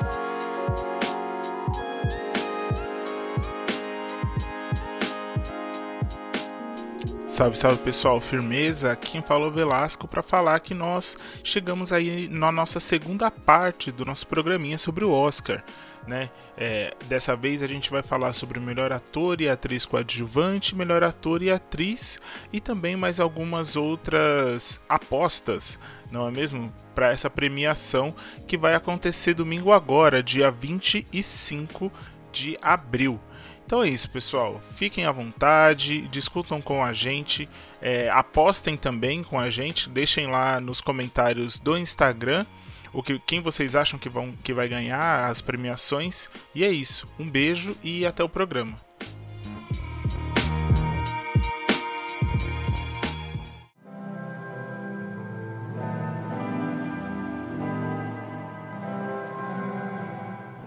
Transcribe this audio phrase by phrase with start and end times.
[0.00, 0.27] Thank you.
[7.38, 8.96] Salve, salve pessoal, firmeza.
[8.96, 14.26] Quem falou Velasco para falar que nós chegamos aí na nossa segunda parte do nosso
[14.26, 15.62] programinha sobre o Oscar.
[16.04, 16.30] Né?
[16.56, 21.04] É, dessa vez a gente vai falar sobre o melhor ator e atriz coadjuvante, melhor
[21.04, 22.18] ator e atriz
[22.52, 25.78] e também mais algumas outras apostas,
[26.10, 26.72] não é mesmo?
[26.92, 28.12] Para essa premiação
[28.48, 31.92] que vai acontecer domingo agora, dia 25
[32.32, 33.20] de abril.
[33.68, 34.62] Então é isso, pessoal.
[34.76, 37.46] Fiquem à vontade, discutam com a gente,
[37.82, 42.46] é, apostem também com a gente, deixem lá nos comentários do Instagram
[42.94, 46.30] o que, quem vocês acham que, vão, que vai ganhar as premiações.
[46.54, 47.06] E é isso.
[47.18, 48.74] Um beijo e até o programa.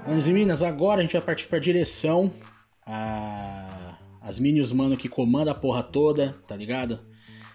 [0.07, 2.31] Manos e Minas, agora a gente vai partir para a direção
[2.85, 6.99] a, as minions mano que comanda a porra toda, tá ligado?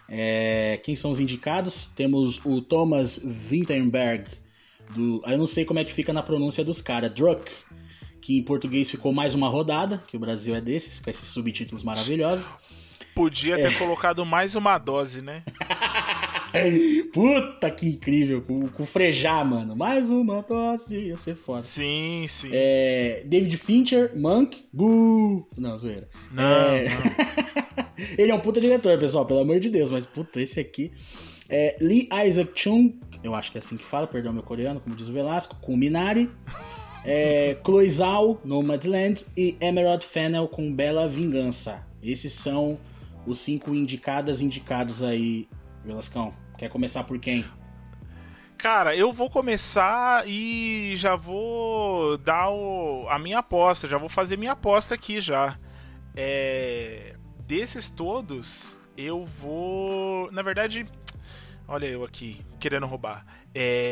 [0.09, 1.87] É, quem são os indicados?
[1.87, 4.25] Temos o Thomas Winterberg,
[4.95, 7.51] do, eu não sei como é que fica na pronúncia dos caras, Druck,
[8.21, 11.83] que em português ficou mais uma rodada, que o Brasil é desses, com esses subtítulos
[11.83, 12.45] maravilhosos.
[13.13, 13.73] Podia ter é.
[13.73, 15.43] colocado mais uma dose, né?
[17.13, 19.75] Puta que incrível, com, com frejar, mano.
[19.75, 21.61] Mais uma tosse, ia ser foda.
[21.61, 22.49] Sim, sim.
[22.51, 25.47] É, David Fincher, Monk, Boo.
[25.57, 26.07] Não, zoeira.
[26.31, 26.85] Não, é...
[26.85, 27.87] não.
[28.17, 30.91] Ele é um puta diretor, pessoal, pelo amor de Deus, mas puta, esse aqui.
[31.49, 34.95] É, Lee Isaac Chung, eu acho que é assim que fala, perdão meu coreano, como
[34.95, 36.29] diz o Velasco, com Minari.
[37.09, 41.87] É, Chloe Zhao, Nomadland e Emerald Fennel com Bela Vingança.
[42.03, 42.77] Esses são
[43.25, 45.47] os cinco indicadas indicados aí,
[45.85, 46.33] Velascão.
[46.57, 47.45] Quer começar por quem?
[48.57, 54.37] Cara, eu vou começar e já vou dar o, a minha aposta, já vou fazer
[54.37, 55.57] minha aposta aqui já.
[56.15, 60.31] É, desses todos, eu vou.
[60.31, 60.87] Na verdade,
[61.67, 63.23] olha eu aqui, querendo roubar.
[63.53, 63.91] É...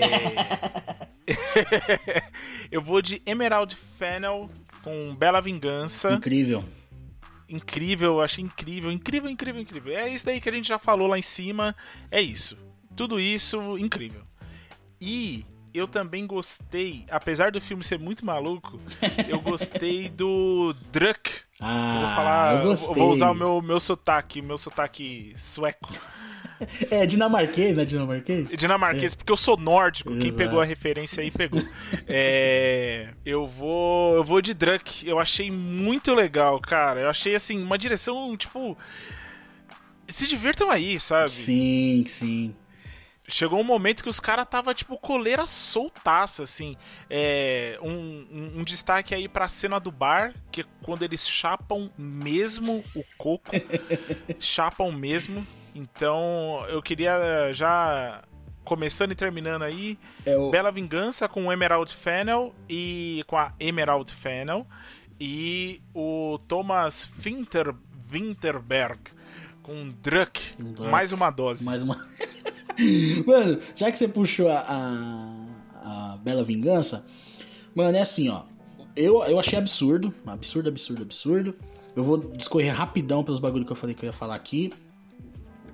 [2.72, 4.50] eu vou de Emerald Fennel
[4.84, 6.14] com Bela Vingança.
[6.14, 6.64] Incrível
[7.48, 9.98] incrível, achei incrível, incrível, incrível, incrível.
[9.98, 11.76] É isso daí que a gente já falou lá em cima.
[12.12, 12.58] É isso.
[12.96, 14.22] Tudo isso, incrível.
[15.00, 18.80] E eu também gostei, apesar do filme ser muito maluco,
[19.28, 21.32] eu gostei do Druck.
[21.60, 22.96] Ah, eu vou falar, eu gostei.
[22.96, 25.92] vou usar o meu, meu sotaque, meu sotaque sueco.
[26.90, 27.86] É dinamarquês, né?
[27.86, 28.52] Dinamarquês?
[28.52, 29.16] Dinamarquês, é.
[29.16, 30.10] porque eu sou nórdico.
[30.10, 30.26] Exato.
[30.26, 31.62] Quem pegou a referência aí pegou.
[32.08, 34.16] é, eu vou.
[34.16, 35.08] Eu vou de Druck.
[35.08, 37.02] Eu achei muito legal, cara.
[37.02, 38.78] Eu achei assim, uma direção, tipo.
[40.08, 41.32] Se divirtam aí, sabe?
[41.32, 42.56] Sim, sim
[43.28, 46.76] chegou um momento que os caras tava tipo coleira soltaça, assim.
[47.10, 51.92] É, um, um, um, destaque aí pra cena do bar, que é quando eles chapam
[51.98, 53.52] mesmo o coco.
[54.40, 55.46] chapam mesmo.
[55.76, 58.24] Então eu queria já.
[58.64, 60.50] Começando e terminando aí, é o...
[60.50, 64.66] Bela Vingança com o Emerald Fennel e com a Emerald Fennel
[65.20, 67.76] e o Thomas Winter,
[68.10, 69.02] Winterberg
[69.66, 70.82] com Druck, Druck.
[70.92, 71.64] mais uma dose.
[71.64, 71.96] Mais uma.
[73.26, 77.06] Mano, já que você puxou a, a, a, Bela Vingança,
[77.74, 78.44] mano, é assim, ó.
[78.96, 81.56] Eu, eu achei absurdo, absurdo, absurdo, absurdo.
[81.96, 84.72] Eu vou discorrer rapidão pelos bagulhos que eu falei que eu ia falar aqui.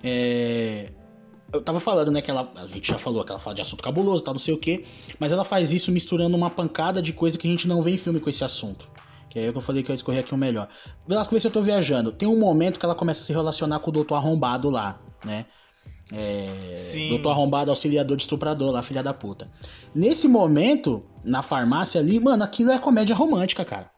[0.03, 0.91] É,
[1.53, 2.51] eu tava falando, né, que ela.
[2.55, 4.85] A gente já falou que ela fala de assunto cabuloso, tal, não sei o quê.
[5.19, 7.97] Mas ela faz isso misturando uma pancada de coisa que a gente não vê em
[7.97, 8.89] filme com esse assunto.
[9.29, 10.67] Que é aí que eu falei que eu ia escorrer aqui o melhor.
[11.07, 12.11] Velasco, vê se eu tô viajando.
[12.11, 15.45] Tem um momento que ela começa a se relacionar com o doutor arrombado lá, né?
[16.11, 17.09] É, Sim.
[17.09, 19.49] Doutor Arrombado, auxiliador de estuprador lá, filha da puta.
[19.95, 23.89] Nesse momento, na farmácia ali, mano, aquilo é comédia romântica, cara.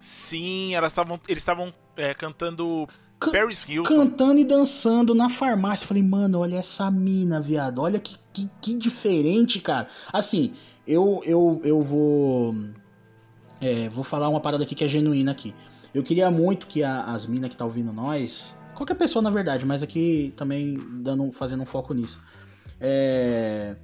[0.00, 1.20] Sim, elas estavam.
[1.28, 2.86] Eles estavam é, cantando
[3.24, 3.88] Can Paris Hilton.
[3.88, 5.86] Cantando e dançando na farmácia.
[5.86, 7.80] Falei, mano, olha essa mina, viado.
[7.80, 9.88] Olha que, que, que diferente, cara.
[10.12, 10.54] Assim,
[10.86, 12.54] eu, eu, eu vou.
[13.60, 15.54] É, vou falar uma parada aqui que é genuína aqui.
[15.94, 19.64] Eu queria muito que a, as minas que tá ouvindo nós Qualquer pessoa, na verdade,
[19.64, 22.20] mas aqui também dando, fazendo um foco nisso.
[22.80, 23.76] É.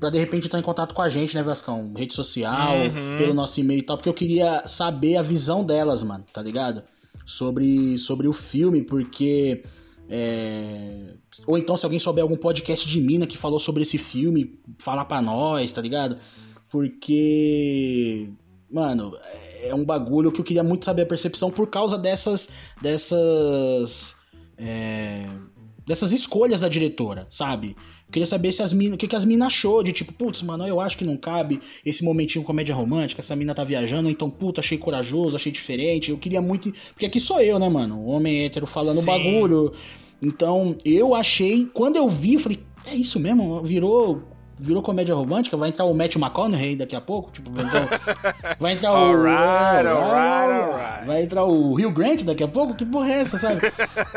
[0.00, 1.92] Pra de repente estar em contato com a gente, né, Vascão?
[1.94, 3.18] Rede social, uhum.
[3.18, 6.84] pelo nosso e-mail e tal, porque eu queria saber a visão delas, mano, tá ligado?
[7.28, 9.62] Sobre, sobre o filme, porque.
[10.08, 11.14] É...
[11.46, 15.04] Ou então, se alguém souber algum podcast de mina que falou sobre esse filme, falar
[15.04, 16.16] pra nós, tá ligado?
[16.70, 18.30] Porque.
[18.70, 19.14] Mano,
[19.62, 22.48] é um bagulho que eu queria muito saber a percepção por causa dessas.
[22.80, 24.16] dessas
[24.56, 25.26] é,
[25.86, 27.76] dessas escolhas da diretora, sabe?
[28.10, 30.66] Queria saber se as mina, o que, que as minas achou de tipo, putz, mano,
[30.66, 34.60] eu acho que não cabe esse momentinho comédia romântica, essa mina tá viajando, então, puta,
[34.60, 36.10] achei corajoso, achei diferente.
[36.10, 36.72] Eu queria muito.
[36.92, 38.04] Porque aqui sou eu, né, mano?
[38.06, 39.06] Homem hétero falando Sim.
[39.06, 39.72] bagulho.
[40.22, 41.66] Então, eu achei.
[41.72, 43.62] Quando eu vi, eu falei, é isso mesmo?
[43.62, 44.22] Virou
[44.58, 47.88] virou comédia romântica, vai entrar o Matthew McConaughey daqui a pouco, tipo, vai entrar,
[48.58, 51.06] vai entrar o alright, alright, alright.
[51.06, 53.60] vai entrar o Rio Grant daqui a pouco, que porra é essa, sabe?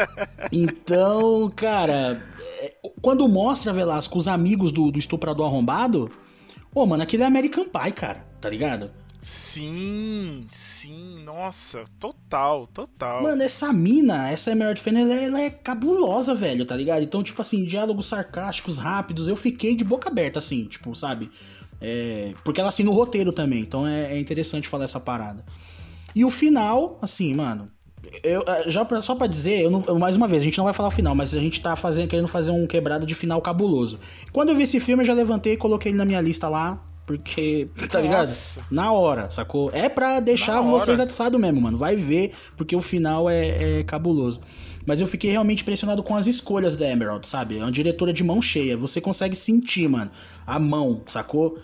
[0.51, 2.21] então, cara,
[2.61, 6.09] é, quando mostra Velasco os amigos do, do estuprador arrombado,
[6.73, 8.91] ô, mano, aquele é American Pie, cara, tá ligado?
[9.21, 13.21] Sim, sim, nossa, total, total.
[13.21, 17.03] Mano, essa mina, essa Emerald Fennel, ela, ela, é cabulosa, velho, tá ligado?
[17.03, 21.29] Então, tipo assim, diálogos sarcásticos, rápidos, eu fiquei de boca aberta, assim, tipo, sabe?
[21.79, 25.45] É, porque ela assina o roteiro também, então é, é, interessante falar essa parada.
[26.15, 27.69] E o final, assim, mano,
[28.24, 30.74] eu, é, já pra, só pra dizer, não, mais uma vez, a gente não vai
[30.74, 34.00] falar o final, mas a gente tá fazendo, querendo fazer um quebrado de final cabuloso.
[34.31, 36.83] Quando eu vi esse filme, eu já levantei e coloquei ele na minha lista lá,
[37.17, 38.01] porque, tá Nossa.
[38.01, 38.65] ligado?
[38.69, 39.69] Na hora, sacou?
[39.73, 41.77] É pra deixar vocês atiçados mesmo, mano.
[41.77, 44.39] Vai ver, porque o final é, é cabuloso.
[44.85, 47.57] Mas eu fiquei realmente impressionado com as escolhas da Emerald, sabe?
[47.57, 48.75] É uma diretora de mão cheia.
[48.77, 50.09] Você consegue sentir, mano,
[50.45, 51.59] a mão, sacou?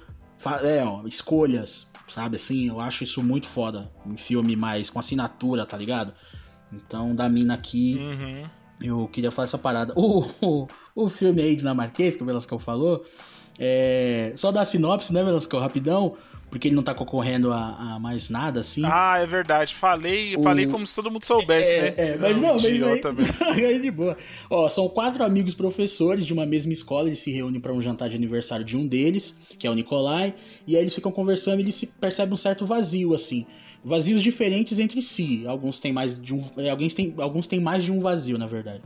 [0.64, 2.36] É, ó, escolhas, sabe?
[2.36, 3.92] Assim, eu acho isso muito foda.
[4.06, 6.14] Em filme mais com assinatura, tá ligado?
[6.72, 8.50] Então, da mina aqui, uhum.
[8.82, 9.94] eu queria falar essa parada.
[9.96, 13.04] O, o, o filme aí dinamarquês, que o Velasco falou,
[13.60, 16.16] é, só dar sinopse, né, Velasco, rapidão,
[16.50, 18.82] porque ele não tá concorrendo a, a, mais nada, assim.
[18.86, 19.76] Ah, é verdade.
[19.76, 20.44] Falei, o...
[20.44, 21.94] falei como se todo mundo soubesse, é, né?
[21.98, 24.16] É, mas não, mas aí, de boa.
[24.50, 28.10] Ó, são quatro amigos professores de uma mesma escola, eles se reúnem para um jantar
[28.10, 30.34] de aniversário de um deles, que é o Nikolai,
[30.66, 33.46] e aí eles ficam conversando e eles percebem um certo vazio, assim.
[33.84, 35.46] Vazios diferentes entre si.
[35.46, 36.42] Alguns têm mais de um.
[36.58, 38.82] É, alguns têm, alguns têm mais de um vazio, na verdade.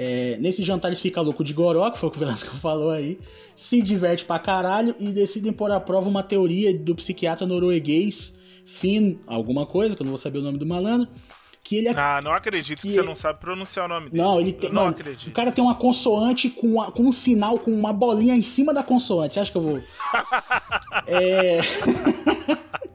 [0.00, 2.90] É, nesse jantar eles ficam louco de goró, que foi o que o Velasco falou
[2.90, 3.18] aí,
[3.56, 9.16] se diverte pra caralho e decidem pôr à prova uma teoria do psiquiatra norueguês Finn,
[9.26, 11.08] alguma coisa, que eu não vou saber o nome do malandro,
[11.64, 11.88] que ele...
[11.88, 14.22] Ah, não acredito que, que você não sabe pronunciar o nome dele.
[14.22, 14.70] Não, ele tem...
[14.70, 15.30] Não mano, acredito.
[15.30, 18.72] O cara tem uma consoante com, uma, com um sinal, com uma bolinha em cima
[18.72, 19.34] da consoante.
[19.34, 19.82] Você acha que eu vou...
[21.08, 21.58] é...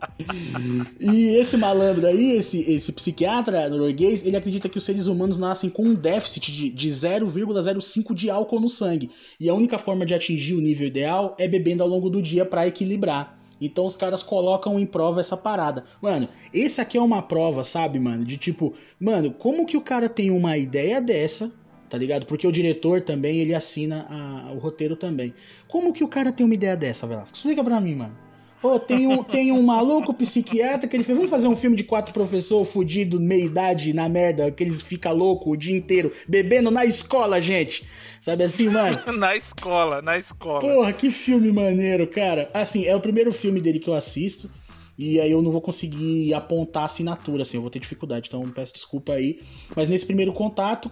[0.99, 5.69] e esse malandro aí, esse, esse psiquiatra norueguês, ele acredita que os seres humanos nascem
[5.69, 9.09] com um déficit de, de 0,05 de álcool no sangue.
[9.39, 12.45] E a única forma de atingir o nível ideal é bebendo ao longo do dia
[12.45, 13.39] para equilibrar.
[13.59, 15.85] Então os caras colocam em prova essa parada.
[16.01, 18.25] Mano, esse aqui é uma prova, sabe, mano?
[18.25, 21.51] De tipo, mano, como que o cara tem uma ideia dessa,
[21.89, 22.25] tá ligado?
[22.25, 25.33] Porque o diretor também, ele assina a, o roteiro também.
[25.67, 27.37] Como que o cara tem uma ideia dessa, Velasco?
[27.37, 28.22] Explica pra mim, mano.
[28.63, 31.83] Pô, tem um, tem um maluco psiquiatra que ele fez, vamos fazer um filme de
[31.83, 36.71] quatro professores fudido, meia idade, na merda, que eles ficam loucos o dia inteiro, bebendo
[36.71, 37.85] na escola, gente.
[38.21, 39.01] Sabe assim, mano?
[39.19, 40.61] na escola, na escola.
[40.61, 42.49] Porra, que filme maneiro, cara.
[42.53, 44.49] Assim, é o primeiro filme dele que eu assisto.
[44.97, 48.41] E aí eu não vou conseguir apontar a assinatura, assim, eu vou ter dificuldade, então
[48.43, 49.41] peço desculpa aí.
[49.75, 50.89] Mas nesse primeiro contato,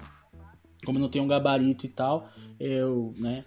[0.83, 2.27] como eu não tenho um gabarito e tal,
[2.59, 3.45] eu, né,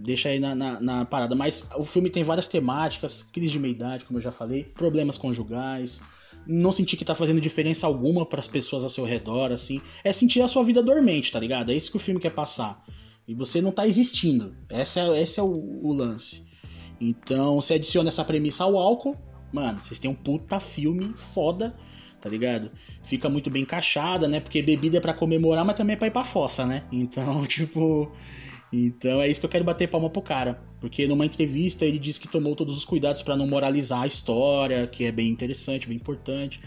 [0.00, 1.34] deixa aí na, na, na, parada.
[1.34, 6.00] Mas o filme tem várias temáticas, crise de meia-idade, como eu já falei, problemas conjugais,
[6.46, 9.80] não sentir que tá fazendo diferença alguma para as pessoas ao seu redor, assim.
[10.02, 11.70] É sentir a sua vida dormente, tá ligado?
[11.70, 12.82] É isso que o filme quer passar.
[13.28, 14.56] E você não tá existindo.
[14.70, 16.44] Esse é, esse é o, o lance.
[17.00, 19.16] Então, você adiciona essa premissa ao álcool,
[19.52, 21.74] mano, vocês têm um puta filme foda,
[22.20, 22.70] tá ligado?
[23.02, 24.40] Fica muito bem encaixada, né?
[24.40, 26.84] Porque bebida é pra comemorar, mas também é pra ir pra fossa, né?
[26.90, 28.10] Então, tipo.
[28.72, 30.62] Então é isso que eu quero bater palma pro cara.
[30.80, 34.86] Porque numa entrevista ele disse que tomou todos os cuidados para não moralizar a história,
[34.86, 36.60] que é bem interessante, bem importante.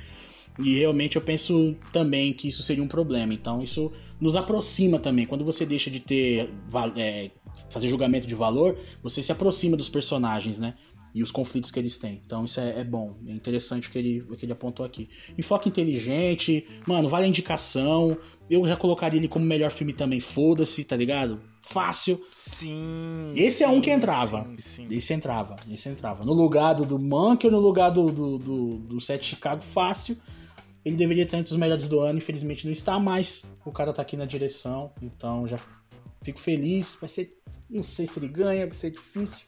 [0.60, 3.34] E realmente eu penso também que isso seria um problema.
[3.34, 5.26] Então isso nos aproxima também.
[5.26, 6.50] Quando você deixa de ter.
[6.96, 7.32] É,
[7.70, 10.74] fazer julgamento de valor, você se aproxima dos personagens, né?
[11.14, 12.22] E os conflitos que eles têm.
[12.26, 13.16] Então isso é, é bom.
[13.28, 15.08] É interessante o que ele, o que ele apontou aqui.
[15.38, 18.18] Enfoque inteligente, mano, vale a indicação.
[18.50, 21.40] Eu já colocaria ele como melhor filme também, foda-se, tá ligado?
[21.64, 22.24] Fácil.
[22.36, 23.34] Sim.
[23.36, 24.44] Esse é um que entrava.
[24.44, 24.88] Sim, sim.
[24.92, 26.24] Esse entrava, esse entrava.
[26.24, 30.18] No lugar do, do Monk ou no lugar do, do, do, do Sete Chicago, fácil.
[30.86, 34.02] Ele deveria estar entre os melhores do ano, infelizmente não está, mas o cara tá
[34.02, 35.58] aqui na direção, então já
[36.22, 36.98] fico feliz.
[37.00, 37.38] Vai ser.
[37.70, 39.46] Não sei se ele ganha, vai ser difícil.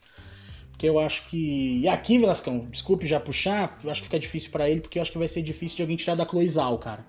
[0.72, 1.82] Porque eu acho que.
[1.82, 5.02] E aqui, Velascão, desculpe já puxar, eu acho que fica difícil para ele, porque eu
[5.02, 7.06] acho que vai ser difícil de alguém tirar da Cloizal, cara.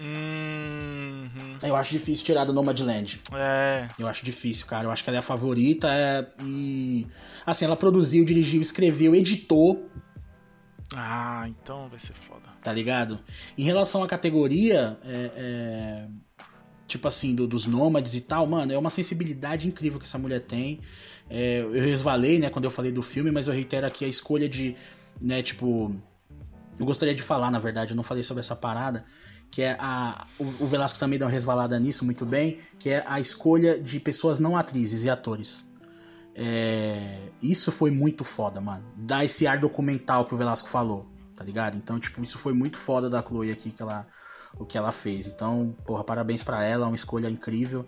[0.00, 1.58] Uhum.
[1.62, 3.20] Eu acho difícil tirar do Nomadland.
[3.34, 3.86] É.
[3.98, 4.86] Eu acho difícil, cara.
[4.86, 5.88] Eu acho que ela é a favorita.
[5.92, 6.26] É...
[6.42, 7.06] E.
[7.44, 9.90] Assim, ela produziu, dirigiu, escreveu, editou.
[10.94, 12.48] Ah, então vai ser foda.
[12.62, 13.20] Tá ligado?
[13.56, 16.08] Em relação à categoria, é, é...
[16.86, 20.40] tipo assim, do, dos nômades e tal, mano, é uma sensibilidade incrível que essa mulher
[20.40, 20.80] tem.
[21.28, 24.48] É, eu resvalei, né, quando eu falei do filme, mas eu reitero aqui a escolha
[24.48, 24.74] de,
[25.20, 25.94] né, tipo.
[26.78, 29.04] Eu gostaria de falar, na verdade, eu não falei sobre essa parada,
[29.50, 30.26] que é a.
[30.38, 33.98] O, o Velasco também deu uma resvalada nisso muito bem, que é a escolha de
[33.98, 35.68] pessoas não atrizes e atores.
[36.34, 38.84] É, isso foi muito foda, mano.
[38.96, 41.76] Dá esse ar documental que o Velasco falou, tá ligado?
[41.76, 44.06] Então, tipo, isso foi muito foda da Chloe aqui, que ela,
[44.58, 45.26] o que ela fez.
[45.26, 47.86] Então, porra, parabéns para ela, uma escolha incrível.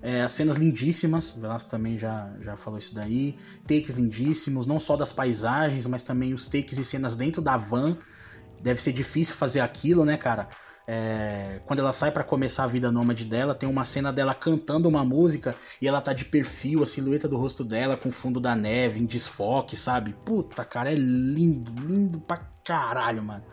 [0.00, 3.36] É, as cenas lindíssimas, o Velasco também já, já falou isso daí.
[3.68, 7.96] Takes lindíssimos, não só das paisagens, mas também os takes e cenas dentro da van.
[8.60, 10.48] Deve ser difícil fazer aquilo, né, cara?
[10.86, 14.88] É, quando ela sai para começar a vida nômade dela, tem uma cena dela cantando
[14.88, 18.40] uma música e ela tá de perfil, a silhueta do rosto dela com o fundo
[18.40, 20.14] da neve, em desfoque, sabe?
[20.24, 23.44] Puta, cara, é lindo, lindo pra caralho, mano.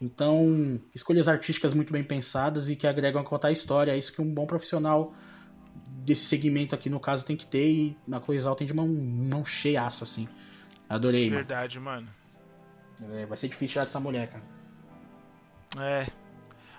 [0.00, 3.92] Então, escolhas artísticas muito bem pensadas e que agregam a contar a história.
[3.92, 5.14] É isso que um bom profissional
[6.04, 7.66] desse segmento aqui, no caso, tem que ter.
[7.66, 10.28] E na Coisal tem de mão, mão cheiaça, assim.
[10.88, 12.08] Adorei, Verdade, mano.
[13.00, 13.14] mano.
[13.14, 14.44] É, vai ser difícil tirar dessa mulher, cara.
[15.78, 16.06] É.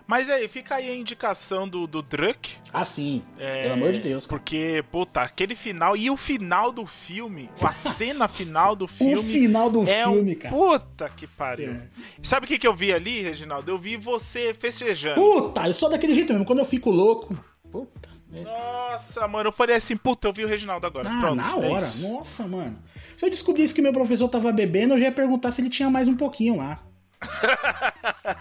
[0.07, 2.57] Mas aí, fica aí a indicação do, do Druck.
[2.71, 3.24] Ah, sim.
[3.39, 4.39] É, Pelo amor de Deus, cara.
[4.39, 5.97] Porque, puta, aquele final.
[5.97, 9.24] E o final do filme, a cena final do O filme.
[9.24, 10.55] final do é filme, um, cara.
[10.55, 11.71] Puta que pariu.
[11.71, 11.88] É.
[12.21, 13.71] Sabe o que, que eu vi ali, Reginaldo?
[13.71, 15.15] Eu vi você festejando.
[15.19, 16.45] Puta, eu sou daquele jeito mesmo.
[16.45, 17.35] Quando eu fico louco.
[17.71, 18.09] Puta.
[18.33, 18.41] é.
[18.41, 21.09] Nossa, mano, eu falei assim, puta, eu vi o Reginaldo agora.
[21.09, 21.83] Ah, Pronto, na é hora.
[21.83, 22.07] isso.
[22.07, 22.77] Nossa, mano.
[23.17, 25.89] Se eu descobrisse que meu professor tava bebendo, eu já ia perguntar se ele tinha
[25.89, 26.79] mais um pouquinho lá.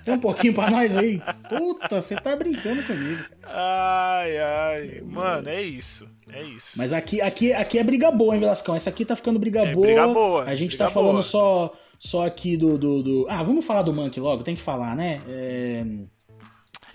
[0.04, 1.20] Tem um pouquinho pra nós aí?
[1.48, 3.22] Puta, você tá brincando comigo.
[3.44, 5.00] Ai, ai.
[5.04, 6.08] Mano, é isso.
[6.32, 6.72] É isso.
[6.76, 8.74] Mas aqui, aqui, aqui é briga boa, hein, Velascão?
[8.74, 9.86] Essa aqui tá ficando briga, É, boa.
[9.86, 11.22] briga boa, A gente briga tá falando boa.
[11.22, 14.42] só, só aqui do, do, do- Ah, vamos falar do Monkey logo?
[14.42, 15.20] Tem que falar, né?
[15.28, 15.84] É...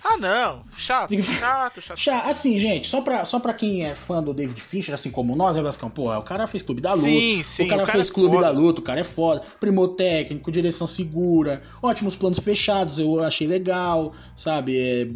[0.03, 0.63] Ah, não.
[0.77, 1.97] Chato, chato, chato.
[1.97, 5.35] Chá, assim, gente, só pra, só pra quem é fã do David Fincher, assim como
[5.35, 5.89] nós, né, Velascão?
[5.89, 7.09] Pô, o cara fez Clube da Luta.
[7.09, 8.45] Sim, sim, o cara o cara fez é Clube foda.
[8.47, 9.41] da Luta, o cara é foda.
[9.59, 14.77] Primor técnico, direção segura, ótimos planos fechados, eu achei legal, sabe?
[14.77, 15.07] É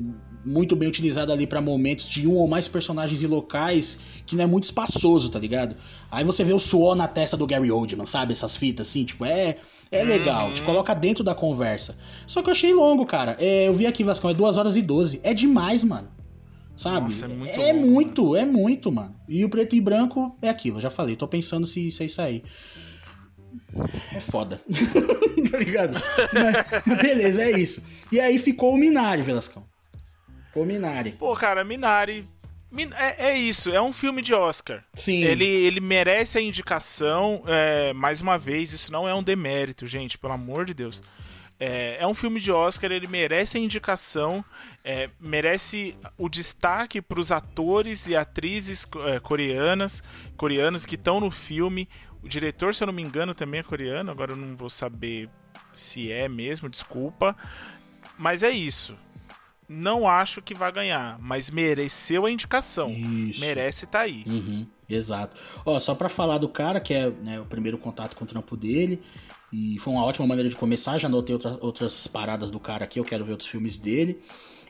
[0.46, 4.44] muito bem utilizado ali pra momentos de um ou mais personagens e locais que não
[4.44, 5.76] é muito espaçoso, tá ligado?
[6.12, 8.34] Aí você vê o suor na testa do Gary Oldman, sabe?
[8.34, 9.58] Essas fitas assim, tipo, é.
[9.96, 10.54] É legal, Uhum.
[10.54, 11.98] te coloca dentro da conversa.
[12.26, 13.36] Só que eu achei longo, cara.
[13.40, 15.20] É, eu vi aqui, Vascão, é 2 horas e 12.
[15.24, 16.08] É demais, mano.
[16.76, 17.14] Sabe?
[17.14, 19.16] Nossa, é muito é longo, muito, é muito, mano.
[19.30, 21.16] E o preto e branco é aquilo, eu já falei.
[21.16, 22.44] Tô pensando se, se é isso aí.
[24.14, 24.60] É foda.
[25.52, 25.94] tá ligado?
[26.34, 27.84] Mas, mas beleza, é isso.
[28.12, 29.64] E aí ficou o Minari, Velascão.
[30.48, 31.12] Ficou o Minari.
[31.12, 32.28] Pô, cara, Minari.
[32.96, 34.84] É, é isso, é um filme de Oscar.
[34.96, 35.24] Sim.
[35.24, 40.18] Ele, ele merece a indicação, é, mais uma vez, isso não é um demérito, gente,
[40.18, 41.02] pelo amor de Deus.
[41.60, 44.44] É, é um filme de Oscar, ele merece a indicação,
[44.84, 50.04] é, merece o destaque para os atores e atrizes é, coreanas,
[50.36, 51.88] coreanos que estão no filme.
[52.24, 55.30] O diretor, se eu não me engano, também é coreano, agora eu não vou saber
[55.76, 57.36] se é mesmo, desculpa.
[58.18, 58.98] Mas é isso.
[59.74, 62.88] Não acho que vai ganhar, mas mereceu a indicação.
[62.88, 63.40] Isso.
[63.40, 64.24] Merece tá aí.
[64.28, 65.36] Uhum, exato.
[65.66, 68.56] Ó, só pra falar do cara, que é né, o primeiro contato com o trampo
[68.56, 69.02] dele.
[69.52, 70.98] E foi uma ótima maneira de começar.
[70.98, 74.20] Já notei outras, outras paradas do cara aqui, eu quero ver outros filmes dele.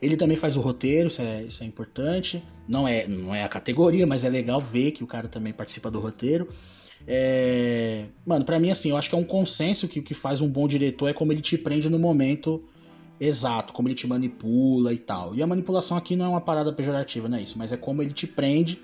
[0.01, 2.43] Ele também faz o roteiro, isso é, isso é importante.
[2.67, 5.91] Não é, não é a categoria, mas é legal ver que o cara também participa
[5.91, 6.47] do roteiro.
[7.05, 8.05] É...
[8.25, 10.49] Mano, pra mim, assim, eu acho que é um consenso que o que faz um
[10.49, 12.63] bom diretor é como ele te prende no momento
[13.19, 15.35] exato, como ele te manipula e tal.
[15.35, 18.01] E a manipulação aqui não é uma parada pejorativa, não é isso, mas é como
[18.01, 18.81] ele te prende.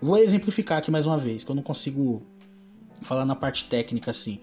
[0.00, 2.22] Vou exemplificar aqui mais uma vez, que eu não consigo
[3.02, 4.40] falar na parte técnica assim.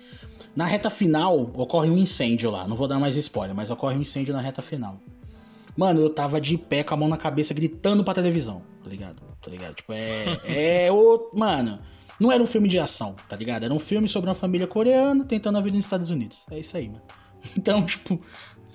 [0.56, 4.02] Na reta final ocorre um incêndio lá, não vou dar mais spoiler, mas ocorre um
[4.02, 5.00] incêndio na reta final.
[5.76, 9.22] Mano, eu tava de pé com a mão na cabeça gritando pra televisão, tá ligado?
[9.40, 9.76] Tá ligado?
[9.76, 10.42] Tipo, é.
[10.88, 11.30] É o.
[11.36, 11.80] Mano,
[12.20, 13.64] não era um filme de ação, tá ligado?
[13.64, 16.46] Era um filme sobre uma família coreana tentando a vida nos Estados Unidos.
[16.50, 17.04] É isso aí, mano.
[17.56, 18.20] Então, tipo,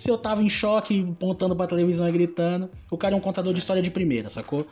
[0.02, 3.52] se eu tava em choque, apontando pra televisão e gritando, o cara é um contador
[3.54, 4.66] de história de primeira, sacou?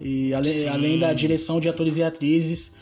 [0.00, 2.72] E ale- além da direção de atores e atrizes,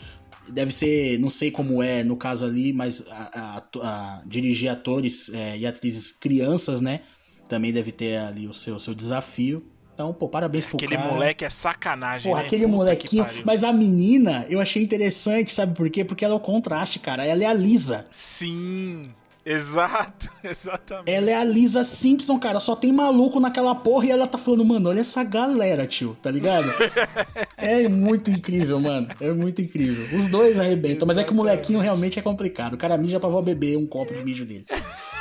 [0.49, 5.30] deve ser, não sei como é no caso ali, mas a, a- a- dirigir atores
[5.35, 7.00] é, e atrizes crianças, né?
[7.49, 9.62] Também deve ter ali o seu, seu desafio.
[9.92, 11.12] Então, pô, parabéns pro Aquele cara.
[11.12, 12.47] moleque é sacanagem, Porra, né?
[12.47, 13.26] aquele Puta molequinho.
[13.45, 16.02] Mas a menina, eu achei interessante, sabe por quê?
[16.04, 17.26] Porque ela é o contraste, cara.
[17.26, 18.07] Ela é a Lisa.
[18.11, 19.11] Sim,
[19.44, 21.11] exato, exatamente.
[21.11, 22.61] Ela é a Lisa Simpson, cara.
[22.61, 26.30] Só tem maluco naquela porra e ela tá falando, mano, olha essa galera, tio, tá
[26.30, 26.73] ligado?
[27.56, 29.09] é muito incrível, mano.
[29.20, 30.16] É muito incrível.
[30.16, 32.75] Os dois arrebentam, mas é que o molequinho realmente é complicado.
[32.75, 34.66] O cara mija pra vó beber um copo de mijo dele.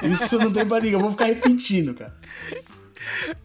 [0.04, 2.16] Isso não tem pra ninguém, eu vou ficar repetindo, cara.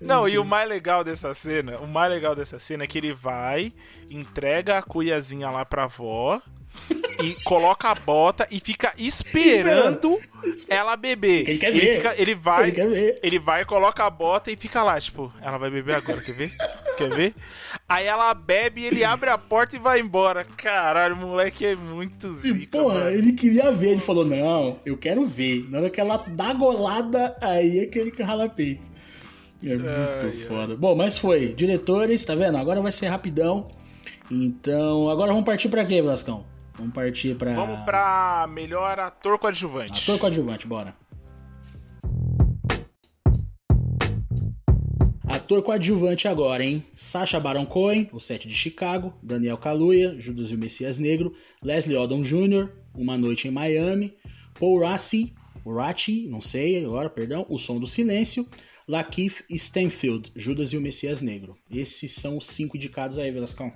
[0.00, 3.12] Não, e o mais legal dessa cena, o mais legal dessa cena é que ele
[3.12, 3.72] vai,
[4.10, 6.40] entrega a cuiazinha lá pra avó
[7.22, 10.20] e coloca a bota e fica esperando
[10.68, 11.48] ela beber.
[11.48, 11.96] Ele quer ele, ver.
[11.96, 13.18] fica- ele vai, Ele quer ver.
[13.22, 16.50] ele vai, coloca a bota e fica lá, tipo, ela vai beber agora, quer ver?
[16.98, 17.34] Quer ver?
[17.88, 20.44] Aí ela bebe, ele abre a porta e vai embora.
[20.44, 23.10] Caralho, o moleque é muito E, zica, porra, mano.
[23.10, 23.90] ele queria ver.
[23.92, 25.66] Ele falou: Não, eu quero ver.
[25.68, 28.86] Na hora que ela dá golada, aí é que ele rala peito.
[29.66, 30.32] É muito ai.
[30.46, 30.76] foda.
[30.76, 31.48] Bom, mas foi.
[31.48, 32.56] Diretores, tá vendo?
[32.58, 33.68] Agora vai ser rapidão.
[34.30, 36.46] Então, agora vamos partir pra quê, Velascão?
[36.74, 37.54] Vamos partir pra.
[37.54, 40.02] Vamos pra melhor ator coadjuvante.
[40.02, 40.94] Ator coadjuvante, bora.
[45.26, 46.84] Ator coadjuvante agora, hein?
[46.94, 51.96] Sacha Baron Cohen, O Sete de Chicago, Daniel Kaluuya, Judas e o Messias Negro, Leslie
[51.96, 54.16] Odom Jr., Uma Noite em Miami,
[54.58, 55.34] Paul Rassi,
[55.66, 58.48] Rachi, não sei agora, perdão, O Som do Silêncio,
[58.86, 61.56] Lakeith Stanfield, Judas e o Messias Negro.
[61.70, 63.72] Esses são os cinco indicados aí, Velascão.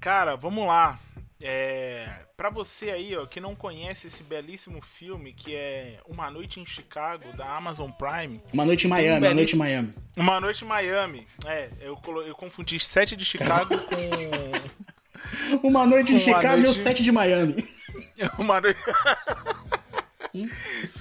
[0.00, 0.98] Cara, vamos lá.
[1.42, 2.06] É,
[2.36, 6.66] para você aí, ó, que não conhece esse belíssimo filme que é Uma Noite em
[6.66, 9.94] Chicago da Amazon Prime, Uma Noite em Miami, Uma Noite em Miami.
[10.16, 11.26] Uma Noite em Miami.
[11.46, 16.60] É, eu, colo- eu confundi Sete de Chicago com Uma Noite em Uma Chicago e
[16.60, 17.56] o Noite- Sete de Miami.
[18.38, 18.78] Uma Noite.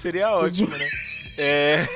[0.01, 0.87] Seria ótimo, né?
[1.41, 1.87] É.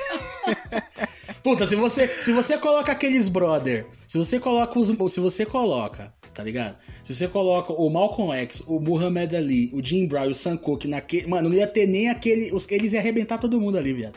[1.42, 6.14] Puta, se você, se você coloca aqueles brother, se você coloca os, se você coloca,
[6.34, 6.76] tá ligado?
[7.04, 10.56] Se você coloca o Malcolm X, o Muhammad Ali, o Jim Brown e o Sam
[10.56, 13.92] Cooke naquele, mano, não ia ter nem aquele, os, eles iam arrebentar todo mundo ali,
[13.92, 14.14] viado.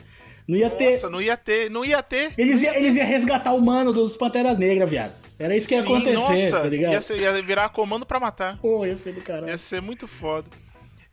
[0.47, 2.31] Não ia ter, Nossa, não ia ter, não ia ter.
[2.38, 5.13] eles iam, eles iam resgatar o mano dos Panteras Negras, viado.
[5.38, 6.93] Era isso que ia Sim, acontecer, nossa, tá ligado?
[6.93, 8.57] Ia, ser- ia virar comando pra matar.
[8.59, 9.50] Pô, ia ser do caralho.
[9.50, 10.47] Ia ser muito foda.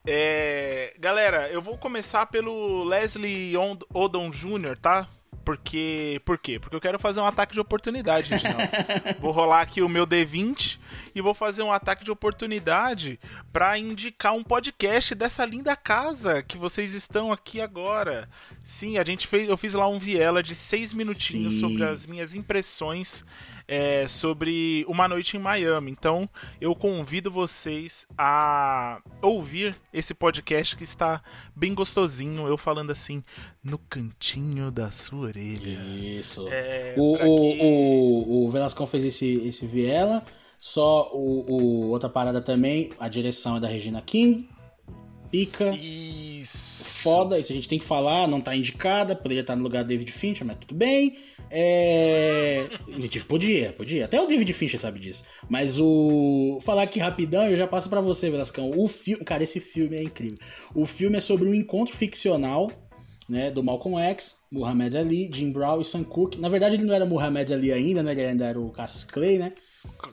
[0.06, 3.54] É, galera, eu vou começar pelo Leslie
[3.92, 5.08] Odom Jr., tá?
[5.44, 6.20] Porque.
[6.25, 6.58] Por quê?
[6.58, 8.30] Porque eu quero fazer um ataque de oportunidade,
[9.20, 10.78] vou rolar aqui o meu D20
[11.14, 13.18] e vou fazer um ataque de oportunidade
[13.52, 18.28] pra indicar um podcast dessa linda casa que vocês estão aqui agora.
[18.62, 19.48] Sim, a gente fez.
[19.48, 21.61] Eu fiz lá um viela de seis minutinhos Sim.
[21.61, 23.24] sobre as minhas impressões
[23.66, 25.90] é, sobre Uma Noite em Miami.
[25.90, 26.28] Então,
[26.61, 31.22] eu convido vocês a ouvir esse podcast que está
[31.57, 32.46] bem gostosinho.
[32.46, 33.22] Eu falando assim,
[33.62, 35.78] no cantinho da sua orelha.
[35.80, 36.46] Isso.
[36.50, 40.24] É, o, o, que- o, o Velascão fez esse, esse viela.
[40.66, 44.48] Só o, o- outra parada também, a direção é da Regina King.
[45.31, 45.74] Pica.
[45.77, 47.03] Isso.
[47.03, 49.88] Foda, isso a gente tem que falar, não tá indicada, poderia estar no lugar do
[49.88, 51.18] David Fincher, mas tudo bem.
[51.50, 52.66] É.
[52.98, 54.07] Gente, podia, podia.
[54.07, 55.22] Até o David Fincher sabe disso.
[55.50, 56.59] Mas o.
[56.62, 58.70] Falar aqui rapidão, eu já passo pra você, Velascão.
[58.74, 59.22] O filme.
[59.22, 60.38] Cara, esse filme é incrível.
[60.74, 62.72] O filme é sobre um encontro ficcional.
[63.27, 66.38] Né, do Malcolm X, Muhammad Ali, Jim Brown e Sam Cooke.
[66.38, 68.12] Na verdade, ele não era Muhammad Ali ainda, né?
[68.12, 69.55] Ele ainda era o Cassius Clay, né?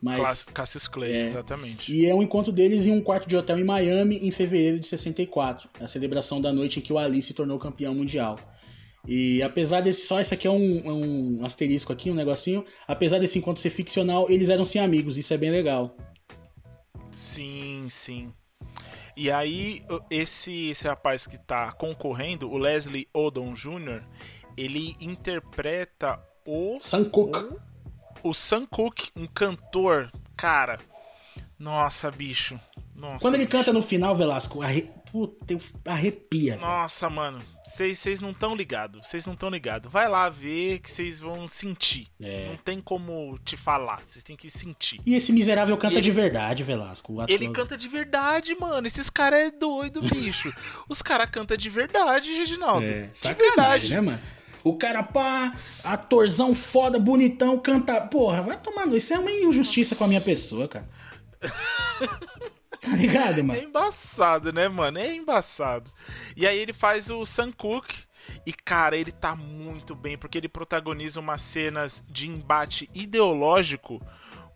[0.02, 1.26] Mas- Cassius Clay, é.
[1.28, 1.92] exatamente.
[1.92, 4.88] E é um encontro deles em um quarto de hotel em Miami em fevereiro de
[4.88, 8.40] 64, a celebração da noite em que o Ali se tornou campeão mundial.
[9.08, 10.06] E apesar desse.
[10.06, 12.64] Só isso aqui é um, é um asterisco aqui, um negocinho.
[12.88, 15.96] Apesar desse encontro ser ficcional, eles eram sim amigos, isso é bem legal.
[17.12, 18.32] Sim, sim.
[19.18, 24.02] E aí, esse, esse rapaz que tá concorrendo, o Leslie Odom Jr.,
[24.56, 27.40] ele interpreta o Sam Cooke.
[27.40, 27.71] o
[28.34, 30.80] Sam Cooke, um cantor, cara.
[31.58, 32.60] Nossa, bicho.
[32.96, 33.20] Nossa.
[33.20, 34.90] Quando ele canta no final, Velasco, arre...
[35.12, 35.58] Puta,
[35.88, 36.56] arrepia.
[36.56, 36.66] velho.
[36.66, 37.42] Nossa, mano.
[37.66, 39.06] Vocês não estão ligados.
[39.06, 39.92] Vocês não estão ligados.
[39.92, 42.08] Vai lá ver que vocês vão sentir.
[42.22, 42.48] É.
[42.50, 44.02] Não tem como te falar.
[44.08, 45.02] Vocês têm que sentir.
[45.06, 47.14] E esse miserável canta ele- de verdade, Velasco.
[47.14, 47.26] o.
[47.28, 48.88] Ele canta de verdade, mano.
[48.88, 50.50] Esses caras é doido, bicho.
[50.88, 52.86] Os caras cantam de verdade, Reginaldo.
[52.86, 53.90] É, de sacanagem, verdade.
[53.90, 54.22] né, mano?
[54.64, 58.00] O cara, pá, atorzão foda, bonitão, canta.
[58.02, 58.96] Porra, vai tomando.
[58.96, 60.88] Isso é uma injustiça com a minha pessoa, cara.
[62.82, 63.60] tá ligado, É mano?
[63.62, 64.98] embaçado, né, mano?
[65.00, 65.90] É embaçado.
[66.36, 67.96] E aí ele faz o Sam Cooke.
[68.46, 74.00] E, cara, ele tá muito bem, porque ele protagoniza umas cenas de embate ideológico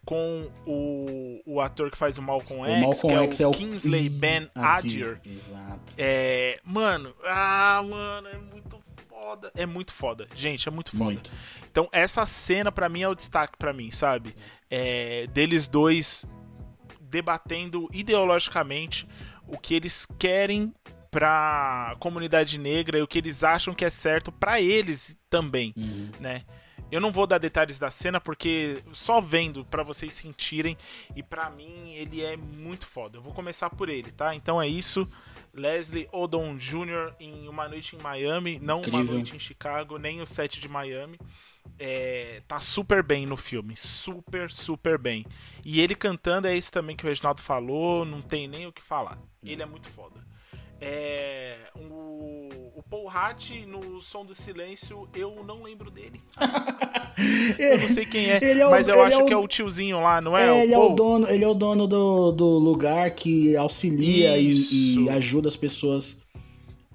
[0.06, 3.48] com o, o ator que faz o Malcolm O X, Malcolm que X é é
[3.48, 5.20] o o Kingsley Ben Adir.
[5.26, 5.94] Exato.
[5.98, 8.80] É, mano, ah, mano, é muito
[9.26, 9.52] foda.
[9.56, 10.28] É muito foda.
[10.36, 11.04] Gente, é muito foda.
[11.06, 11.32] Muito.
[11.72, 14.36] Então, essa cena pra mim é o destaque pra mim, sabe?
[14.70, 16.26] É, deles dois
[17.02, 19.08] debatendo ideologicamente
[19.48, 20.74] o que eles querem
[21.10, 26.10] pra comunidade negra e o que eles acham que é certo pra eles também, Uhum.
[26.20, 26.44] né?
[26.92, 30.78] Eu não vou dar detalhes da cena porque só vendo pra vocês sentirem
[31.16, 33.18] e pra mim ele é muito foda.
[33.18, 34.36] Eu vou começar por ele, tá?
[34.36, 35.08] Então é isso.
[35.56, 37.14] Leslie Odom Jr.
[37.20, 39.02] em Uma Noite em Miami, não Incrível.
[39.02, 41.18] Uma Noite em Chicago, nem o set de Miami.
[41.80, 45.26] É, tá super bem no filme, super, super bem.
[45.66, 48.84] E ele cantando é isso também que o Reginaldo falou, não tem nem o que
[48.84, 49.18] falar.
[49.44, 50.35] Ele é muito foda.
[50.82, 56.22] É, o, o Paul Hatt no Som do Silêncio, eu não lembro dele.
[57.58, 59.38] eu não sei quem é, Ele é o- mas eu acho é o- que é
[59.38, 60.48] o tiozinho lá, não é?
[60.48, 64.38] É, o ele, é o dono, ele é o dono do, do lugar que auxilia
[64.38, 64.54] e,
[65.06, 66.22] e ajuda as pessoas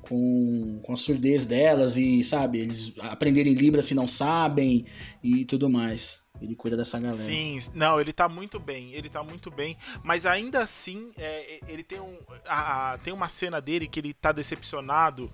[0.03, 4.85] com, com a surdez delas e, sabe, eles aprenderem Libra se não sabem
[5.23, 6.20] e tudo mais.
[6.41, 7.23] Ele cuida dessa galera.
[7.23, 11.83] Sim, não, ele tá muito bem, ele tá muito bem, mas ainda assim, é, ele
[11.83, 12.17] tem um.
[12.47, 15.31] a- a- tem uma cena dele que ele tá decepcionado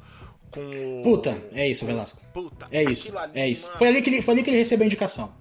[0.51, 1.03] com o.
[1.05, 2.21] Puta, é isso, Velasco.
[2.33, 3.67] Puta, É isso, ali, é isso.
[3.67, 5.33] mano, Foi ali, que ele, foi ali que ele recebeu a indicação.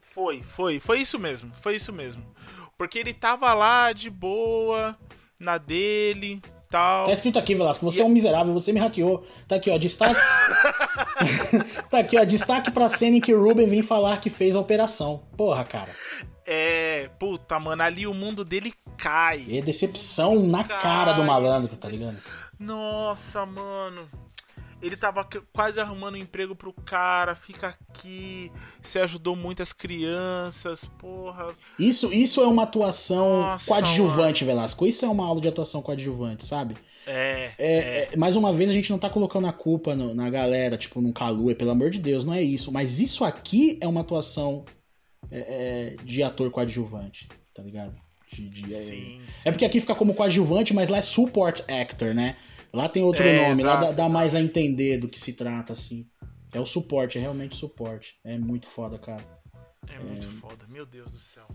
[0.00, 2.22] Foi, foi, foi isso mesmo, foi isso mesmo.
[2.76, 4.96] Porque ele tava lá de boa,
[5.38, 7.06] na dele, tal.
[7.06, 9.24] Tá escrito aqui, Velasco, você é um miserável, você me hackeou.
[9.46, 10.20] Tá aqui, ó, destaque.
[11.90, 14.60] tá aqui, ó, destaque pra cena em que o Ruben vem falar que fez a
[14.60, 15.22] operação.
[15.36, 15.90] Porra, cara.
[16.46, 19.44] É, puta, mano, ali o mundo dele cai.
[19.50, 22.16] É decepção na cara do malandro, tá ligado?
[22.58, 24.08] Nossa, mano.
[24.80, 31.52] Ele tava quase arrumando um emprego pro cara, fica aqui, você ajudou muitas crianças, porra.
[31.78, 34.86] Isso, isso é uma atuação Nossa, coadjuvante, Velasco.
[34.86, 36.76] Isso é uma aula de atuação coadjuvante, sabe?
[37.06, 40.30] É, É, é, mais uma vez, a gente não tá colocando a culpa no- na
[40.30, 42.70] galera, tipo, num Calua, pelo amor de Deus, não é isso.
[42.70, 44.64] Mas isso aqui é uma atuação
[45.30, 47.94] é, é, de ator coadjuvante, tá ligado?
[48.32, 52.14] De- de- é- sim, É porque aqui fica como coadjuvante, mas lá é support actor,
[52.14, 52.36] né?
[52.72, 54.12] Lá tem outro É, nome, lá exato, dá, dá exato.
[54.12, 56.06] mais a entender do que se trata, assim.
[56.52, 58.18] É o suporte, é realmente suporte.
[58.24, 59.24] É muito foda, cara.
[59.88, 61.46] É muito foda, meu Deus do céu.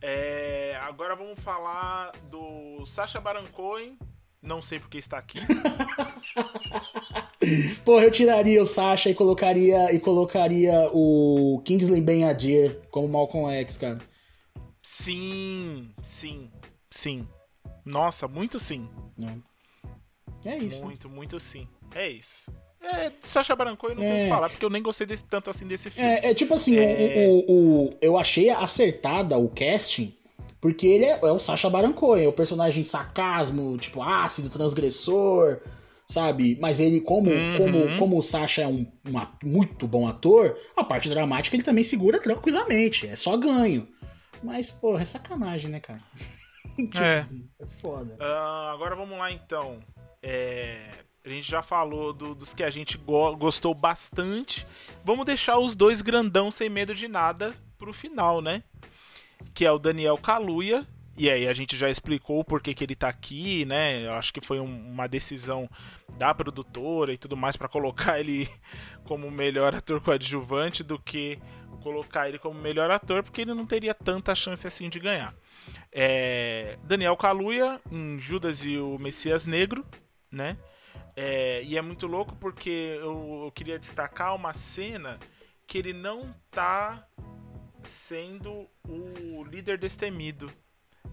[0.00, 3.98] É, agora vamos falar do Sacha Baron Cohen.
[4.42, 5.38] Não sei porque está aqui.
[7.84, 13.78] Porra, eu tiraria o Sasha e colocaria e colocaria o Kingsley Ben-Adir como Malcolm X,
[13.78, 13.98] cara.
[14.82, 16.50] Sim, sim,
[16.90, 17.26] sim.
[17.84, 18.88] Nossa, muito sim.
[19.18, 19.36] Né?
[20.46, 20.84] É isso.
[20.84, 21.66] Muito, muito sim.
[21.94, 22.50] É isso.
[22.82, 24.24] É, Sacha Baron Cohen eu não tenho o É.
[24.24, 26.08] que falar, porque eu nem gostei desse, tanto assim desse filme.
[26.08, 27.26] É, é tipo assim, É.
[27.28, 30.14] O, o- o- eu achei acertada o casting,
[30.60, 35.60] porque ele é, é o Sacha Baron Cohen, é o personagem sarcasmo, tipo ácido, transgressor,
[36.06, 36.56] sabe?
[36.60, 37.56] Mas ele, como, Uhum.
[37.58, 41.64] como, como o Sacha é um, um at- muito bom ator, a parte dramática ele
[41.64, 43.88] também segura tranquilamente, é só ganho.
[44.44, 46.02] Mas, porra, é sacanagem, né, cara?
[47.02, 47.24] É.
[47.58, 48.16] É foda.
[48.20, 49.78] Ah, agora vamos lá então.
[50.28, 50.90] É,
[51.24, 54.64] a gente já falou do- dos que a gente go- gostou bastante.
[55.04, 58.64] Vamos deixar os dois grandão sem medo de nada pro final, né?
[59.54, 60.84] Que é o Daniel Kaluuya.
[61.16, 64.04] E aí a gente já explicou o porquê que ele tá aqui, né?
[64.04, 65.70] Eu acho que foi um- uma decisão
[66.18, 68.48] da produtora e tudo mais pra colocar ele
[69.04, 71.38] como melhor ator coadjuvante do que
[71.82, 75.32] colocar ele como melhor ator, porque ele não teria tanta chance assim de ganhar.
[75.92, 79.86] É, Daniel Kaluuya em Judas e o Messias Negro,
[80.30, 80.56] né?
[81.14, 85.18] É, e é muito louco porque eu, eu queria destacar uma cena
[85.66, 87.06] que ele não tá
[87.82, 90.50] sendo o líder destemido,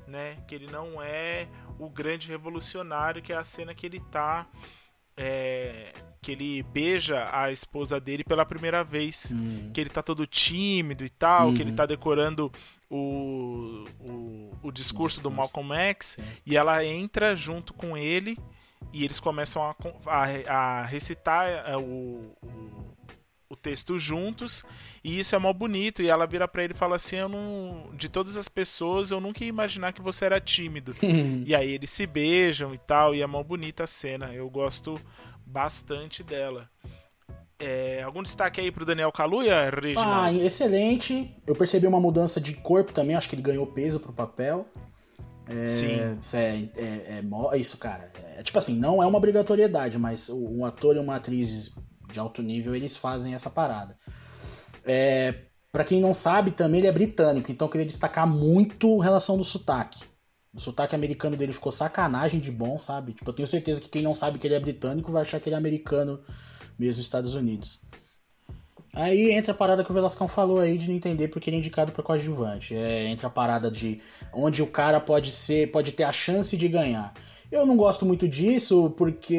[0.08, 0.38] né?
[0.48, 1.48] Que ele não é
[1.80, 4.48] o grande revolucionário, que é a cena que ele tá.
[5.16, 9.70] é, que ele beija a esposa dele pela primeira vez Hum.
[9.74, 11.76] que ele tá todo tímido e tal, que ele Uhum.
[11.76, 12.52] tá decorando
[12.90, 15.32] o, o, o discurso do discurso.
[15.32, 16.24] Malcolm X, Sim.
[16.46, 18.38] e ela entra junto com ele
[18.92, 20.24] e eles começam a, a,
[20.80, 22.94] a recitar é, o, o,
[23.50, 24.64] o texto juntos,
[25.04, 27.90] e isso é mó bonito, e ela vira pra ele e fala assim, eu não,
[27.96, 30.96] de todas as pessoas, eu nunca ia imaginar que você era tímido.
[31.46, 34.34] E aí eles se beijam e tal, e é mó bonita a cena.
[34.34, 35.00] Eu gosto
[35.46, 36.70] bastante dela.
[37.60, 40.42] É, algum destaque aí pro Daniel Kaluuya, Ah, Reginaldo?
[40.42, 41.34] excelente.
[41.48, 44.68] Eu percebi uma mudança de corpo também, acho que ele ganhou peso pro papel.
[45.68, 46.18] Sim.
[46.22, 48.12] Isso é, é, é mo- isso, cara.
[48.38, 51.72] É, tipo assim, não é uma obrigatoriedade, mas um ator e uma atriz
[52.12, 53.98] de alto nível, eles fazem essa parada.
[54.86, 55.34] É,
[55.72, 59.38] para quem não sabe, também ele é britânico, então eu queria destacar muito a relação
[59.38, 60.04] do sotaque.
[60.54, 63.14] O sotaque americano dele ficou sacanagem de bom, sabe?
[63.14, 65.50] Tipo, eu tenho certeza que quem não sabe que ele é britânico vai achar que
[65.50, 66.22] ele é americano
[66.78, 67.82] mesmo nos Estados Unidos.
[68.96, 71.60] Aí entra a parada que o Velascão falou aí de não entender porque ele é
[71.60, 72.76] indicado para coadjuvante.
[72.76, 74.00] É, entra a parada de
[74.34, 77.14] onde o cara pode ser, pode ter a chance de ganhar.
[77.52, 79.34] Eu não gosto muito disso porque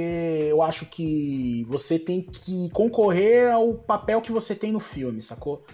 [0.48, 5.64] eu acho que você tem que concorrer ao papel que você tem no filme, sacou?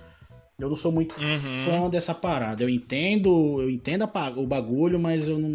[0.58, 1.38] Eu não sou muito Uhum.
[1.38, 2.62] fã dessa parada.
[2.62, 5.50] Eu entendo, eu entendo a o bagulho, mas eu não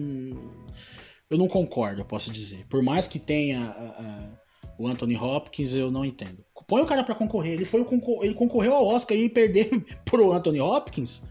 [1.30, 2.66] eu não concordo, eu posso dizer.
[2.70, 4.38] Por mais que tenha uh, uh,
[4.84, 6.45] o Anthony Hopkins, eu não entendo.
[6.68, 7.54] Põe o cara para concorrer.
[7.54, 9.70] Ele foi o ele concorreu ao Oscar e perder
[10.06, 11.24] pro Anthony Hopkins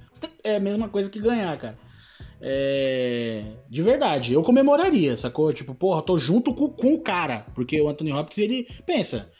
[0.43, 1.79] é a mesma coisa que ganhar, cara.
[2.41, 3.43] É...
[3.69, 5.53] De verdade, eu comemoraria, sacou?
[5.53, 7.47] Tipo, porra, tô junto com, com o cara.
[7.55, 9.31] Porque o Anthony Hopkins, ele pensa,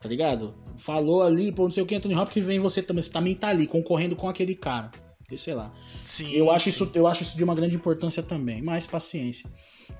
[0.00, 0.54] tá ligado?
[0.76, 3.48] Falou ali, pô, não sei o que, Anthony Hopkins vem você também, você também tá
[3.48, 4.90] ali, concorrendo com aquele cara.
[5.36, 5.72] Sei lá.
[6.00, 8.62] Sim, eu, acho Isso, eu acho isso de uma grande importância também.
[8.62, 9.50] Mais paciência.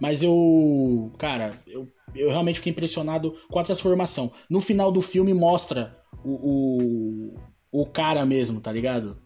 [0.01, 1.13] Mas eu.
[1.19, 4.31] Cara, eu, eu realmente fiquei impressionado com a transformação.
[4.49, 7.35] No final do filme mostra o,
[7.73, 9.19] o, o cara mesmo, tá ligado?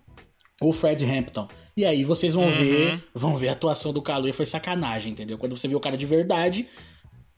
[0.61, 1.49] O Fred Hampton.
[1.77, 2.51] E aí vocês vão uhum.
[2.51, 5.39] ver, vão ver a atuação do Kaluuya foi sacanagem, entendeu?
[5.39, 6.67] Quando você vê o cara de verdade,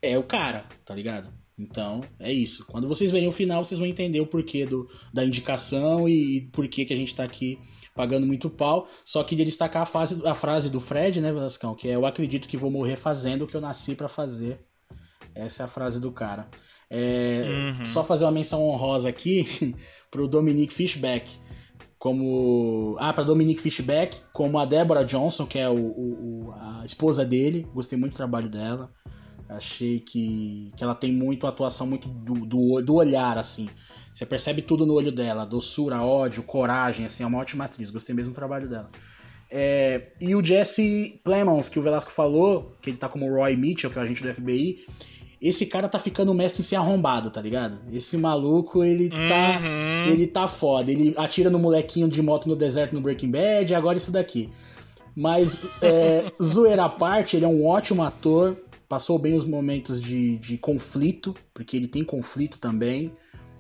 [0.01, 1.31] é o cara, tá ligado?
[1.59, 2.65] Então, é isso.
[2.67, 6.41] Quando vocês verem o final, vocês vão entender o porquê do, da indicação e, e
[6.41, 7.59] por que, que a gente tá aqui
[8.01, 8.89] pagando muito pau.
[9.05, 11.75] Só queria destacar a, fase, a frase do Fred, né, Velascão?
[11.75, 14.59] Que é: Eu acredito que vou morrer fazendo o que eu nasci para fazer.
[15.35, 16.49] Essa é a frase do cara.
[16.89, 17.85] É, uhum.
[17.85, 19.77] Só fazer uma menção honrosa aqui
[20.11, 21.31] pro Dominique Fishback.
[21.99, 22.97] Como.
[22.99, 27.69] Ah, pra Dominique Fishback, como a Deborah Johnson, que é o, o, a esposa dele.
[27.75, 28.91] Gostei muito do trabalho dela.
[29.47, 33.69] Achei que, que ela tem muito atuação muito do, do, do olhar, assim.
[34.13, 37.91] Você percebe tudo no olho dela, doçura, ódio, coragem, assim, é uma ótima atriz.
[37.91, 38.91] Gostei mesmo do trabalho dela.
[39.51, 43.91] É, e o Jesse Plemons, que o Velasco falou, que ele tá como Roy Mitchell,
[43.91, 44.85] que é o agente do FBI,
[45.41, 47.81] esse cara tá ficando mestre em ser arrombado, tá ligado?
[47.91, 49.59] Esse maluco, ele tá.
[49.59, 50.13] Uhum.
[50.13, 50.93] Ele tá foda.
[50.93, 54.51] Ele atira no molequinho de moto no deserto no Breaking Bad, e agora isso daqui.
[55.17, 58.57] Mas, é, zoeira à parte, ele é um ótimo ator.
[58.87, 63.13] Passou bem os momentos de, de conflito, porque ele tem conflito também.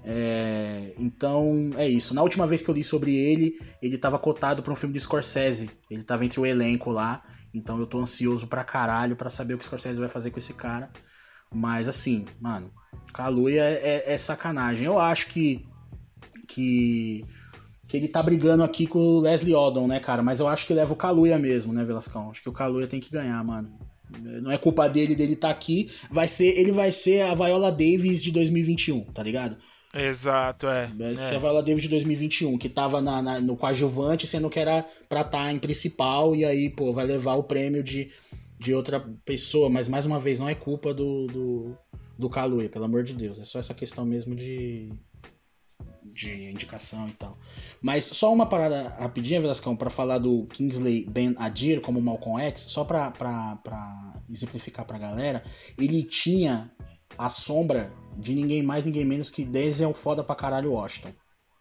[0.04, 2.14] É, então é isso.
[2.14, 5.00] Na última vez que eu li sobre ele, ele estava cotado para um filme de
[5.00, 5.70] Scorsese.
[5.90, 7.22] Ele estava entre o elenco lá.
[7.52, 10.38] Então eu tô ansioso pra caralho pra saber o que o Scorsese vai fazer com
[10.38, 10.90] esse cara.
[11.52, 12.70] Mas assim, mano,
[13.12, 14.84] Kaluuya é, é, é sacanagem.
[14.84, 15.66] Eu acho que,
[16.48, 17.24] que
[17.90, 20.22] que ele tá brigando aqui com o Leslie Odom, né, cara?
[20.22, 22.30] Mas eu acho que leva o Kaluuya mesmo, né, Velascão?
[22.30, 23.68] Acho que o Kaluuya tem que ganhar, mano.
[24.42, 25.90] Não é culpa dele dele tá aqui.
[26.08, 29.56] Vai ser, ele vai ser a Viola Davis de 2021, tá ligado?
[29.92, 30.90] Exato, é.
[31.10, 31.36] Essa é.
[31.36, 35.22] a Viola Davis de 2021, que tava na, na, no coadjuvante, sendo que era pra
[35.22, 38.10] estar tá em principal, e aí, pô, vai levar o prêmio de,
[38.58, 41.76] de outra pessoa, mas mais uma vez, não é culpa do, do,
[42.16, 43.38] do Kaluuya, pelo amor de Deus.
[43.40, 44.92] É só essa questão mesmo de,
[46.04, 47.36] de indicação e tal.
[47.82, 52.62] Mas só uma parada rapidinha, Velascão, para falar do Kingsley Ben Adir como Malcolm X,
[52.68, 55.42] só pra, pra, pra exemplificar pra galera,
[55.76, 56.70] ele tinha
[57.20, 61.12] a sombra de ninguém mais, ninguém menos que Denzel foda pra caralho Washington.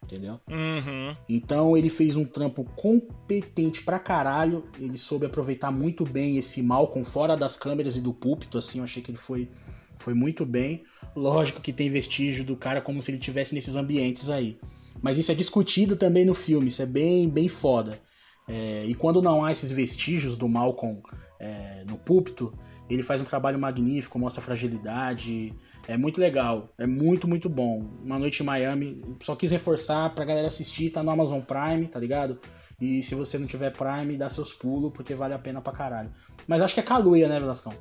[0.02, 0.40] Entendeu?
[0.48, 1.14] Uhum.
[1.28, 4.64] Então ele fez um trampo competente pra caralho.
[4.78, 8.56] Ele soube aproveitar muito bem esse Malcolm fora das câmeras e do púlpito.
[8.56, 9.50] Assim, eu achei que ele foi,
[9.98, 10.82] foi muito bem.
[11.14, 14.58] Lógico que tem vestígio do cara como se ele tivesse nesses ambientes aí.
[15.02, 18.00] Mas isso é discutido também no filme, isso é bem, bem foda.
[18.48, 21.02] É, e quando não há esses vestígios do Malcolm
[21.38, 22.52] é, no púlpito,
[22.94, 25.54] ele faz um trabalho magnífico, mostra fragilidade.
[25.88, 27.88] É muito legal, é muito, muito bom.
[28.04, 31.98] Uma noite em Miami, só quis reforçar pra galera assistir, tá no Amazon Prime, tá
[31.98, 32.38] ligado?
[32.80, 36.12] E se você não tiver Prime, dá seus pulos, porque vale a pena pra caralho.
[36.46, 37.74] Mas acho que é Kaluuya, né, Velascão?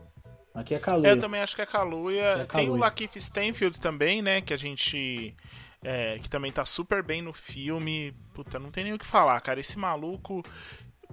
[0.53, 1.11] Aqui é Kaluuya.
[1.11, 2.23] Eu também acho que é Kaluuya.
[2.23, 5.35] É Tem o Lakeith Stanfield também, né, que a gente...
[5.81, 8.13] É, que também tá super bem no filme.
[8.33, 9.61] Puta, não tem nem o que falar, cara.
[9.61, 10.43] Esse maluco,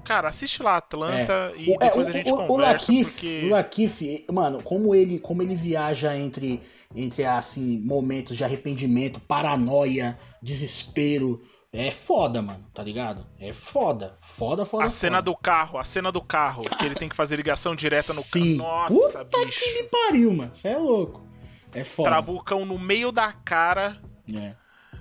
[0.06, 1.60] Cara, assiste lá Atlanta é.
[1.60, 2.92] e é, depois é, o, a gente o, conversa.
[2.92, 3.42] O porque...
[3.44, 6.62] o Lakif, mano, como ele, como ele viaja entre,
[6.94, 11.40] entre assim, momentos de arrependimento, paranoia, desespero.
[11.72, 13.26] É foda, mano, tá ligado?
[13.38, 14.16] É foda.
[14.20, 14.84] Foda, foda.
[14.84, 18.14] A cena do carro, a cena do carro, que ele tem que fazer ligação direta
[18.14, 18.56] no Sim.
[18.56, 18.94] carro.
[18.94, 19.62] Nossa, Puta bicho.
[19.62, 20.54] que me pariu, mano.
[20.54, 21.26] Você é louco.
[21.74, 22.08] É foda.
[22.08, 24.00] Trabucão no meio da cara.
[24.34, 24.54] É.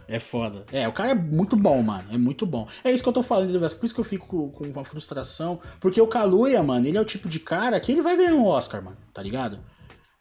[0.08, 0.65] É foda.
[0.72, 2.08] É, o cara é muito bom, mano.
[2.12, 2.68] É muito bom.
[2.84, 5.60] É isso que eu tô falando, por isso que eu fico com uma frustração.
[5.80, 8.46] Porque o Kaluuya, mano, ele é o tipo de cara que ele vai ganhar um
[8.46, 8.98] Oscar, mano.
[9.13, 9.60] Tá ligado?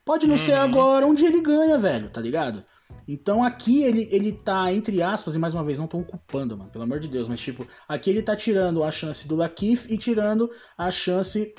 [0.05, 0.39] Pode não uhum.
[0.39, 2.63] ser agora, um dia ele ganha, velho, tá ligado?
[3.09, 6.71] Então aqui ele, ele tá, entre aspas, e mais uma vez, não tô ocupando, mano,
[6.71, 9.97] pelo amor de Deus, mas tipo, aqui ele tá tirando a chance do Lakif e
[9.97, 11.55] tirando a chance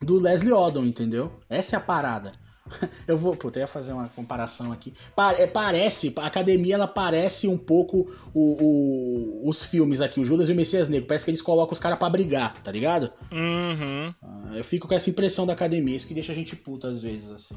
[0.00, 1.32] do Leslie Odom, entendeu?
[1.48, 2.32] Essa é a parada.
[3.06, 4.94] Eu vou, puta, eu ia fazer uma comparação aqui.
[5.38, 10.48] É, parece, a academia ela parece um pouco o, o, os filmes aqui, o Judas
[10.48, 11.06] e o Messias Negro.
[11.06, 13.12] Parece que eles colocam os caras pra brigar, tá ligado?
[13.30, 14.14] Uhum.
[14.22, 17.02] Ah, eu fico com essa impressão da academia, isso que deixa a gente puta às
[17.02, 17.56] vezes, assim.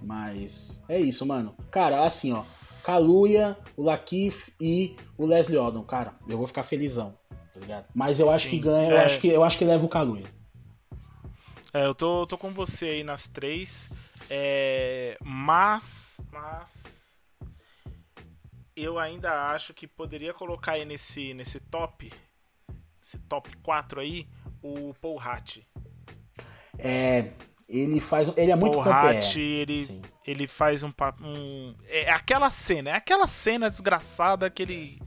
[0.00, 1.54] Mas é isso, mano.
[1.70, 2.44] Cara, assim, ó.
[2.82, 5.82] Kaluuya, o Lakif e o Leslie Odom.
[5.84, 7.14] Cara, eu vou ficar felizão,
[7.54, 7.86] tá ligado?
[7.94, 8.92] Mas eu acho Sim, que ganha, é.
[8.92, 10.26] eu, acho que, eu acho que leva o Kaluuya.
[11.72, 13.88] É, eu tô, tô com você aí nas três.
[14.30, 16.20] É, mas.
[16.30, 17.20] Mas.
[18.74, 22.12] Eu ainda acho que poderia colocar aí nesse, nesse top.
[23.02, 24.26] Esse top 4 aí.
[24.62, 25.58] O Paul Hatt.
[26.78, 27.30] É.
[27.68, 28.28] Ele faz.
[28.36, 31.74] Ele é muito Paul Hatt, ele, ele faz um, um.
[31.88, 35.02] É aquela cena, é aquela cena desgraçada que ele.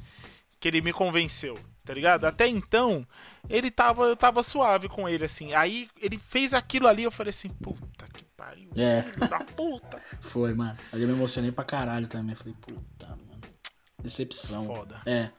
[0.60, 2.25] Que ele me convenceu, tá ligado?
[2.25, 3.06] Até então,
[3.47, 5.54] ele tava, eu tava suave com ele, assim.
[5.54, 8.69] Aí ele fez aquilo ali, eu falei assim, puta pariu.
[8.78, 9.02] É.
[9.28, 10.02] Da puta.
[10.21, 10.78] Foi, mano.
[10.91, 12.32] Ali eu me emocionei pra caralho também.
[12.32, 13.41] Eu falei, puta, mano.
[14.02, 14.65] Decepção.
[14.65, 15.02] Foda.
[15.06, 15.30] É.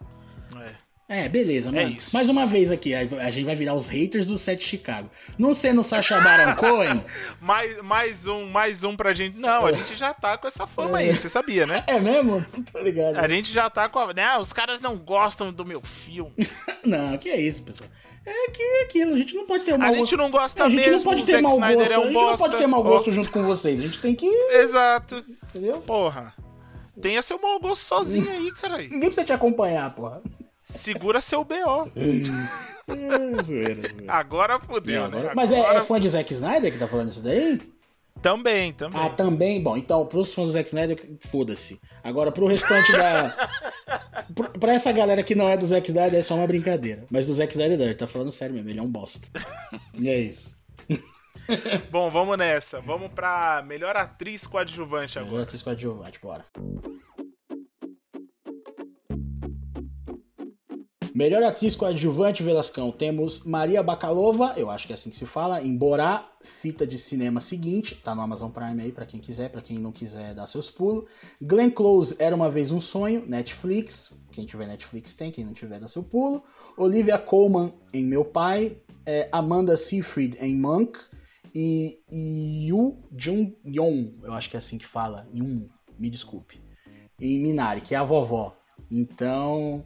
[0.57, 0.87] É.
[1.09, 1.87] É, beleza, mano.
[1.87, 2.11] É isso.
[2.13, 5.09] Mais uma vez aqui, a gente vai virar os haters do set Chicago.
[5.39, 7.05] Não sendo Sacha Baron Cohen.
[7.41, 9.39] mais, mais um, mais um pra gente.
[9.39, 11.85] Não, a gente já tá com essa fama aí, você sabia, né?
[11.87, 12.45] É mesmo?
[12.73, 13.19] Tô ligado.
[13.19, 14.13] A gente já tá com a.
[14.13, 14.37] Né?
[14.39, 16.35] Os caras não gostam do meu filme.
[16.85, 17.89] não, que é isso, pessoal.
[18.27, 20.65] É que é aquilo, a gente não pode ter um mau A gente não gosta
[20.65, 21.93] A gente mesmo, não pode ter mau gosto.
[21.93, 23.81] é um a gente não pode ter mau gosto junto com vocês.
[23.81, 24.27] A gente tem que.
[24.27, 25.25] Exato.
[25.49, 25.79] Entendeu?
[25.79, 26.35] Porra.
[27.01, 28.85] Tenha seu mau gosto sozinho aí, caralho.
[28.85, 30.21] Ninguém precisa te acompanhar, porra.
[30.69, 31.91] Segura seu BO.
[32.89, 34.05] É, zoeira, zoeira.
[34.07, 35.19] Agora fodeu, né?
[35.19, 37.61] Agora- Mas é, é fã de Zack Snyder que tá falando isso daí?
[38.23, 39.01] Também, também.
[39.01, 39.63] Ah, também?
[39.63, 41.81] Bom, então, pros fãs do Zack Snyder, foda-se.
[42.03, 43.49] Agora, pro restante da.
[44.35, 47.05] pro- pra essa galera que não é do Zack Snyder, é só uma brincadeira.
[47.11, 49.29] Mas do Zack Snyder, ele tá falando sério mesmo, ele é um bosta.
[49.99, 50.55] E é isso.
[51.91, 52.81] Bom, vamos nessa.
[52.81, 55.43] Vamos pra melhor atriz coadjuvante Agora, agora.
[55.45, 56.45] atriz coadjuvante, bora.
[61.17, 62.93] Melhor atriz coadjuvante, Velascão.
[62.93, 66.99] Temos Maria Bakalova, eu acho que é assim que se fala, em Borá, fita de
[66.99, 70.47] cinema seguinte, tá no Amazon Prime aí pra quem quiser, pra quem não quiser dar
[70.47, 71.09] seus pulos.
[71.41, 75.81] Glenn Close, Era Uma Vez Um Sonho, Netflix, quem tiver Netflix tem, quem não tiver
[75.81, 76.45] dá seu pulo.
[76.77, 78.77] Olivia Colman, em Meu Pai.
[79.07, 80.99] É, Amanda Seyfried, em Monk.
[81.55, 85.67] E Yu Jung-yong, eu acho que é assim que fala, Yun,
[85.99, 86.61] me desculpe,
[87.19, 88.55] em Minari, que é a vovó.
[88.91, 89.83] Então...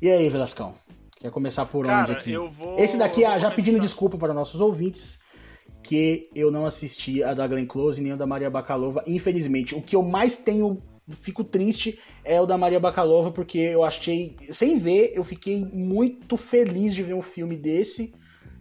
[0.00, 0.74] E aí, Velascão?
[1.18, 2.32] Quer começar por Cara, onde aqui?
[2.32, 3.86] eu vou- Esse daqui, ah, já pedindo começar.
[3.88, 5.20] desculpa para nossos ouvintes,
[5.82, 9.74] que eu não assisti a da Glenn Close nem a da Maria Bakalova, infelizmente.
[9.74, 14.36] O que eu mais tenho, fico triste, é o da Maria Bakalova, porque eu achei,
[14.50, 18.14] sem ver, eu fiquei muito feliz de ver um filme desse,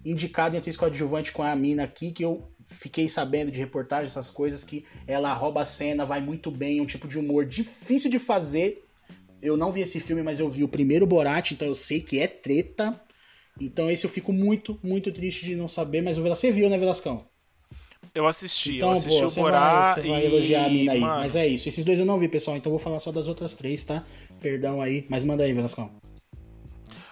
[0.04, 4.30] indicado em atriz coadjuvante com a mina aqui, que eu fiquei sabendo de reportagem, essas
[4.30, 8.10] coisas, que ela rouba a cena, vai muito bem, é um tipo de humor difícil
[8.12, 8.84] de fazer.
[9.42, 12.20] Eu não vi esse filme, mas eu vi o primeiro Borat, então eu sei que
[12.20, 13.00] é treta.
[13.60, 17.26] Então esse eu fico muito, muito triste de não saber, mas você viu, né, Velascão?
[18.14, 20.26] Eu assisti, Então, eu assisti pô, o você Borá vai, você vai e...
[20.26, 21.00] elogiar a mina aí.
[21.00, 21.70] Mano, Mas é isso.
[21.70, 24.04] Esses dois eu não vi, pessoal, então eu vou falar só das outras três, tá?
[24.42, 25.92] Perdão aí, mas manda aí, Velascão.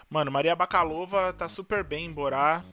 [0.09, 2.63] Mano, Maria Bakalova tá super bem em Borá.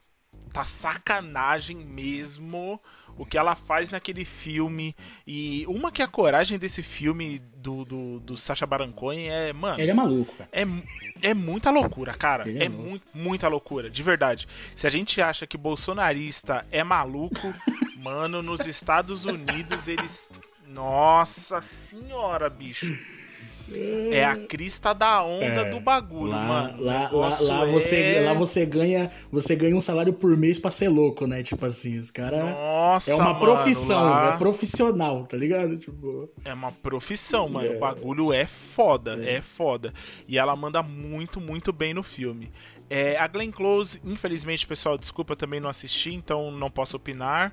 [0.53, 2.81] Tá sacanagem mesmo
[3.17, 4.95] o que ela faz naquele filme.
[5.27, 9.53] E uma que é a coragem desse filme do, do, do Sacha Baron Cohen é,
[9.53, 9.81] mano.
[9.81, 10.49] Ele é maluco, cara.
[10.53, 10.83] É, mu-
[11.23, 12.49] é muita loucura, cara.
[12.49, 14.47] Ele é É muito, muita loucura, de verdade.
[14.77, 17.37] Se a gente acha que bolsonarista é maluco,
[18.05, 20.29] mano, nos Estados Unidos eles.
[20.69, 22.87] Nossa senhora, bicho.
[24.13, 26.83] É a crista da onda É, do bagulho, Lá, mano.
[26.83, 30.71] Lá, lá, lá você, é- lá você ganha você ganha um salário por mês pra
[30.71, 31.43] ser louco, né?
[31.43, 32.45] Tipo assim, os caras.
[32.51, 35.79] Nossa, É uma mano, profissão, lá é profissional, tá ligado?
[35.79, 36.29] Tipo.
[36.45, 37.67] É uma profissão, mano.
[37.73, 37.77] É.
[37.77, 39.41] O bagulho é foda, é.
[39.41, 39.93] foda.
[40.29, 42.53] E ela manda muito, muito bem no filme.
[42.91, 47.53] É, a Glenn Close, infelizmente, pessoal, desculpa, também não assisti, então não posso opinar.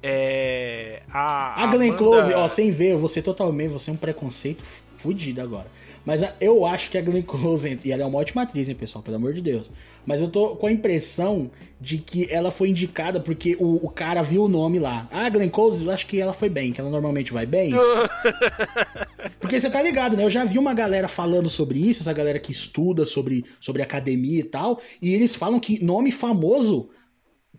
[0.00, 3.92] É, a, A Glenn Amanda- Close, ó, sem ver, eu vou ser totalmente, você é
[3.92, 4.62] um preconceito
[4.98, 5.66] fudido agora.
[6.04, 8.74] Mas a- eu acho que a Glenn Close, e ela é uma ótima atriz, hein,
[8.74, 9.70] pessoal, pelo amor de Deus.
[10.06, 14.22] Mas eu tô com a impressão de que ela foi indicada porque o, o cara
[14.22, 15.06] viu o nome lá.
[15.12, 17.72] Ah, Glenn Close, eu acho que ela foi bem, que ela normalmente vai bem.
[19.40, 20.24] Porque você tá ligado, né?
[20.24, 24.40] Eu já vi uma galera falando sobre isso, essa galera que estuda sobre, sobre academia
[24.40, 26.88] e tal, e eles falam que nome famoso,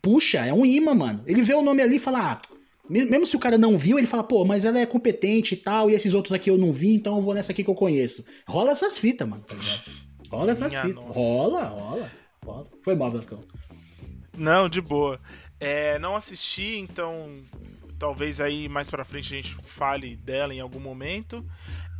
[0.02, 1.24] puxa, é um imã, mano.
[1.26, 2.42] Ele vê o nome ali e fala, ah,
[2.90, 5.90] mesmo se o cara não viu, ele fala, pô, mas ela é competente e tal,
[5.90, 8.26] e esses outros aqui eu não vi, então eu vou nessa aqui que eu conheço.
[8.48, 9.82] Rola essas fitas, mano, tá ligado?
[10.32, 11.04] Rola essas Minha fitas.
[11.06, 11.20] nossa.
[11.20, 12.12] Rola, rola,
[12.46, 12.68] rola.
[12.84, 13.40] Foi mal, Vascão.
[14.38, 15.20] Não, de boa.
[15.60, 17.34] É, não assisti, então
[17.98, 21.44] talvez aí mais pra frente a gente fale dela em algum momento.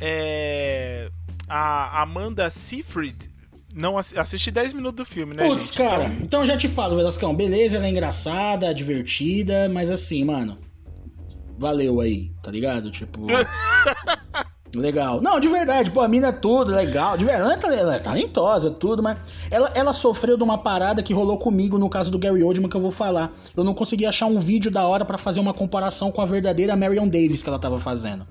[0.00, 1.10] É,
[1.46, 3.28] a Amanda Seyfried,
[3.74, 5.76] não assi- assisti 10 minutos do filme, né, Putz, gente?
[5.76, 10.56] cara, então já te falo, Velascão, beleza, ela é engraçada, divertida, mas assim, mano,
[11.60, 12.90] valeu aí, tá ligado?
[12.90, 13.26] Tipo.
[14.72, 15.20] Legal.
[15.20, 17.16] Não, de verdade, pô, a mina é tudo, legal.
[17.18, 19.18] De verdade, ela, ela é talentosa, tudo, mas.
[19.50, 22.76] Ela, ela sofreu de uma parada que rolou comigo no caso do Gary Oldman que
[22.76, 23.32] eu vou falar.
[23.56, 26.76] Eu não consegui achar um vídeo da hora para fazer uma comparação com a verdadeira
[26.76, 28.24] Marion Davis que ela tava fazendo.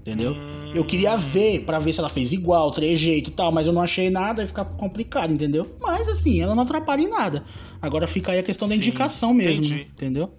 [0.00, 0.36] Entendeu?
[0.74, 3.82] Eu queria ver para ver se ela fez igual, trejeito e tal, mas eu não
[3.82, 5.72] achei nada e fica complicado, entendeu?
[5.80, 7.44] Mas assim, ela não atrapalha em nada.
[7.80, 9.88] Agora fica aí a questão da Sim, indicação mesmo, entendi.
[9.92, 10.32] entendeu?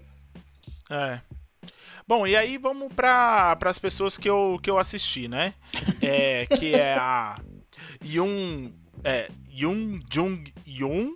[0.90, 1.20] É.
[2.08, 5.54] Bom, e aí vamos para as pessoas que eu, que eu assisti, né?
[6.02, 7.36] É, que é a
[8.02, 8.72] Yoon,
[9.04, 11.16] é, Yoon Jung Yoon.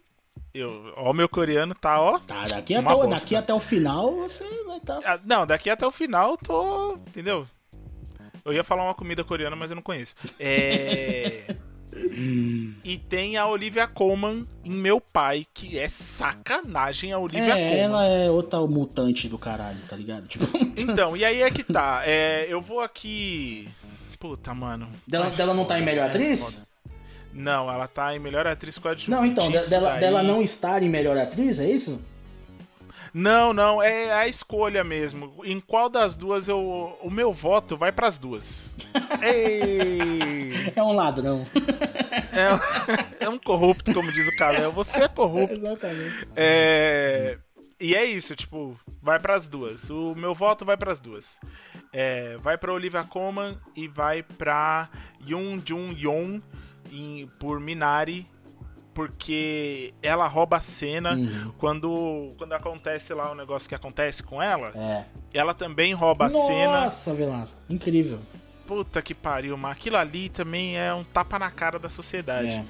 [0.54, 2.20] Eu, ó, o meu coreano tá, ó.
[2.20, 5.00] Tá, daqui até, o, daqui até o final você vai estar.
[5.00, 5.14] Tá...
[5.14, 6.96] Ah, não, daqui até o final tô.
[7.08, 7.48] Entendeu?
[8.44, 10.14] Eu ia falar uma comida coreana, mas eu não conheço.
[10.38, 11.46] É.
[11.94, 17.80] e tem a Olivia Colman em Meu Pai, que é sacanagem a Olivia é, Colman.
[17.80, 20.28] Ela é outra mutante do caralho, tá ligado?
[20.28, 20.46] Tipo...
[20.78, 22.02] então, e aí é que tá.
[22.06, 23.68] É, eu vou aqui.
[24.20, 24.88] Puta, mano.
[25.06, 26.68] Dela, dela não tá em melhor atriz?
[27.34, 30.90] Não, ela tá em melhor atriz com a Não, então, dela, dela não estar em
[30.90, 32.02] melhor atriz, é isso?
[33.14, 35.34] Não, não, é a escolha mesmo.
[35.44, 36.98] Em qual das duas eu.
[37.02, 38.76] O meu voto vai para as duas.
[39.22, 40.72] Ei!
[40.76, 41.46] É um ladrão.
[42.32, 44.72] É, é, um corrupto, como diz o Kalel.
[44.72, 45.54] Você é corrupto.
[45.54, 46.28] Exatamente.
[46.36, 47.38] É,
[47.80, 49.90] e é isso, tipo, vai para as duas.
[49.90, 51.40] O meu voto vai para as duas.
[51.92, 54.90] É, vai para Olivia Colman e vai para
[55.28, 56.42] Yoon Jun Yoon
[57.40, 58.28] por Minari
[58.94, 61.52] porque ela rouba a cena uhum.
[61.58, 64.72] quando, quando acontece lá o negócio que acontece com ela.
[64.76, 65.06] É.
[65.34, 66.82] Ela também rouba Nossa, a cena.
[66.82, 68.20] Nossa, Velasco, incrível.
[68.68, 72.48] Puta que pariu, mas aquilo ali também é um tapa na cara da sociedade.
[72.48, 72.66] É.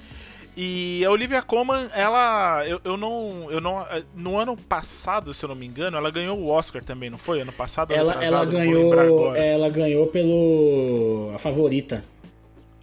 [0.56, 2.64] E a Olivia Colman, ela.
[2.68, 3.50] Eu, eu, não.
[3.50, 3.86] Eu não.
[4.14, 7.40] No ano passado, se eu não me engano, ela ganhou o Oscar também, não foi?
[7.40, 7.92] Ano passado?
[7.94, 9.36] Ela, atrasado, ela ganhou.
[9.36, 11.32] Ela ganhou pelo.
[11.34, 12.04] A favorita.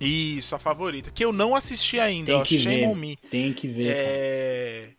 [0.00, 1.10] Isso, a favorita.
[1.10, 2.32] Que eu não assisti ainda.
[2.32, 2.94] Tem que ver.
[2.94, 3.16] Me.
[3.16, 3.94] Tem que ver.
[3.96, 4.90] É...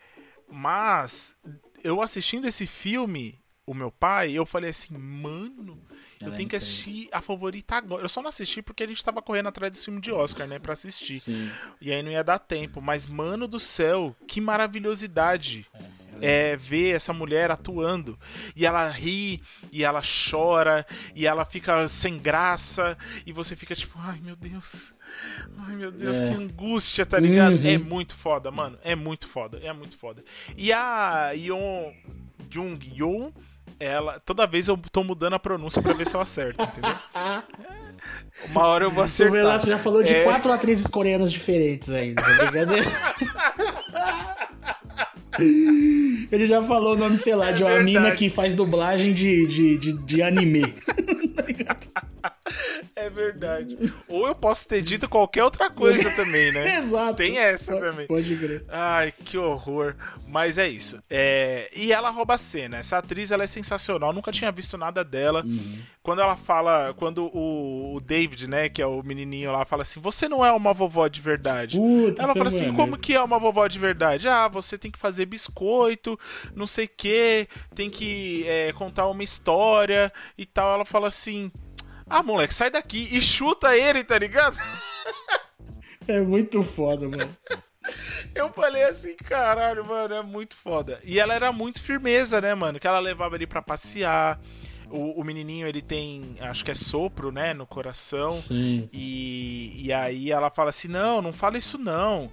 [0.52, 1.36] Mas
[1.84, 5.80] eu assistindo esse filme, o meu pai, eu falei assim, mano,
[6.22, 8.04] eu tenho que assistir a favorita agora.
[8.04, 10.60] Eu só não assisti porque a gente tava correndo atrás desse filme de Oscar, né,
[10.60, 11.20] para assistir.
[11.20, 11.52] Sim.
[11.80, 12.82] E aí não ia dar tempo.
[12.82, 15.66] Mas, mano do céu, que maravilhosidade.
[16.09, 18.18] É é, ver essa mulher atuando.
[18.56, 19.42] E ela ri,
[19.72, 24.94] e ela chora, e ela fica sem graça, e você fica tipo, ai meu Deus.
[25.58, 26.30] Ai meu Deus, é.
[26.30, 27.56] que angústia, tá ligado?
[27.56, 27.68] Uhum.
[27.68, 28.78] É muito foda, mano.
[28.84, 30.24] É muito foda, é muito foda.
[30.56, 31.92] E a Yeon
[32.50, 33.34] Jung Yo,
[33.80, 34.20] ela.
[34.20, 36.96] Toda vez eu tô mudando a pronúncia pra ver se eu acerto, entendeu?
[38.50, 39.34] Uma hora eu vou acertar.
[39.34, 40.24] O Velasco já falou de é...
[40.24, 42.86] quatro atrizes coreanas diferentes ainda, tá brincadeira?
[46.32, 47.94] Ele já falou o nome, sei lá, é de uma verdade.
[47.94, 50.62] mina que faz dublagem de, de, de, de anime.
[52.96, 53.78] É verdade.
[54.08, 56.78] Ou eu posso ter dito qualquer outra coisa também, né?
[56.78, 57.16] Exato.
[57.16, 58.08] Tem essa também.
[58.08, 58.66] Pode crer.
[58.68, 59.96] Ai, que horror.
[60.28, 61.02] Mas é isso.
[61.10, 61.70] É...
[61.76, 62.78] E ela rouba a cena.
[62.78, 64.14] Essa atriz, ela é sensacional.
[64.14, 64.40] Nunca Sim.
[64.40, 65.44] tinha visto nada dela.
[65.46, 65.80] Uhum.
[66.02, 66.94] Quando ela fala...
[66.96, 70.52] Quando o, o, David, né, que é o menininho lá, fala assim, você não é
[70.52, 71.78] uma vovó de verdade.
[71.78, 74.28] Putz, ela fala assim, como que é uma vovó de verdade?
[74.28, 76.20] Ah, você tem que fazer biscoito,
[76.56, 80.74] não sei o quê, tem que é, contar uma história e tal.
[80.74, 81.52] Ela fala assim...
[82.10, 84.58] Ah, moleque, sai daqui e chuta ele, tá ligado?
[86.08, 87.38] É muito foda, mano.
[88.34, 91.00] Eu falei assim, caralho, mano, é muito foda.
[91.04, 92.80] E ela era muito firmeza, né, mano?
[92.80, 94.40] Que ela levava ele para passear.
[94.90, 98.32] O, o, menininho, ele tem, acho que é sopro, né, no coração.
[98.32, 98.90] Sim.
[98.92, 102.30] E, e aí ela fala assim: não, não fala isso não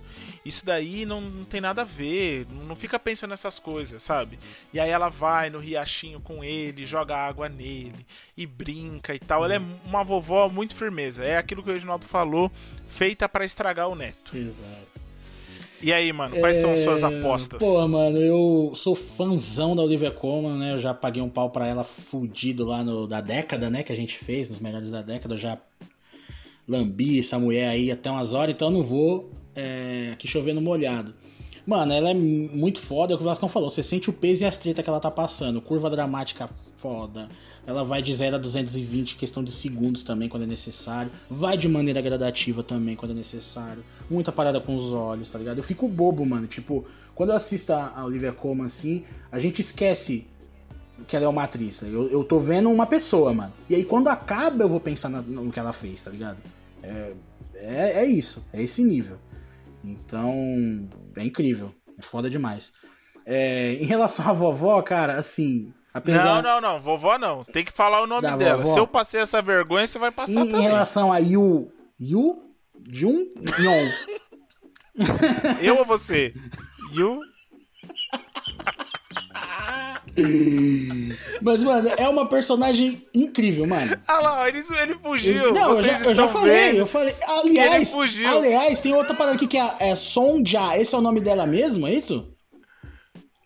[0.47, 4.39] isso daí não, não tem nada a ver, não fica pensando nessas coisas, sabe?
[4.73, 9.45] E aí ela vai no riachinho com ele, joga água nele e brinca e tal.
[9.45, 11.25] Ela é uma vovó muito firmeza.
[11.25, 12.51] É aquilo que o Reginaldo falou,
[12.89, 14.37] feita para estragar o neto.
[14.37, 14.96] Exato.
[15.83, 16.61] E aí, mano, quais é...
[16.61, 17.59] são as suas apostas?
[17.59, 20.73] Pô, mano, eu sou fãzão da Olivia Colman, né?
[20.73, 23.83] Eu já paguei um pau pra ela fudido lá no da década, né?
[23.83, 25.35] Que a gente fez, nos melhores da década.
[25.35, 25.59] Eu já
[26.69, 31.15] lambi essa mulher aí até umas horas, então eu não vou é, aqui chovendo molhado.
[31.67, 33.69] Mano, ela é muito foda, é o que o Vascão falou.
[33.69, 35.61] Você sente o peso e as treta que ela tá passando.
[35.61, 37.29] Curva dramática foda.
[37.67, 41.11] Ela vai de 0 a 220 questão de segundos também, quando é necessário.
[41.29, 43.83] Vai de maneira gradativa também, quando é necessário.
[44.09, 45.59] Muita parada com os olhos, tá ligado?
[45.59, 46.47] Eu fico bobo, mano.
[46.47, 46.85] Tipo,
[47.17, 49.03] quando eu assisto a Olivia Colman assim,
[49.33, 50.29] a gente esquece
[51.09, 51.81] que ela é uma atriz.
[51.81, 51.87] Tá?
[51.87, 53.53] Eu, eu tô vendo uma pessoa, mano.
[53.69, 56.39] E aí quando acaba, eu vou pensar no que ela fez, tá ligado?
[56.83, 57.13] É,
[57.55, 59.17] é, é isso, é esse nível.
[59.85, 61.75] Então, é incrível.
[61.99, 62.73] É foda demais.
[63.25, 66.43] É, em relação à vovó, cara, assim, Apesar...
[66.43, 66.81] Não, não, não.
[66.81, 67.43] Vovó não.
[67.43, 68.57] Tem que falar o nome dela.
[68.57, 68.75] Vovó.
[68.75, 70.61] Se eu passei essa vergonha, você vai passar em, também.
[70.61, 71.73] Em relação a Yu...
[71.99, 72.43] Yu?
[72.91, 73.27] Jun?
[73.59, 73.91] Yon.
[75.63, 76.35] eu ou você?
[76.93, 77.19] Yu...
[81.43, 83.99] Mas, mano, é uma personagem incrível, mano.
[84.07, 85.53] Ah lá, ele, ele fugiu.
[85.53, 86.79] Não, eu já, eu já, falei, vendo.
[86.79, 87.15] eu falei.
[87.27, 87.95] Aliás,
[88.27, 90.77] aliás, tem outra parada aqui que é, é Sonja.
[90.79, 92.33] Esse é o nome dela mesmo, é isso?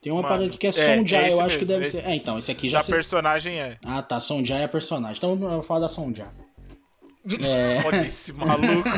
[0.01, 1.97] Tem uma parada aqui que é, é Sonja, é eu acho mesmo, que deve esse,
[1.99, 2.07] ser.
[2.07, 2.79] É, então, esse aqui já.
[2.79, 2.95] A sei...
[2.95, 3.77] personagem é.
[3.85, 4.19] Ah, tá.
[4.19, 5.17] Sonja é a personagem.
[5.19, 6.33] Então eu vou falar da Sonja.
[7.29, 7.79] É...
[7.85, 8.89] Olha esse maluco.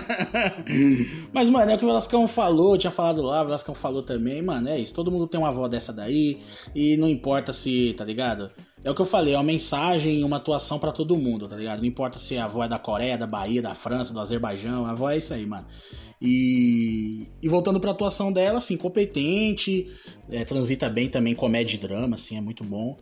[1.32, 4.40] Mas, mano, é o que o Velascão falou, tinha falado lá, o Velascão falou também,
[4.42, 4.94] mano, é isso.
[4.94, 6.40] Todo mundo tem uma avó dessa daí,
[6.74, 8.50] e não importa se, tá ligado?
[8.84, 11.56] É o que eu falei, é uma mensagem e uma atuação para todo mundo, tá
[11.56, 11.80] ligado?
[11.80, 14.90] Não importa se a avó é da Coreia, da Bahia, da França, do Azerbaijão, a
[14.90, 15.66] avó é isso aí, mano.
[16.20, 19.86] E, e voltando pra atuação dela, assim, competente,
[20.30, 22.96] é, transita bem também comédia e drama, assim, é muito bom.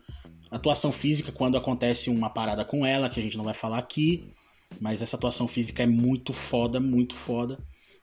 [0.51, 4.33] Atuação física, quando acontece uma parada com ela, que a gente não vai falar aqui.
[4.79, 7.59] Mas essa atuação física é muito foda, muito foda.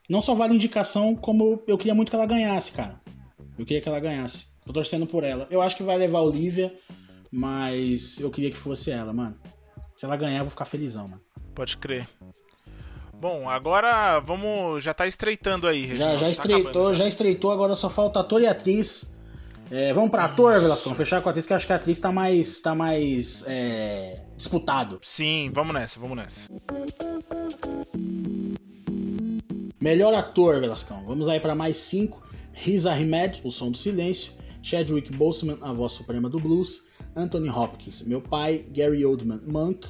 [0.09, 2.99] Não só vale indicação, como eu queria muito que ela ganhasse, cara.
[3.57, 4.47] Eu queria que ela ganhasse.
[4.65, 5.47] Tô torcendo por ela.
[5.49, 6.73] Eu acho que vai levar a Olivia,
[7.31, 9.37] mas eu queria que fosse ela, mano.
[9.97, 11.21] Se ela ganhar, eu vou ficar felizão, mano.
[11.55, 12.07] Pode crer.
[13.19, 14.83] Bom, agora vamos.
[14.83, 18.47] Já tá estreitando aí, Já, já tá estreitou, já estreitou, agora só falta ator e
[18.47, 19.17] atriz.
[19.71, 21.99] É, vamos pra ator, Velascão, fechar com a atriz, que eu acho que a atriz
[21.99, 25.01] tá mais, tá mais é, disputado.
[25.03, 26.49] Sim, vamos nessa, vamos nessa.
[29.81, 31.03] Melhor ator, Velascão.
[31.05, 32.25] Vamos aí para mais cinco.
[32.53, 34.33] Riz Ahmed, O Som do Silêncio.
[34.61, 36.85] Chadwick Boseman, A Voz Suprema do Blues.
[37.15, 38.65] Anthony Hopkins, Meu Pai.
[38.69, 39.87] Gary Oldman, Monk.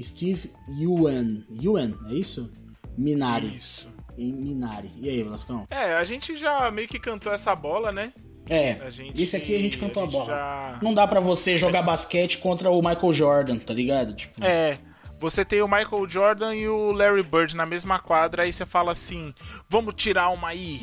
[0.00, 1.42] Steve Ewan.
[1.62, 2.52] Ewan, é isso?
[2.96, 3.56] Minari.
[3.56, 3.88] Isso.
[4.18, 4.90] Em Minari.
[4.96, 5.66] E aí, Velascão?
[5.70, 8.12] É, a gente já meio que cantou essa bola, né?
[8.48, 10.26] É, gente, esse aqui a gente cantou a, a bola.
[10.26, 10.78] Já...
[10.82, 14.14] Não dá para você jogar basquete contra o Michael Jordan, tá ligado?
[14.14, 14.44] Tipo...
[14.44, 14.78] É,
[15.20, 18.92] você tem o Michael Jordan e o Larry Bird na mesma quadra, aí você fala
[18.92, 19.34] assim,
[19.68, 20.80] vamos tirar uma aí,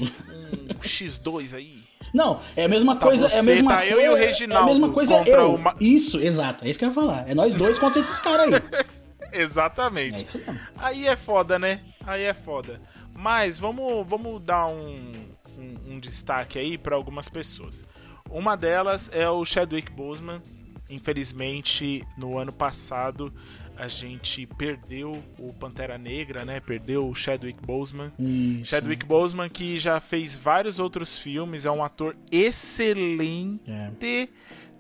[0.76, 1.84] um X2 aí.
[2.14, 3.94] Não, é a mesma tá coisa, você, é a mesma tá coisa.
[3.94, 5.56] Eu e o Reginaldo é a mesma coisa eu.
[5.56, 5.76] Uma...
[5.80, 7.30] Isso, exato, é isso que eu ia falar.
[7.30, 8.62] É nós dois contra esses caras aí.
[9.32, 10.16] Exatamente.
[10.18, 10.60] É isso mesmo.
[10.78, 11.80] Aí é foda, né?
[12.06, 12.80] Aí é foda.
[13.16, 17.84] Mas vamos, vamos dar um um, um destaque aí para algumas pessoas.
[18.30, 20.42] Uma delas é o Chadwick Boseman.
[20.90, 23.34] Infelizmente, no ano passado
[23.76, 26.60] a gente perdeu o Pantera Negra, né?
[26.60, 28.12] Perdeu o Chadwick Boseman.
[28.20, 28.68] Isso.
[28.68, 33.70] Chadwick Boseman que já fez vários outros filmes, é um ator excelente.
[33.70, 34.32] É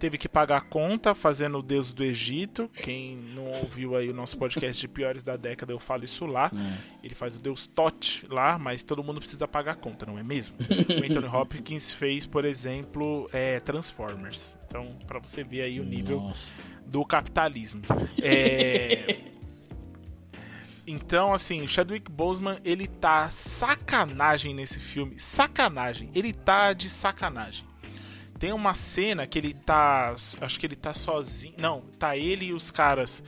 [0.04, 2.70] teve que pagar a conta fazendo o Deus do Egito.
[2.74, 6.52] Quem não ouviu aí o nosso podcast de piores da década, eu falo isso lá.
[6.54, 7.06] É.
[7.06, 10.24] Ele faz o Deus Tot lá, mas todo mundo precisa pagar a conta, não é
[10.24, 10.56] mesmo?
[10.60, 14.60] o Anthony Hopkins fez, por exemplo, é, Transformers.
[14.68, 16.54] Então, para você ver aí o nível Nossa.
[16.86, 17.82] do capitalismo.
[18.22, 19.32] É.
[20.86, 25.18] Então, assim, Chadwick Boseman, ele tá sacanagem nesse filme.
[25.18, 26.10] Sacanagem.
[26.14, 27.64] Ele tá de sacanagem.
[28.40, 30.16] Tem uma cena que ele tá.
[30.42, 31.56] Acho que ele tá sozinho.
[31.58, 33.24] Não, tá ele e os caras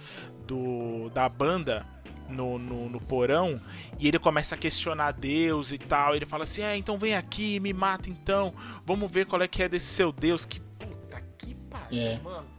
[0.46, 1.86] do da banda
[2.30, 3.60] no, no, no, porão
[4.00, 6.16] e ele começa a questionar Deus e tal.
[6.16, 8.54] Ele fala assim: É, então vem aqui, me mata então.
[8.86, 10.46] Vamos ver qual é que é desse seu Deus.
[10.46, 12.20] Que puta que pariu, é.
[12.24, 12.55] mano.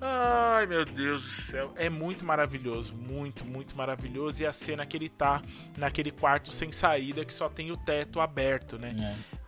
[0.00, 4.42] Ai meu Deus do céu, é muito maravilhoso, muito, muito maravilhoso.
[4.42, 5.40] E a cena que ele tá
[5.76, 8.94] naquele quarto sem saída que só tem o teto aberto, né?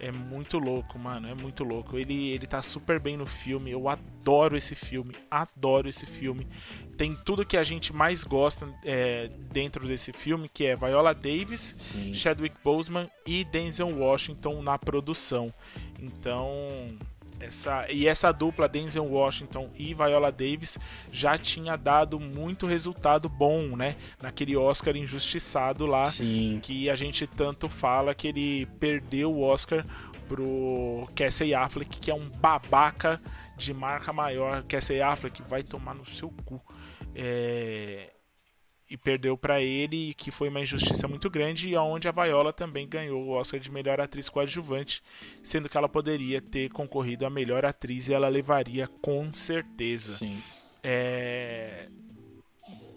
[0.00, 1.98] É, é muito louco, mano, é muito louco.
[1.98, 6.46] Ele, ele tá super bem no filme, eu adoro esse filme, adoro esse filme.
[6.96, 11.76] Tem tudo que a gente mais gosta é, dentro desse filme, que é Viola Davis,
[11.78, 12.14] Sim.
[12.14, 15.52] Chadwick Boseman e Denzel Washington na produção.
[16.00, 16.96] Então,
[17.40, 20.78] essa, e essa dupla Denzel Washington e Viola Davis
[21.12, 23.94] já tinha dado muito resultado bom, né?
[24.20, 26.60] Naquele Oscar injustiçado lá, Sim.
[26.62, 29.84] que a gente tanto fala que ele perdeu o Oscar
[30.28, 33.20] pro Casey Affleck, que é um babaca
[33.56, 34.62] de marca maior.
[34.64, 36.60] Casey Affleck vai tomar no seu cu.
[37.14, 38.10] É,
[38.90, 42.88] e perdeu para ele, que foi uma injustiça muito grande, e onde a Viola também
[42.88, 45.02] ganhou o Oscar de melhor atriz coadjuvante,
[45.42, 50.16] sendo que ela poderia ter concorrido a melhor atriz e ela levaria com certeza.
[50.16, 50.42] Sim.
[50.82, 51.88] É...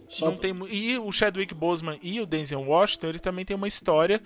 [0.08, 0.26] Só...
[0.26, 0.54] Não tem...
[0.70, 4.22] E o Chadwick Boseman e o Denzel Washington, ele também tem uma história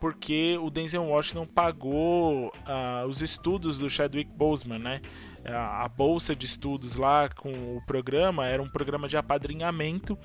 [0.00, 5.02] porque o Denzel Washington pagou uh, os estudos do Chadwick Boseman, né?
[5.44, 10.18] A, a bolsa de estudos lá com o programa era um programa de apadrinhamento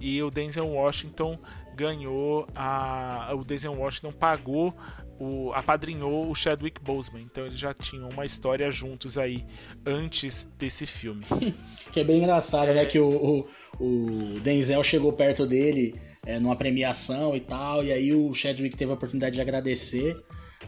[0.00, 1.38] e o Denzel Washington
[1.74, 4.74] ganhou a o Denzel Washington pagou
[5.18, 7.22] o, apadrinhou o Chadwick Boseman.
[7.22, 9.44] Então eles já tinham uma história juntos aí
[9.86, 11.24] antes desse filme.
[11.92, 12.84] que é bem engraçado, né?
[12.84, 13.44] Que o,
[13.78, 15.94] o, o Denzel chegou perto dele
[16.26, 20.16] é, numa premiação e tal, e aí o Chadwick teve a oportunidade de agradecer.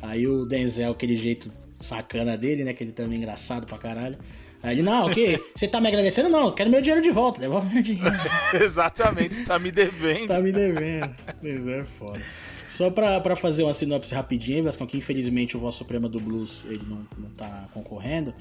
[0.02, 1.48] Aí o Denzel, aquele jeito
[1.84, 2.72] sacana dele, né?
[2.72, 4.18] Que ele também é engraçado pra caralho.
[4.62, 5.40] Aí ele, não, o quê?
[5.54, 6.30] Você tá me agradecendo?
[6.30, 8.16] Não, quero meu dinheiro de volta, devolve meu dinheiro.
[8.58, 10.20] Exatamente, você tá me devendo.
[10.20, 11.14] Você tá me devendo.
[11.42, 12.22] Denzel é foda.
[12.66, 16.64] Só pra, pra fazer uma sinopse rapidinha, Vascão, que infelizmente o Voz Suprema do Blues
[16.64, 18.34] ele não, não tá concorrendo.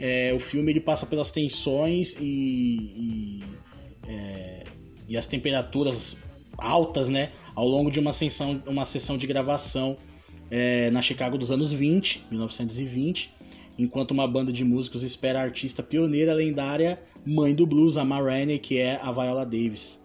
[0.00, 3.44] É, o filme ele passa pelas tensões e, e,
[4.08, 4.64] é,
[5.08, 6.16] e, as temperaturas
[6.58, 7.30] altas, né?
[7.54, 9.96] Ao longo de uma sessão, uma sessão de gravação
[10.54, 13.32] é, na Chicago dos anos 20, 1920,
[13.78, 18.20] enquanto uma banda de músicos espera a artista pioneira lendária, mãe do blues, a Ma
[18.20, 19.98] Rainey, que é a Viola Davis.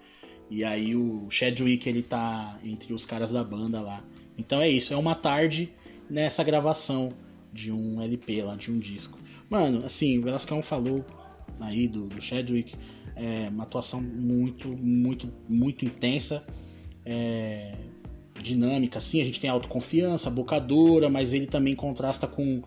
[0.50, 4.02] E aí o Chadwick ele tá entre os caras da banda lá.
[4.38, 5.70] Então é isso, é uma tarde
[6.10, 7.12] nessa gravação
[7.52, 9.20] de um LP lá, de um disco.
[9.50, 11.06] Mano, assim, o Velascão falou
[11.60, 12.74] aí do, do Chadwick,
[13.18, 16.46] é uma atuação muito, muito, muito intensa,
[17.06, 17.74] é,
[18.42, 22.62] dinâmica, assim, a gente tem autoconfiança, bocadora, mas ele também contrasta com,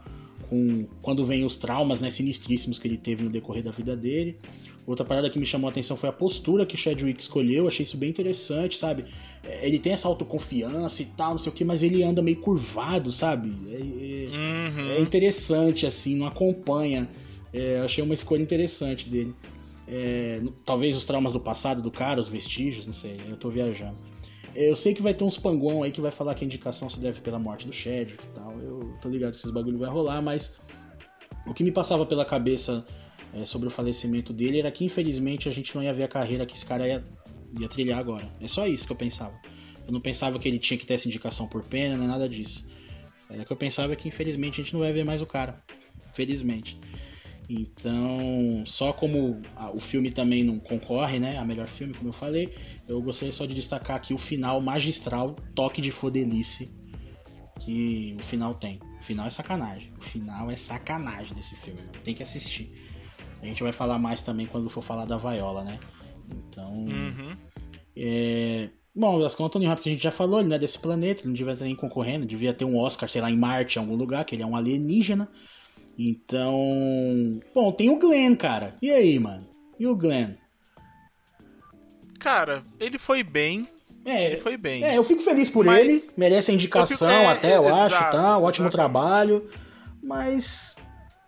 [0.49, 4.39] com quando vem os traumas né, sinistríssimos que ele teve no decorrer da vida dele.
[4.87, 7.85] Outra parada que me chamou a atenção foi a postura que o Chadwick escolheu, achei
[7.85, 9.05] isso bem interessante, sabe?
[9.45, 12.39] É, ele tem essa autoconfiança e tal, não sei o que, mas ele anda meio
[12.39, 13.53] curvado, sabe?
[13.69, 14.91] É, é, uhum.
[14.91, 17.09] é interessante, assim, não acompanha.
[17.53, 19.35] É, achei uma escolha interessante dele.
[19.87, 23.99] É, talvez os traumas do passado do cara, os vestígios, não sei, eu tô viajando.
[24.55, 26.99] Eu sei que vai ter uns panguão aí que vai falar que a indicação se
[26.99, 28.59] deve pela morte do Chadwick e tal.
[28.61, 30.59] Eu tô ligado que esses bagulho vai rolar, mas
[31.47, 32.85] o que me passava pela cabeça
[33.33, 36.45] é, sobre o falecimento dele era que infelizmente a gente não ia ver a carreira
[36.45, 37.05] que esse cara ia,
[37.59, 38.29] ia trilhar agora.
[38.41, 39.39] É só isso que eu pensava.
[39.87, 42.67] Eu não pensava que ele tinha que ter essa indicação por pena, nem nada disso.
[43.29, 45.63] Era que eu pensava que infelizmente a gente não vai ver mais o cara.
[46.13, 46.79] Felizmente.
[47.53, 49.43] Então, só como
[49.75, 51.37] o filme também não concorre, né?
[51.37, 52.55] A melhor filme, como eu falei,
[52.87, 56.73] eu gostaria só de destacar aqui o final magistral, toque de fodelice
[57.59, 58.79] que o final tem.
[59.01, 59.93] O final é sacanagem.
[59.99, 61.81] O final é sacanagem desse filme.
[62.05, 62.73] Tem que assistir.
[63.43, 65.81] A gente vai falar mais também quando for falar da Viola, né?
[66.31, 66.73] Então.
[66.73, 67.37] Uhum.
[67.97, 68.71] É...
[68.95, 71.29] Bom, as contas Anthony Hopkins a gente já falou, ele não é desse planeta, ele
[71.29, 73.97] não devia estar nem concorrendo, devia ter um Oscar, sei lá, em Marte, em algum
[73.97, 75.29] lugar, que ele é um alienígena.
[76.03, 77.41] Então.
[77.55, 78.75] Bom, tem o Glenn, cara.
[78.81, 79.47] E aí, mano?
[79.79, 80.31] E o Glenn?
[82.19, 83.69] Cara, ele foi bem.
[84.03, 84.83] É, ele foi bem.
[84.83, 87.67] É, eu fico feliz por mas ele, merece a indicação eu fico, é, até, eu
[87.67, 88.39] exato, acho, tá?
[88.39, 88.77] Ótimo exato.
[88.77, 89.47] trabalho.
[90.03, 90.75] Mas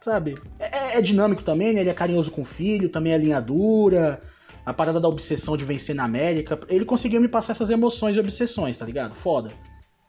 [0.00, 0.36] sabe?
[0.58, 1.80] É, é, dinâmico também, né?
[1.80, 4.18] Ele é carinhoso com o filho, também é linha dura.
[4.64, 6.58] A parada da obsessão de vencer na América.
[6.68, 9.14] Ele conseguiu me passar essas emoções e obsessões, tá ligado?
[9.14, 9.50] Foda.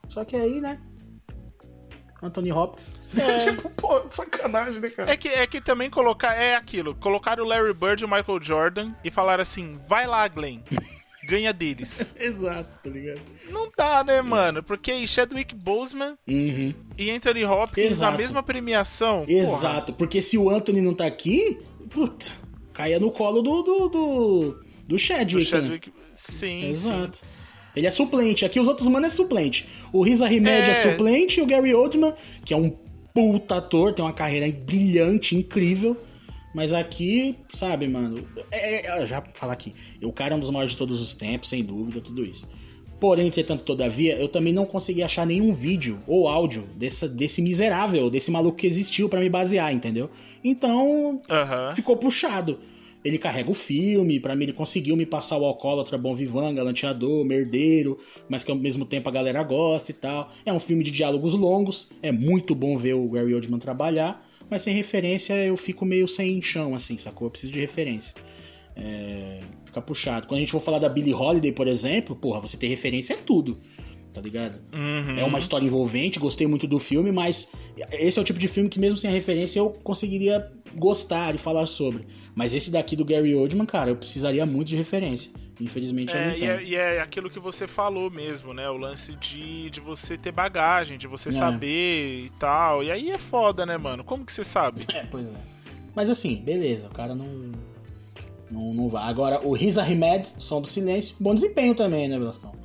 [0.08, 0.80] Só que aí, né?
[2.22, 3.10] Anthony Hopkins.
[3.18, 3.36] É.
[3.50, 5.10] tipo, pô, sacanagem, né, cara?
[5.10, 6.34] É que, é que também colocar.
[6.34, 6.94] É aquilo.
[6.94, 10.60] Colocar o Larry Bird e o Michael Jordan e falar assim: vai lá, Glenn.
[11.26, 12.12] ganha deles.
[12.18, 13.20] Exato, tá ligado?
[13.50, 14.62] Não dá, né, mano?
[14.62, 16.74] Porque Chadwick Boseman uhum.
[16.98, 18.12] e Anthony Hopkins Exato.
[18.12, 19.24] na mesma premiação.
[19.28, 19.98] Exato, porra.
[19.98, 21.58] porque se o Anthony não tá aqui,
[21.90, 22.26] puta,
[22.72, 25.44] caia no colo do, do, do, do Chadwick.
[25.44, 25.88] Do Chadwick.
[25.88, 26.06] Né?
[26.14, 27.16] Sim, Exato.
[27.18, 27.26] Sim.
[27.74, 28.44] Ele é suplente.
[28.44, 29.66] Aqui os outros manos é suplente.
[29.92, 30.70] O Riz Ahmed é...
[30.70, 32.14] é suplente e o Gary Oldman,
[32.44, 32.72] que é um
[33.12, 35.96] puta ator, tem uma carreira brilhante, incrível.
[36.54, 40.70] Mas aqui, sabe, mano, é, é, já falar aqui, o cara é um dos maiores
[40.70, 42.48] de todos os tempos, sem dúvida, tudo isso.
[43.00, 48.08] Porém, entretanto, todavia, eu também não consegui achar nenhum vídeo ou áudio desse, desse miserável,
[48.08, 50.08] desse maluco que existiu para me basear, entendeu?
[50.44, 51.74] Então, uhum.
[51.74, 52.58] ficou puxado.
[53.04, 57.24] Ele carrega o filme, para mim ele conseguiu me passar o alcoólatra bom vivan, galanteador,
[57.24, 57.98] merdeiro,
[58.28, 60.32] mas que ao mesmo tempo a galera gosta e tal.
[60.46, 64.62] É um filme de diálogos longos, é muito bom ver o Gary Oldman trabalhar, mas
[64.62, 67.26] sem referência eu fico meio sem chão, assim, sacou?
[67.26, 68.14] Eu preciso de referência.
[68.76, 70.26] É, fica puxado.
[70.26, 73.16] Quando a gente for falar da Billie Holiday, por exemplo, porra, você ter referência é
[73.16, 73.58] tudo.
[74.14, 74.60] Tá ligado?
[74.72, 75.18] Uhum.
[75.18, 77.50] É uma história envolvente, gostei muito do filme, mas
[77.90, 81.38] esse é o tipo de filme que, mesmo sem a referência, eu conseguiria gostar e
[81.38, 82.06] falar sobre.
[82.32, 85.32] Mas esse daqui do Gary Oldman, cara, eu precisaria muito de referência.
[85.60, 86.44] Infelizmente é, eu não tenho.
[86.44, 88.70] E é, e é, aquilo que você falou mesmo, né?
[88.70, 91.32] O lance de, de você ter bagagem, de você é.
[91.32, 92.84] saber e tal.
[92.84, 94.04] E aí é foda, né, mano?
[94.04, 94.86] Como que você sabe?
[94.94, 95.36] É, pois é.
[95.92, 97.52] Mas assim, beleza, o cara não.
[98.48, 99.08] Não, não vai.
[99.08, 102.63] Agora, o Riz Ahmed, Som do Silêncio, bom desempenho também, né, Velascão?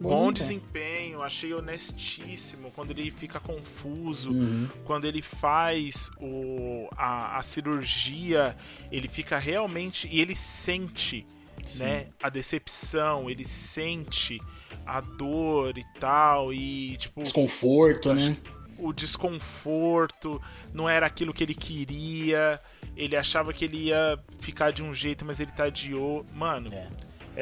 [0.00, 1.22] Bom, bom desempenho.
[1.22, 2.70] achei honestíssimo.
[2.70, 4.68] Quando ele fica confuso, Uhum.
[4.84, 8.56] quando ele faz o, a, a cirurgia,
[8.92, 10.08] ele fica realmente.
[10.10, 11.26] E ele sente
[11.64, 11.84] Sim.
[11.84, 14.38] né, a decepção, ele sente
[14.86, 16.52] a dor e tal.
[16.54, 18.36] E, tipo, Desconforto, né?
[18.78, 20.40] o desconforto,
[20.72, 22.60] não era aquilo que ele queria.
[22.96, 26.34] Ele achava que ele ia ficar de um jeito, mas ele tá de outro.
[26.36, 26.88] Mano, É.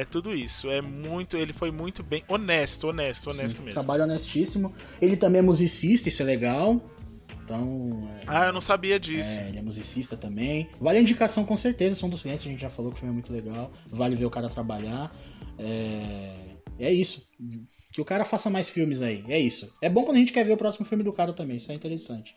[0.01, 0.69] é tudo isso.
[0.69, 1.35] É muito.
[1.35, 2.23] Ele foi muito bem.
[2.27, 3.69] Honesto, honesto, honesto Sim, mesmo.
[3.69, 4.73] Trabalho honestíssimo.
[5.01, 6.79] Ele também é musicista, isso é legal.
[7.43, 9.39] Então, é, Ah, eu não sabia disso.
[9.39, 10.69] é, ele é musicista também.
[10.79, 13.11] Vale a indicação com certeza, Som do Silêncio, a gente já falou que o filme
[13.11, 13.71] é muito legal.
[13.87, 15.11] Vale ver o cara trabalhar.
[15.57, 16.31] É,
[16.79, 17.27] é isso.
[17.91, 19.23] Que o cara faça mais filmes aí.
[19.27, 19.73] É isso.
[19.81, 21.75] É bom quando a gente quer ver o próximo filme do cara também, isso é
[21.75, 22.35] interessante.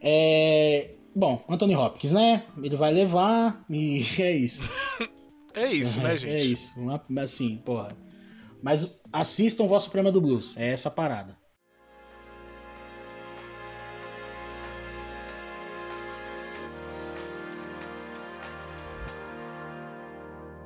[0.00, 2.44] É, Bom, Anthony Hopkins, né?
[2.62, 4.62] Ele vai levar e é isso.
[5.54, 6.32] É isso, né, gente?
[6.32, 6.74] É isso.
[7.18, 7.88] Assim, porra.
[8.62, 10.56] Mas assistam Vosso Suprema do Blues.
[10.56, 11.36] É essa a parada.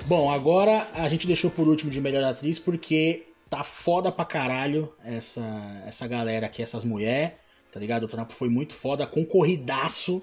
[0.06, 4.90] Bom, agora a gente deixou por último de melhor atriz porque tá foda pra caralho
[5.04, 5.42] essa,
[5.86, 7.32] essa galera aqui, essas mulheres,
[7.70, 8.04] tá ligado?
[8.04, 10.22] O trampo foi muito foda, concorridaço,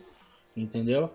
[0.57, 1.13] entendeu?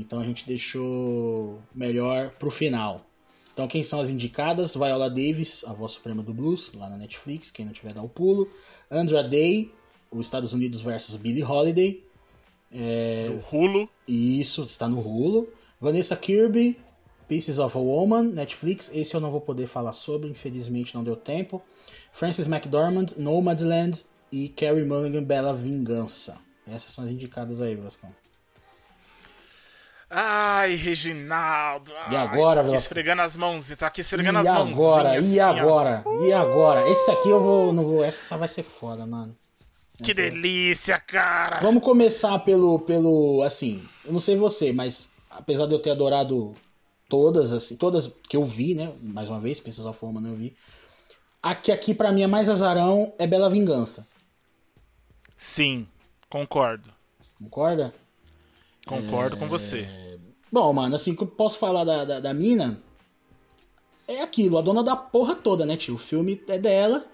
[0.00, 3.06] Então a gente deixou melhor pro final.
[3.52, 4.74] Então quem são as indicadas?
[4.74, 8.08] Viola Davis, a voz suprema do blues, lá na Netflix, quem não tiver dá o
[8.08, 8.48] pulo.
[8.90, 9.70] Andra Day,
[10.10, 12.02] os Estados Unidos versus Billie Holiday.
[12.72, 13.88] O Rulo.
[14.08, 15.52] Isso está no Hulu.
[15.78, 16.78] Vanessa Kirby,
[17.28, 18.90] Pieces of a Woman, Netflix.
[18.94, 21.60] Esse eu não vou poder falar sobre, infelizmente não deu tempo.
[22.10, 26.38] Frances McDormand, Nomadland e Carrie Mulligan, Bela Vingança.
[26.66, 28.10] Essas são as indicadas aí, Vascão.
[30.14, 31.90] Ai, Reginaldo.
[32.10, 32.76] E Ai, agora, tô aqui Velasco?
[32.76, 34.78] esfregando as mãozinhas, tá aqui esfregando E as mãozinhas.
[34.78, 35.14] agora?
[35.14, 35.46] E assim, ó.
[35.62, 36.04] agora?
[36.26, 36.88] E agora?
[36.90, 38.04] Esse aqui eu vou, não vou.
[38.04, 39.34] Essa vai ser foda, mano.
[40.02, 41.60] Que Essa- delícia, cara.
[41.60, 46.52] Vamos começar pelo, pelo, assim, eu não sei você, mas apesar de eu ter adorado
[47.08, 50.54] todas, assim, todas que eu vi, né, mais uma vez, Pieces of Woman eu vi,
[51.42, 54.06] a que aqui pra mim é mais azarão é Bela Vingança,
[55.38, 55.86] Sim,
[56.28, 56.90] concordo.
[57.38, 57.94] concorda?
[58.86, 59.86] Concordo com você.
[60.50, 62.82] Bom, mano, assim, o que eu posso falar da, da, da mina
[64.06, 65.94] é aquilo, a dona da porra toda, né, tio?
[65.94, 67.04] O filme é dela,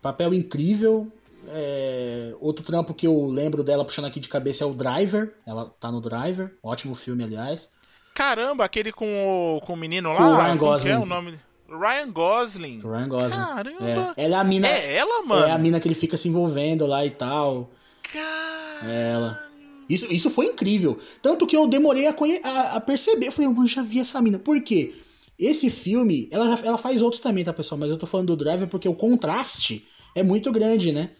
[0.00, 1.10] papel incrível.
[1.48, 5.34] é, Outro trampo que eu lembro dela puxando aqui de cabeça é o Driver.
[5.46, 7.68] Ela tá no Driver, ótimo filme, aliás.
[8.14, 10.16] Caramba, aquele com o, com o menino lá.
[10.18, 10.90] Com o Ryan que Gosling.
[10.92, 11.38] é o nome?
[11.68, 12.78] Ryan Gosling.
[12.80, 13.36] Ryan Gosling.
[13.44, 14.14] Caramba.
[14.16, 14.24] É.
[14.24, 14.68] Ela é a mina.
[14.68, 15.46] É ela, mano?
[15.46, 17.70] É a mina que ele fica se envolvendo lá e tal.
[18.12, 18.90] Cara.
[18.90, 19.49] É ela.
[19.90, 20.96] Isso, isso foi incrível.
[21.20, 22.14] Tanto que eu demorei a,
[22.44, 23.26] a, a perceber.
[23.26, 24.38] Eu falei, mano, já vi essa mina.
[24.38, 24.94] Por quê?
[25.36, 27.78] Esse filme, ela, ela faz outros também, tá, pessoal?
[27.78, 29.84] Mas eu tô falando do Driver porque o contraste
[30.14, 31.10] é muito grande, né?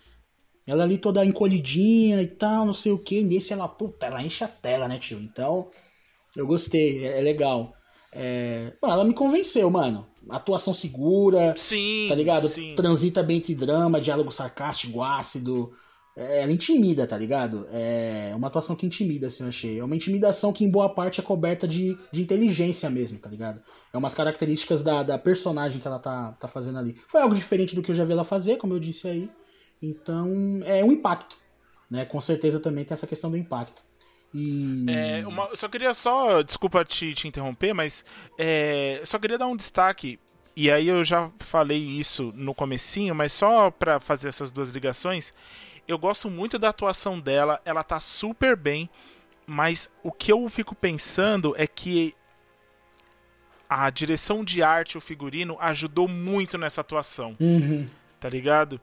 [0.66, 3.22] Ela ali toda encolhidinha e tal, não sei o que.
[3.22, 5.18] Nesse ela, puta, ela enche a tela, né, tio?
[5.18, 5.68] Então,
[6.36, 7.74] eu gostei, é, é legal.
[8.12, 8.72] É...
[8.80, 10.06] Mano, ela me convenceu, mano.
[10.28, 12.06] Atuação segura, Sim.
[12.08, 12.48] tá ligado?
[12.48, 12.74] Sim.
[12.76, 15.72] Transita bem entre drama, diálogo sarcástico, ácido.
[16.16, 17.66] É, ela intimida, tá ligado?
[17.72, 19.78] É uma atuação que intimida, assim, eu achei.
[19.78, 23.62] É uma intimidação que, em boa parte, é coberta de, de inteligência mesmo, tá ligado?
[23.92, 26.94] É umas características da, da personagem que ela tá, tá fazendo ali.
[27.08, 29.30] Foi algo diferente do que eu já vi ela fazer, como eu disse aí.
[29.80, 31.36] Então, é um impacto,
[31.90, 32.04] né?
[32.04, 33.82] Com certeza também tem essa questão do impacto.
[34.34, 34.86] E...
[34.88, 36.42] É, uma- eu só queria só.
[36.42, 38.04] Desculpa te, te interromper, mas.
[38.38, 40.18] É, eu só queria dar um destaque.
[40.56, 45.32] E aí eu já falei isso no comecinho, mas só pra fazer essas duas ligações.
[45.90, 48.88] Eu gosto muito da atuação dela, ela tá super bem.
[49.44, 52.14] Mas o que eu fico pensando é que
[53.68, 57.88] a direção de arte, o figurino, ajudou muito nessa atuação Uhum.
[58.20, 58.80] tá ligado?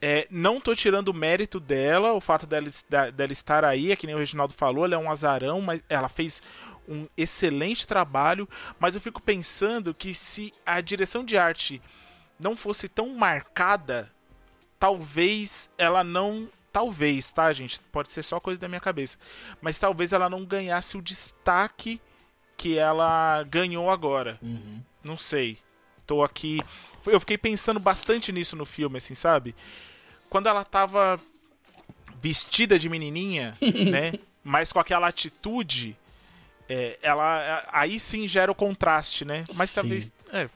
[0.00, 2.68] É, não tô tirando o mérito dela, o fato dela,
[3.14, 6.08] dela estar aí, é que nem o Reginaldo falou, ela é um azarão, mas ela
[6.08, 6.42] fez
[6.88, 8.48] um excelente trabalho,
[8.78, 11.82] mas eu fico pensando que se a direção de arte
[12.38, 14.10] não fosse tão marcada,
[14.78, 16.48] talvez ela não.
[16.72, 17.80] Talvez, tá, gente?
[17.90, 19.16] Pode ser só coisa da minha cabeça.
[19.62, 21.98] Mas talvez ela não ganhasse o destaque
[22.54, 24.38] que ela ganhou agora.
[24.42, 24.82] Uhum.
[25.02, 25.58] Não sei.
[26.06, 26.58] Tô aqui.
[27.06, 29.54] Eu fiquei pensando bastante nisso no filme, assim, sabe?
[30.28, 31.18] Quando ela tava
[32.20, 33.54] vestida de menininha,
[33.90, 34.12] né?
[34.44, 35.96] Mas com aquela atitude,
[36.68, 39.44] é, ela aí sim gera o contraste, né?
[39.54, 39.80] Mas Sim.
[39.80, 40.12] talvez.
[40.32, 40.48] É,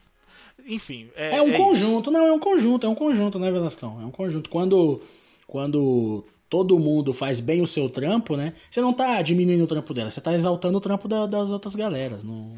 [0.67, 1.09] enfim.
[1.17, 4.01] É, É um é conjunto, não, é um conjunto, é um conjunto, né, Velascão?
[4.01, 4.49] É um conjunto.
[4.51, 5.01] Quando,
[5.47, 8.53] quando todo mundo faz bem o seu trampo, né?
[8.71, 11.75] Você não tá diminuindo o trampo dela, você tá exaltando o trampo da- das outras
[11.75, 12.25] galeras.
[12.25, 12.53] Não,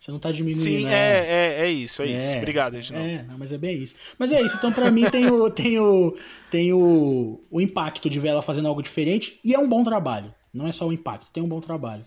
[0.00, 0.62] Você não tá diminuindo.
[0.62, 2.36] Sim, é, é, é isso, é, isso.
[2.36, 3.08] Obrigado, Reginaldo.
[3.08, 3.94] É, não, mas é bem isso.
[4.18, 6.14] Mas é isso, então pra mim tem, o, tem, o,
[6.50, 10.34] tem o, o impacto de ver ela fazendo algo diferente e é um bom trabalho.
[10.52, 12.04] Não é só o impacto, tem um bom trabalho.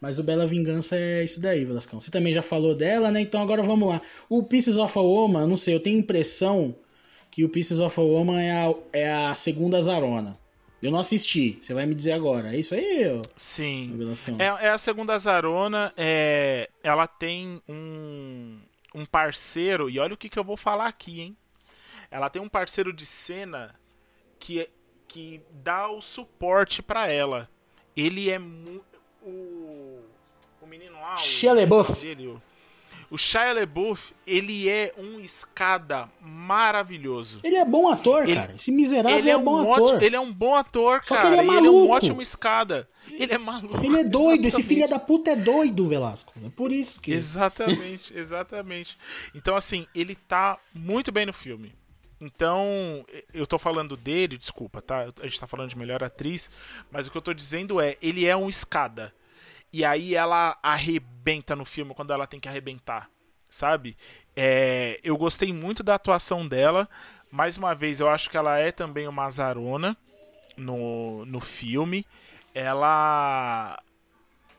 [0.00, 2.00] Mas o Bela Vingança é isso daí, Velascão.
[2.00, 3.20] Você também já falou dela, né?
[3.20, 4.00] Então agora vamos lá.
[4.28, 6.74] O Pieces of a Woman, não sei, eu tenho impressão
[7.30, 10.38] que o Pieces of a Woman é a, é a segunda Zarona.
[10.82, 12.54] Eu não assisti, você vai me dizer agora.
[12.54, 13.06] É isso aí?
[13.08, 13.94] Ó, Sim.
[14.38, 15.92] É, é, a segunda Zarona.
[15.94, 18.58] É, ela tem um,
[18.94, 21.36] um parceiro, e olha o que, que eu vou falar aqui, hein?
[22.10, 23.78] Ela tem um parceiro de cena
[24.38, 24.66] que,
[25.06, 27.48] que dá o suporte para ela.
[27.94, 29.69] Ele é muito o
[30.70, 31.90] menino lá, Shia LaBeouf.
[33.10, 37.40] o, Shia LaBeouf, ele é um escada maravilhoso.
[37.42, 38.54] Ele é bom ator, ele, cara.
[38.54, 39.82] Esse miserável ele é, é um bom ator.
[39.82, 41.28] Ótimo, ele é um bom ator, Só cara.
[41.28, 41.66] Que ele, é maluco.
[41.66, 42.88] ele é um ótimo escada.
[43.10, 43.84] Ele é maluco.
[43.84, 44.46] Ele é doido.
[44.46, 46.32] Esse filho da puta é doido, Velasco.
[46.44, 47.12] É por isso que.
[47.12, 48.96] Exatamente, exatamente.
[49.34, 51.74] Então, assim, ele tá muito bem no filme.
[52.20, 55.08] Então, eu tô falando dele, desculpa, tá?
[55.20, 56.50] A gente tá falando de melhor atriz,
[56.90, 59.12] mas o que eu tô dizendo é, ele é um escada.
[59.72, 63.08] E aí ela arrebenta no filme quando ela tem que arrebentar,
[63.48, 63.96] sabe?
[64.34, 66.88] É, eu gostei muito da atuação dela.
[67.30, 69.96] Mais uma vez, eu acho que ela é também uma azarona
[70.56, 72.04] no, no filme.
[72.54, 73.80] Ela.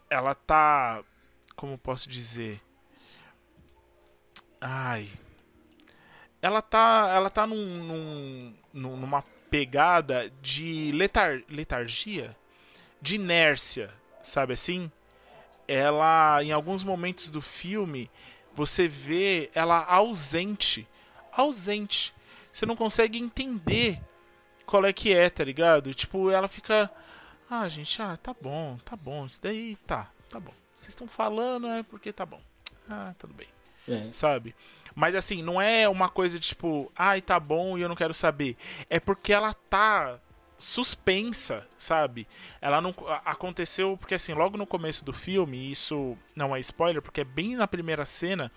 [0.10, 1.04] Ela tá.
[1.56, 2.62] Como posso dizer?
[4.60, 5.10] Ai
[6.42, 12.36] ela tá, ela tá num, num, numa pegada de letar, letargia,
[13.02, 13.94] de inércia,
[14.24, 14.92] sabe assim?
[15.68, 18.10] Ela, em alguns momentos do filme,
[18.54, 20.88] você vê ela ausente,
[21.32, 22.14] ausente.
[22.52, 24.02] Você não consegue entender
[24.66, 25.94] qual é que é, tá ligado?
[25.94, 26.92] Tipo, ela fica,
[27.50, 30.54] ah, gente, ah, tá bom, tá bom, isso daí tá, tá bom.
[30.78, 32.42] Vocês estão falando é porque tá bom.
[32.90, 33.48] Ah, tudo bem.
[33.88, 34.10] É.
[34.12, 34.56] Sabe?
[34.96, 38.14] Mas assim, não é uma coisa de tipo, ai, tá bom e eu não quero
[38.14, 38.58] saber.
[38.90, 40.20] É porque ela tá
[40.62, 42.28] suspensa, sabe?
[42.62, 42.94] Ela não
[43.26, 47.56] aconteceu porque assim, logo no começo do filme, isso não é spoiler, porque é bem
[47.56, 48.52] na primeira cena,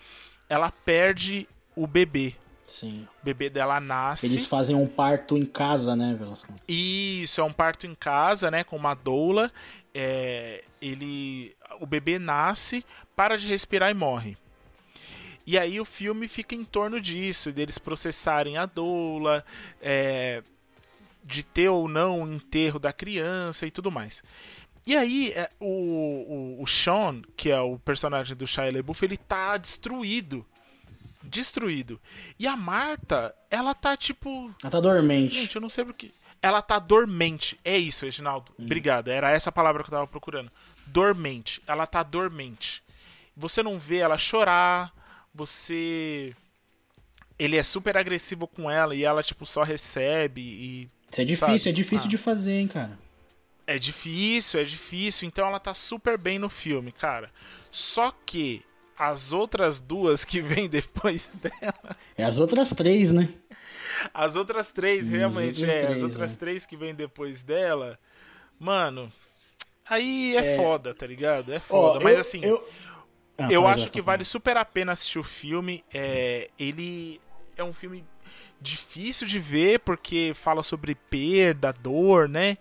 [0.48, 2.34] ela perde o bebê.
[2.66, 3.08] Sim.
[3.22, 4.26] O bebê dela nasce.
[4.26, 6.52] Eles fazem um parto em casa, né, Velasco?
[6.68, 9.50] Isso, é um parto em casa, né, com uma doula.
[9.94, 12.84] É, ele, o bebê nasce,
[13.16, 14.36] para de respirar e morre.
[15.46, 19.44] E aí o filme fica em torno disso, deles processarem a doula,
[19.80, 20.42] é,
[21.24, 24.22] de ter ou não o enterro da criança e tudo mais.
[24.86, 29.16] E aí é, o, o, o Sean, que é o personagem do Shia LaBeouf, ele
[29.16, 30.44] tá destruído.
[31.22, 31.98] Destruído.
[32.38, 34.54] E a Marta, ela tá tipo...
[34.62, 35.40] Ela tá dormente.
[35.40, 36.12] Gente, eu não sei porque...
[36.42, 37.58] Ela tá dormente.
[37.64, 38.52] É isso, Reginaldo.
[38.58, 38.64] Hum.
[38.66, 39.08] Obrigado.
[39.08, 40.52] Era essa palavra que eu tava procurando.
[40.86, 41.62] Dormente.
[41.66, 42.82] Ela tá dormente.
[43.34, 44.92] Você não vê ela chorar,
[45.34, 46.36] você
[47.38, 51.58] ele é super agressivo com ela e ela tipo só recebe e Isso é difícil,
[51.58, 51.70] sabe?
[51.70, 52.10] é difícil ah.
[52.10, 52.98] de fazer, hein, cara.
[53.66, 57.30] É difícil, é difícil, então ela tá super bem no filme, cara.
[57.70, 58.62] Só que
[58.98, 61.96] as outras duas que vêm depois dela.
[62.16, 63.28] É as outras três, né?
[64.12, 65.86] As outras três, realmente, outras é.
[65.86, 66.36] Três, as outras é.
[66.36, 67.98] três que vêm depois dela.
[68.58, 69.12] Mano,
[69.88, 70.56] aí é, é...
[70.56, 71.52] foda, tá ligado?
[71.52, 72.00] É foda.
[72.02, 72.40] Mas eu, assim.
[72.42, 72.68] Eu
[73.36, 75.84] ah, eu acho que vale super a pena assistir o filme.
[75.92, 77.20] É, ele
[77.56, 78.04] é um filme
[78.64, 82.58] difícil de ver porque fala sobre perda, dor, né?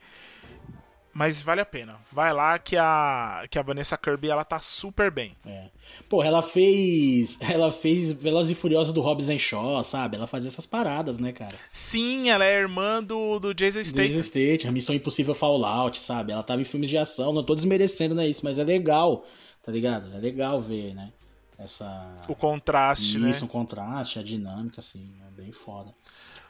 [1.15, 1.97] Mas vale a pena.
[2.11, 5.35] Vai lá que a que a Vanessa Kirby ela tá super bem.
[5.45, 5.69] É.
[6.09, 10.17] Porra, ela fez ela fez Velozes e Furiosos do Robson Shaw, sabe?
[10.17, 11.55] Ela faz essas paradas, né, cara?
[11.71, 14.07] Sim, ela é irmã do, do Jason Statham.
[14.07, 16.31] Jason Statham, Missão Impossível Fallout, sabe?
[16.31, 19.23] Ela tava em filmes de ação, não tô desmerecendo, né, isso, mas é legal
[19.63, 20.13] Tá ligado?
[20.13, 21.13] É legal ver, né?
[21.57, 22.17] Essa.
[22.27, 23.29] O contraste, Isso, né?
[23.29, 25.93] Isso, o contraste, a dinâmica, assim, é bem foda.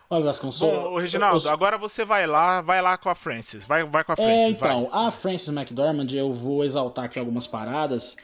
[0.10, 0.84] Olha, Vasconcelos.
[0.84, 1.52] Bom, Reginaldo, eu...
[1.52, 3.66] agora você vai lá, vai lá com a Francis.
[3.66, 4.34] Vai, vai com a Francis.
[4.34, 5.08] É, então, vai.
[5.08, 8.16] a Francis McDormand, eu vou exaltar aqui algumas paradas,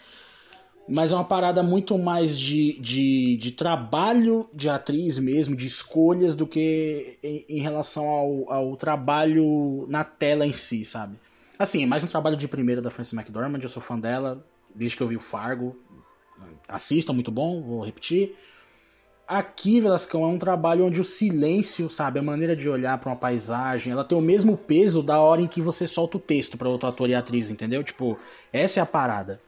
[0.87, 6.35] mas é uma parada muito mais de, de, de trabalho de atriz mesmo, de escolhas,
[6.35, 11.17] do que em, em relação ao, ao trabalho na tela em si, sabe?
[11.57, 14.95] Assim, é mais um trabalho de primeira da Francis McDormand, eu sou fã dela, desde
[14.95, 15.75] que eu vi o Fargo.
[16.67, 18.35] Assistam, muito bom, vou repetir.
[19.27, 23.15] Aqui, Velascão, é um trabalho onde o silêncio, sabe, a maneira de olhar para uma
[23.15, 26.67] paisagem, ela tem o mesmo peso da hora em que você solta o texto para
[26.67, 27.83] outro ator e atriz, entendeu?
[27.83, 28.17] Tipo,
[28.51, 29.39] essa é a parada.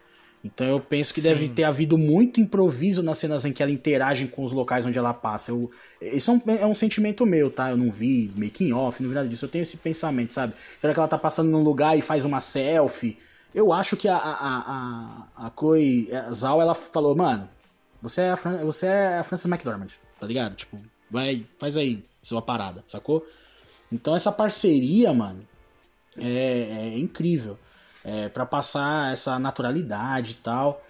[0.43, 1.29] Então eu penso que Sim.
[1.29, 4.97] deve ter havido muito improviso nas cenas em que ela interage com os locais onde
[4.97, 5.51] ela passa.
[5.51, 5.69] Eu,
[5.99, 7.69] isso é um, é um, sentimento meu, tá?
[7.69, 9.45] Eu não vi making off, não vi nada disso.
[9.45, 10.53] Eu tenho esse pensamento, sabe?
[10.79, 13.17] Será que ela tá passando num lugar e faz uma selfie?
[13.53, 17.49] Eu acho que a, a, a, a Chloe Zhao, ela falou, mano,
[18.01, 19.89] você é, a Fran você é a Frances McDormand,
[20.19, 20.55] tá ligado?
[20.55, 20.77] Tipo,
[21.09, 23.25] vai, faz aí sua parada, sacou?
[23.91, 25.45] Então essa parceria, mano,
[26.17, 27.57] é, é incrível.
[28.03, 30.83] É, para passar essa naturalidade e tal.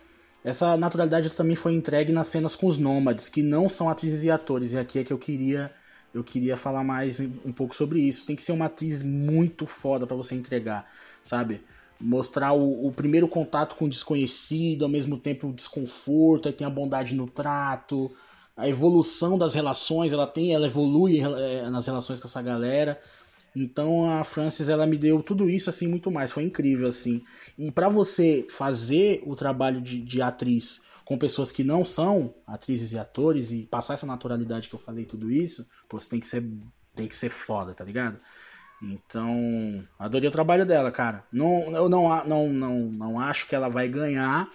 [0.45, 4.31] Essa naturalidade também foi entregue nas cenas com os nômades, que não são atrizes e
[4.31, 4.71] atores.
[4.71, 5.71] E aqui é que eu queria
[6.13, 8.25] eu queria falar mais um pouco sobre isso.
[8.25, 10.89] Tem que ser uma atriz muito foda para você entregar,
[11.23, 11.61] sabe?
[12.01, 16.65] Mostrar o, o, primeiro contato com o desconhecido, ao mesmo tempo o desconforto, aí tem
[16.65, 18.11] a bondade no trato,
[18.57, 22.99] a evolução das relações, ela tem, ela evolui é, nas relações com essa galera.
[23.55, 27.21] Então a Frances ela me deu tudo isso assim muito mais, foi incrível assim.
[27.57, 32.93] E para você fazer o trabalho de, de, atriz com pessoas que não são atrizes
[32.93, 36.43] e atores e passar essa naturalidade que eu falei tudo isso, você tem que ser
[36.93, 38.17] tem que ser foda, tá ligado?
[38.81, 41.23] Então, adorei o trabalho dela, cara.
[41.31, 44.49] Não, eu não, não, não, não acho que ela vai ganhar.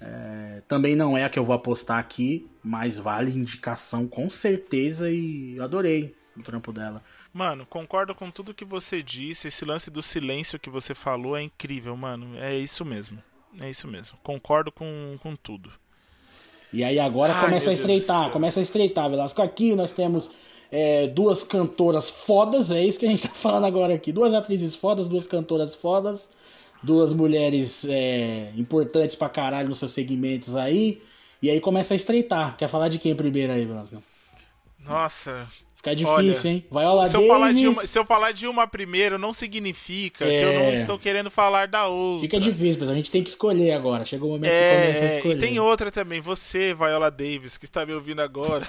[0.00, 5.10] É, também não é a que eu vou apostar aqui, mas vale indicação com certeza
[5.10, 7.02] e adorei o trampo dela.
[7.32, 9.48] Mano, concordo com tudo que você disse.
[9.48, 12.36] Esse lance do silêncio que você falou é incrível, mano.
[12.38, 13.22] É isso mesmo.
[13.60, 14.16] É isso mesmo.
[14.22, 15.72] Concordo com, com tudo.
[16.72, 19.40] E aí agora Ai, começa a estreitar, começa a estreitar, Velasco.
[19.40, 20.34] Aqui nós temos
[20.70, 24.12] é, duas cantoras fodas, é isso que a gente tá falando agora aqui.
[24.12, 26.30] Duas atrizes fodas, duas cantoras fodas,
[26.82, 31.02] duas mulheres é, importantes pra caralho nos seus segmentos aí.
[31.40, 32.56] E aí começa a estreitar.
[32.56, 34.02] Quer falar de quem primeiro aí, Velasco?
[34.80, 35.46] Nossa,
[35.88, 36.64] Fica difícil, Olha, hein?
[36.70, 40.28] Viola se eu, falar de uma, se eu falar de uma primeiro, não significa é...
[40.28, 40.74] que eu não é.
[40.74, 42.20] estou querendo falar da outra.
[42.22, 44.04] Fica difícil, mas a gente tem que escolher agora.
[44.04, 44.70] Chegou o momento é...
[44.70, 45.36] que começa a escolher.
[45.36, 48.66] E tem outra também, você, Viola Davis, que está me ouvindo agora.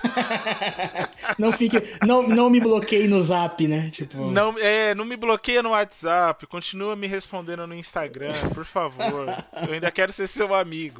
[1.37, 3.89] não fique, não, não me bloqueie no Zap, né?
[3.91, 4.31] Tipo...
[4.31, 9.27] Não, é, não me bloqueia no WhatsApp, continua me respondendo no Instagram, por favor.
[9.67, 10.99] eu ainda quero ser seu amigo.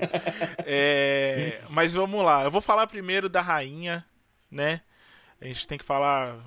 [0.65, 4.05] É, mas vamos lá, eu vou falar primeiro da rainha,
[4.51, 4.81] né?
[5.41, 6.37] A gente tem que falar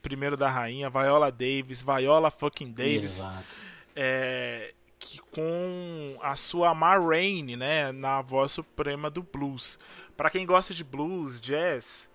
[0.00, 3.22] primeiro da rainha, Viola Davis, Viola fucking Davis.
[3.94, 9.78] É, que com a sua Ma Rainey, né, na voz suprema do blues.
[10.16, 12.08] Para quem gosta de blues, jazz,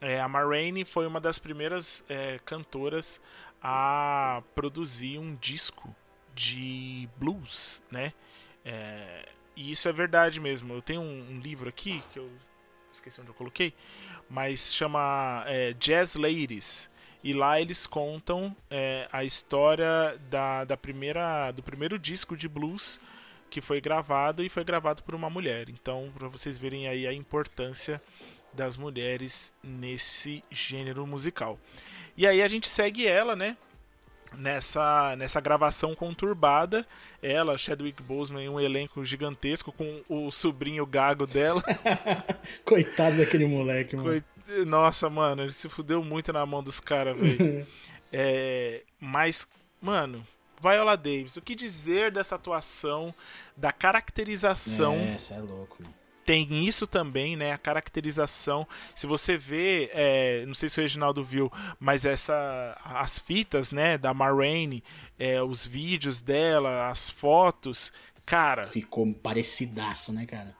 [0.00, 3.20] é, a Ma Rainey foi uma das primeiras é, cantoras
[3.62, 5.94] a produzir um disco
[6.34, 8.12] de blues, né?
[8.64, 10.74] É, e isso é verdade mesmo.
[10.74, 12.30] Eu tenho um, um livro aqui que eu
[12.92, 13.72] esqueci onde eu coloquei,
[14.28, 16.90] mas chama é, Jazz Ladies.
[17.22, 23.00] E lá eles contam é, a história da, da primeira, do primeiro disco de blues
[23.48, 25.70] que foi gravado e foi gravado por uma mulher.
[25.70, 28.02] Então, para vocês verem aí a importância
[28.52, 31.58] das mulheres nesse gênero musical.
[32.16, 33.56] E aí a gente segue ela, né?
[34.38, 36.86] Nessa, nessa gravação conturbada.
[37.22, 41.62] Ela, Chadwick Boseman, um elenco gigantesco com o sobrinho gago dela.
[42.64, 44.08] Coitado daquele moleque, mano.
[44.08, 44.24] Coit...
[44.66, 47.66] Nossa, mano, ele se fudeu muito na mão dos caras, velho.
[48.12, 49.48] é, mas,
[49.80, 50.26] mano,
[50.60, 53.14] Viola Davis, o que dizer dessa atuação,
[53.56, 54.94] da caracterização.
[54.94, 57.52] É, é louco, mano tem isso também, né?
[57.52, 58.66] A caracterização.
[58.94, 63.98] Se você vê, é, não sei se o Reginaldo viu, mas essa, as fitas, né,
[63.98, 64.82] da Marraine,
[65.18, 67.92] é, os vídeos dela, as fotos,
[68.24, 68.64] cara.
[68.64, 70.54] Ficou parecidaço, né, cara?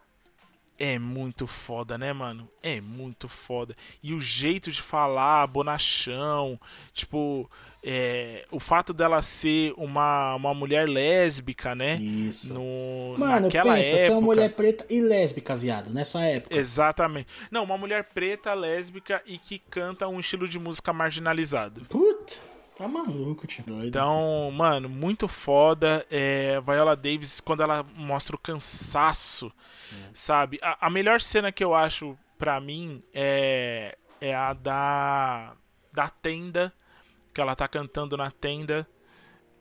[0.78, 2.48] É muito foda, né, mano?
[2.62, 3.76] É muito foda.
[4.02, 6.58] E o jeito de falar, bonachão,
[6.92, 7.48] tipo,
[7.82, 11.96] é, o fato dela ser uma, uma mulher lésbica, né?
[11.96, 12.54] Isso.
[12.54, 14.04] No, Mano, naquela pensa, época...
[14.06, 16.56] ser uma mulher preta e lésbica, viado, nessa época.
[16.56, 17.28] Exatamente.
[17.50, 21.82] Não, uma mulher preta, lésbica e que canta um estilo de música marginalizado.
[21.82, 22.34] Puta,
[22.76, 23.64] tá maluco, tio.
[23.64, 23.88] Doido.
[23.88, 26.06] Então, mano, muito foda.
[26.10, 29.52] É, Viola Davis, quando ela mostra o cansaço,
[29.92, 30.10] é.
[30.12, 30.58] sabe?
[30.62, 35.54] A, a melhor cena que eu acho pra mim é, é a da,
[35.92, 36.72] da tenda
[37.32, 38.86] que ela tá cantando na tenda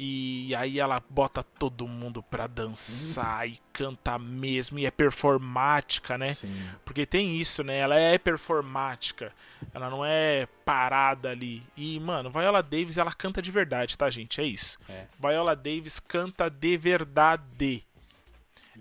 [0.05, 6.33] e aí ela bota todo mundo pra dançar e canta mesmo, e é performática, né?
[6.33, 6.53] Sim.
[6.83, 7.77] Porque tem isso, né?
[7.77, 9.31] Ela é performática,
[9.73, 11.63] ela não é parada ali.
[11.77, 14.41] E, mano, Viola Davis, ela canta de verdade, tá, gente?
[14.41, 14.77] É isso.
[14.89, 15.05] É.
[15.17, 17.81] Viola Davis canta de verdade.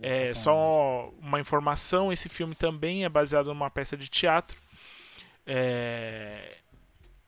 [0.00, 4.56] É, só uma informação, esse filme também é baseado numa peça de teatro.
[5.46, 6.56] É,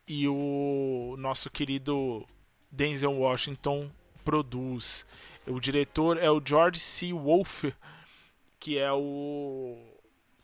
[0.09, 2.27] e o nosso querido
[2.75, 3.91] Denzel Washington
[4.25, 5.05] produz.
[5.47, 7.13] O diretor é o George C.
[7.13, 7.75] Wolfe,
[8.59, 9.77] que é o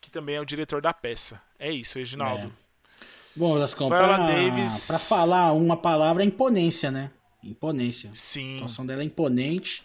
[0.01, 1.41] que também é o diretor da peça.
[1.59, 2.47] É isso, Reginaldo.
[2.47, 3.05] É.
[3.37, 4.87] Bom, Lascão, Davis...
[4.87, 7.11] pra falar uma palavra é imponência, né?
[7.43, 8.11] Imponência.
[8.15, 8.55] Sim.
[8.55, 9.85] A atuação dela é imponente.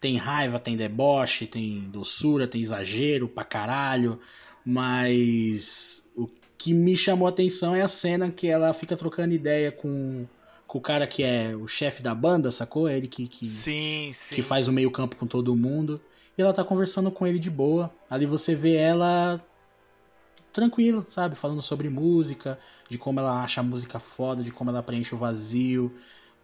[0.00, 4.18] Tem raiva, tem deboche, tem doçura, tem exagero pra caralho.
[4.64, 9.70] Mas o que me chamou a atenção é a cena que ela fica trocando ideia
[9.70, 10.26] com,
[10.70, 12.86] com o cara que é o chefe da banda, sacou?
[12.86, 14.36] É ele que, que, sim, sim.
[14.36, 16.00] que faz o meio campo com todo mundo.
[16.38, 17.92] E ela tá conversando com ele de boa.
[18.08, 19.44] Ali você vê ela
[20.52, 21.34] tranquilo, sabe?
[21.34, 22.56] Falando sobre música,
[22.88, 25.92] de como ela acha a música foda, de como ela preenche o vazio.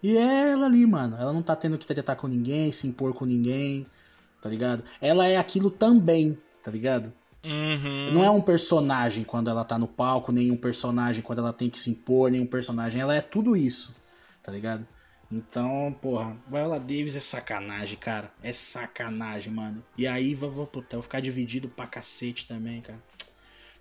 [0.03, 1.16] E é ela ali, mano.
[1.20, 3.87] Ela não tá tendo que tratar com ninguém, se impor com ninguém,
[4.43, 4.83] tá ligado?
[5.01, 7.12] Ela é aquilo também, tá ligado?
[7.45, 8.12] Uhum.
[8.12, 11.70] Não é um personagem quando ela tá no palco, nem um personagem quando ela tem
[11.70, 13.01] que se impor, nem um personagem.
[13.01, 13.95] Ela é tudo isso,
[14.47, 14.86] tá ligado?
[15.30, 18.30] Então, porra, Viola Davis é sacanagem, cara.
[18.40, 19.84] É sacanagem, mano.
[19.99, 23.03] E aí, vou, vou, puta, vou ficar dividido pra cacete também, cara.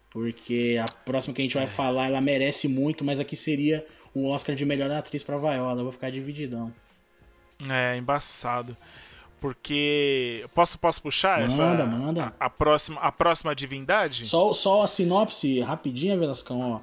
[0.09, 4.28] Porque a próxima que a gente vai falar, ela merece muito, mas aqui seria o
[4.30, 5.80] Oscar de melhor atriz pra Viola.
[5.80, 6.74] Eu vou ficar divididão.
[7.70, 8.76] É, embaçado.
[9.39, 10.45] Porque.
[10.55, 11.86] Posso, posso puxar Manda, essa.
[11.86, 12.34] manda.
[12.39, 14.26] A, a próxima, a próxima divindade?
[14.26, 16.80] Só, só a sinopse rapidinha, Velascão, ó.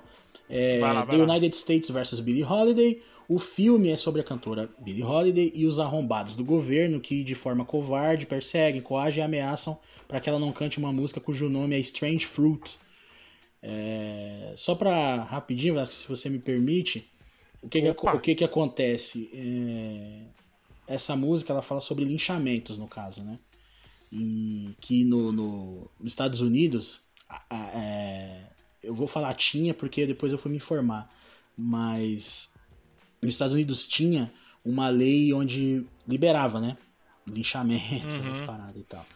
[0.49, 1.33] É, Vai lá, vai The lá.
[1.33, 3.03] United States vs Billie Holiday.
[3.35, 7.35] O filme é sobre a cantora Billie Holiday e os arrombados do governo que, de
[7.35, 11.75] forma covarde, perseguem, coagem e ameaçam para que ela não cante uma música cujo nome
[11.75, 12.79] é Strange Fruit.
[13.63, 17.11] É, Só pra rapidinho, Velasco, se você me permite,
[17.63, 19.31] o que, que, o que, que acontece?
[19.33, 20.25] É,
[20.95, 23.39] Essa música ela fala sobre linchamentos, no caso, né?
[24.13, 28.43] E que no, no- nos Estados Unidos, a- a- é,
[28.83, 31.09] eu vou falar tinha porque depois eu fui me informar,
[31.57, 32.52] mas
[33.23, 34.33] nos Estados Unidos tinha
[34.65, 36.77] uma lei onde liberava, né?
[37.29, 38.33] Linchamento, Uhum.
[38.33, 39.07] essas paradas e tal.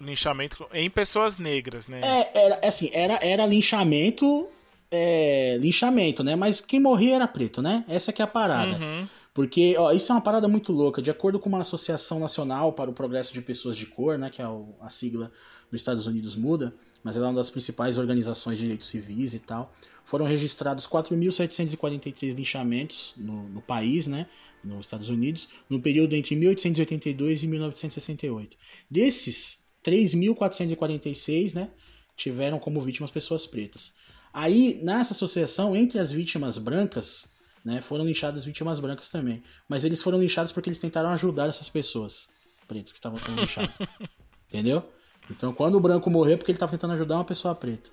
[0.00, 2.00] Linchamento em pessoas negras, né?
[2.04, 4.46] É, era assim, era, era linchamento,
[4.90, 6.36] é, linchamento, né?
[6.36, 7.84] Mas quem morria era preto, né?
[7.88, 8.76] Essa que é a parada.
[8.78, 9.08] Uhum.
[9.32, 11.00] Porque, ó, isso é uma parada muito louca.
[11.02, 14.28] De acordo com uma Associação Nacional para o Progresso de Pessoas de Cor, né?
[14.30, 14.46] Que é
[14.80, 15.30] a sigla
[15.70, 16.74] nos Estados Unidos muda,
[17.06, 19.72] mas ela é uma das principais organizações de direitos civis e tal.
[20.04, 24.26] Foram registrados 4.743 linchamentos no, no país, né?
[24.64, 28.56] Nos Estados Unidos, no período entre 1882 e 1968.
[28.90, 31.70] Desses, 3.446, né?
[32.16, 33.94] Tiveram como vítimas pessoas pretas.
[34.32, 37.30] Aí, nessa associação, entre as vítimas brancas,
[37.64, 39.44] né, foram linchadas vítimas brancas também.
[39.68, 42.28] Mas eles foram linchados porque eles tentaram ajudar essas pessoas
[42.66, 43.76] pretas que estavam sendo linchadas.
[44.50, 44.95] Entendeu?
[45.30, 47.90] Então, quando o branco morreu, porque ele estava tentando ajudar uma pessoa preta.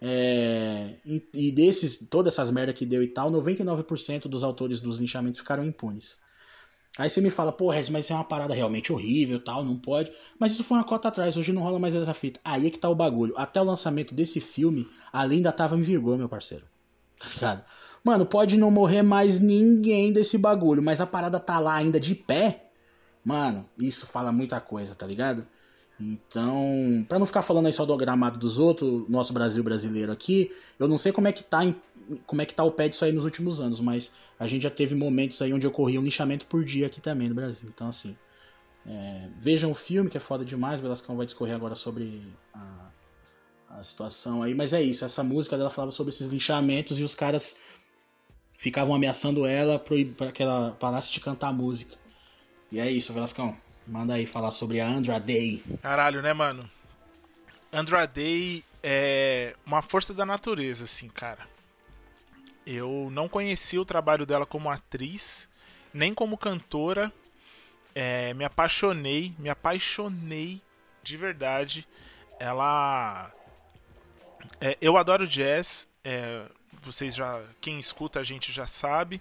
[0.00, 4.98] É, e, e desses, todas essas merda que deu e tal, 99% dos autores dos
[4.98, 6.18] linchamentos ficaram impunes.
[6.96, 9.76] Aí você me fala, pô, Regis, mas isso é uma parada realmente horrível tal, não
[9.76, 10.12] pode.
[10.38, 12.38] Mas isso foi uma cota atrás, hoje não rola mais essa fita.
[12.44, 13.34] Aí é que tá o bagulho.
[13.36, 16.64] Até o lançamento desse filme, a lenda tava em vigor, meu parceiro.
[17.18, 17.64] Tá ligado?
[18.04, 22.14] Mano, pode não morrer mais ninguém desse bagulho, mas a parada tá lá ainda de
[22.14, 22.70] pé.
[23.24, 25.46] Mano, isso fala muita coisa, tá ligado?
[26.00, 30.50] Então, pra não ficar falando aí só do gramado dos outros, nosso Brasil brasileiro aqui,
[30.78, 31.60] eu não sei como é que tá
[32.26, 34.70] como é que tá o pé disso aí nos últimos anos, mas a gente já
[34.70, 37.70] teve momentos aí onde ocorria um lixamento por dia aqui também no Brasil.
[37.72, 38.14] Então, assim,
[38.86, 42.22] é, vejam o filme, que é foda demais, o Velascão vai discorrer agora sobre
[42.52, 42.90] a,
[43.70, 47.14] a situação aí, mas é isso, essa música dela falava sobre esses linchamentos e os
[47.14, 47.56] caras
[48.58, 51.96] ficavam ameaçando ela para que ela parasse de cantar a música.
[52.70, 53.56] E é isso, Velascão.
[53.86, 55.62] Manda aí falar sobre a Andra Day.
[55.82, 56.68] Caralho, né, mano?
[57.72, 61.46] Andra Day é uma força da natureza, assim, cara.
[62.66, 65.48] Eu não conheci o trabalho dela como atriz,
[65.92, 67.12] nem como cantora.
[67.94, 70.62] É, me apaixonei, me apaixonei
[71.02, 71.86] de verdade.
[72.40, 73.30] Ela.
[74.60, 75.86] é, eu adoro jazz.
[76.02, 76.46] é,
[76.82, 77.42] vocês já.
[77.60, 79.20] Quem escuta a gente já sabe.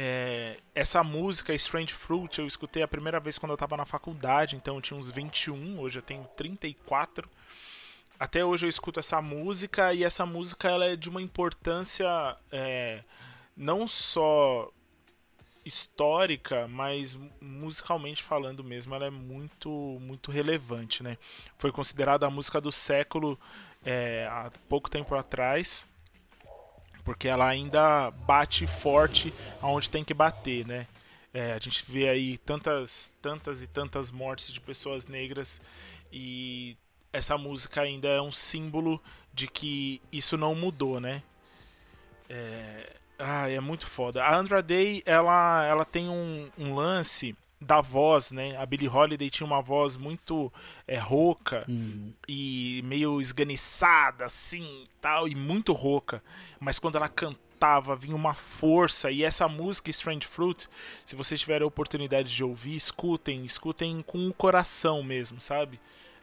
[0.00, 4.54] É, essa música, Strange Fruit, eu escutei a primeira vez quando eu tava na faculdade,
[4.54, 7.28] então eu tinha uns 21, hoje eu tenho 34.
[8.16, 12.06] Até hoje eu escuto essa música e essa música ela é de uma importância
[12.52, 13.02] é,
[13.56, 14.70] não só
[15.64, 19.68] histórica, mas mu- musicalmente falando mesmo, ela é muito
[20.00, 21.18] muito relevante, né?
[21.58, 23.36] Foi considerada a música do século
[23.84, 25.88] é, há pouco tempo atrás,
[27.08, 29.32] porque ela ainda bate forte
[29.62, 30.86] aonde tem que bater, né?
[31.32, 35.58] É, a gente vê aí tantas, tantas e tantas mortes de pessoas negras
[36.12, 36.76] e
[37.10, 39.02] essa música ainda é um símbolo
[39.32, 41.22] de que isso não mudou, né?
[42.28, 44.22] É, ah, é muito foda.
[44.22, 48.56] A Andra Day, ela, ela tem um, um lance da voz, né?
[48.56, 50.52] A Billie Holiday tinha uma voz muito
[50.86, 56.22] é, rouca Hum, e meio esganiçada, assim, tal, e muito rouca.
[56.60, 59.10] Mas quando ela cantava vinha uma força.
[59.10, 60.68] E essa música, Strange Fruit,
[61.04, 65.80] se vocês tiverem a oportunidade de ouvir, escutem, escutem com o coração mesmo, sabe?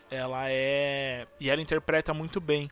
[0.10, 1.28] Ela é.
[1.40, 2.72] E ela interpreta muito bem.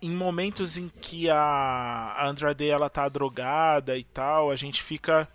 [0.00, 5.28] Em momentos em que a, Andrade ela tá drogada e tal, a gente fica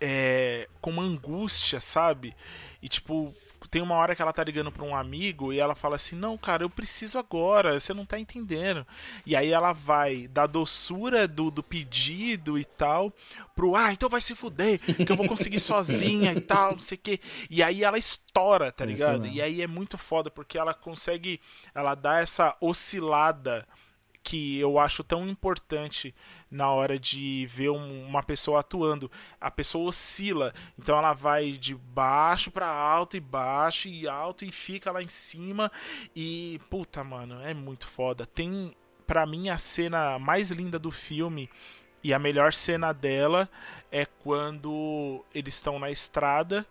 [0.00, 2.34] é, com uma angústia, sabe?
[2.82, 3.34] E tipo,
[3.70, 6.36] tem uma hora que ela tá ligando pra um amigo e ela fala assim: Não,
[6.38, 8.86] cara, eu preciso agora, você não tá entendendo.
[9.24, 13.12] E aí ela vai da doçura do, do pedido e tal,
[13.54, 16.96] pro ah, então vai se fuder, que eu vou conseguir sozinha e tal, não sei
[16.96, 17.20] o quê.
[17.50, 19.26] E aí ela estoura, tá ligado?
[19.26, 21.40] E aí é muito foda, porque ela consegue,
[21.74, 23.66] ela dá essa oscilada
[24.22, 26.12] que eu acho tão importante
[26.50, 29.10] na hora de ver um, uma pessoa atuando.
[29.40, 34.52] A pessoa oscila, então ela vai de baixo para alto e baixo e alto e
[34.52, 35.70] fica lá em cima
[36.14, 38.26] e puta, mano, é muito foda.
[38.26, 38.74] Tem
[39.06, 41.48] para mim a cena mais linda do filme
[42.02, 43.48] e a melhor cena dela
[43.90, 46.66] é quando eles estão na estrada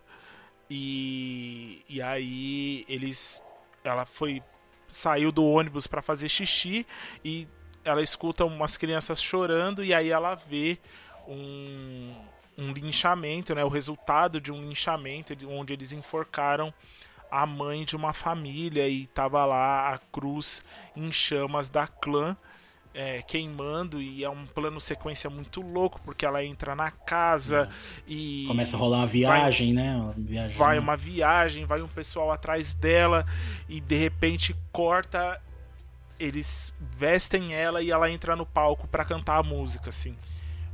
[0.70, 3.40] e, e aí eles
[3.84, 4.42] ela foi
[4.88, 6.86] saiu do ônibus para fazer xixi
[7.24, 7.46] e
[7.86, 10.78] ela escuta umas crianças chorando e aí ela vê
[11.26, 12.12] um,
[12.58, 16.74] um linchamento, né, o resultado de um linchamento onde eles enforcaram
[17.30, 20.62] a mãe de uma família e tava lá a cruz
[20.94, 22.36] em chamas da clã
[22.96, 28.10] é, queimando e é um plano sequência muito louco porque ela entra na casa é.
[28.10, 29.96] e começa a rolar uma viagem, vai, né?
[29.96, 33.26] Uma viagem, vai uma viagem, vai um pessoal atrás dela
[33.68, 35.38] e de repente corta,
[36.18, 40.16] eles vestem ela e ela entra no palco para cantar a música, assim,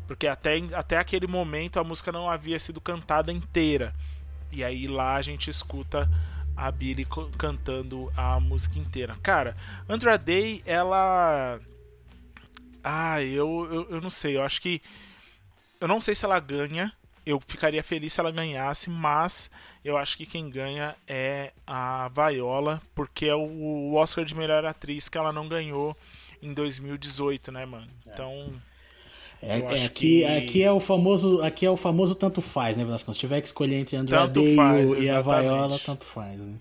[0.07, 3.95] porque até até aquele momento a música não havia sido cantada inteira
[4.51, 6.09] e aí lá a gente escuta
[6.57, 7.07] a Billy
[7.39, 9.17] cantando a música inteira.
[9.23, 9.57] Cara,
[9.89, 11.59] Andra Day, ela
[12.83, 14.37] ah, eu, eu, eu não sei.
[14.37, 14.83] Eu acho que.
[15.81, 16.93] Eu não sei se ela ganha.
[17.25, 19.51] Eu ficaria feliz se ela ganhasse, mas
[19.85, 25.09] eu acho que quem ganha é a Viola, porque é o Oscar de melhor atriz
[25.09, 25.97] que ela não ganhou
[26.43, 27.87] em 2018, né, mano?
[28.07, 28.13] É.
[28.13, 28.53] Então.
[29.41, 30.25] É, é aqui, que...
[30.25, 33.13] aqui é o famoso, aqui é o famoso tanto faz, né, Velasco?
[33.13, 34.57] Se tiver que escolher entre Andrade e,
[35.03, 36.55] e a Viola, tanto faz, né?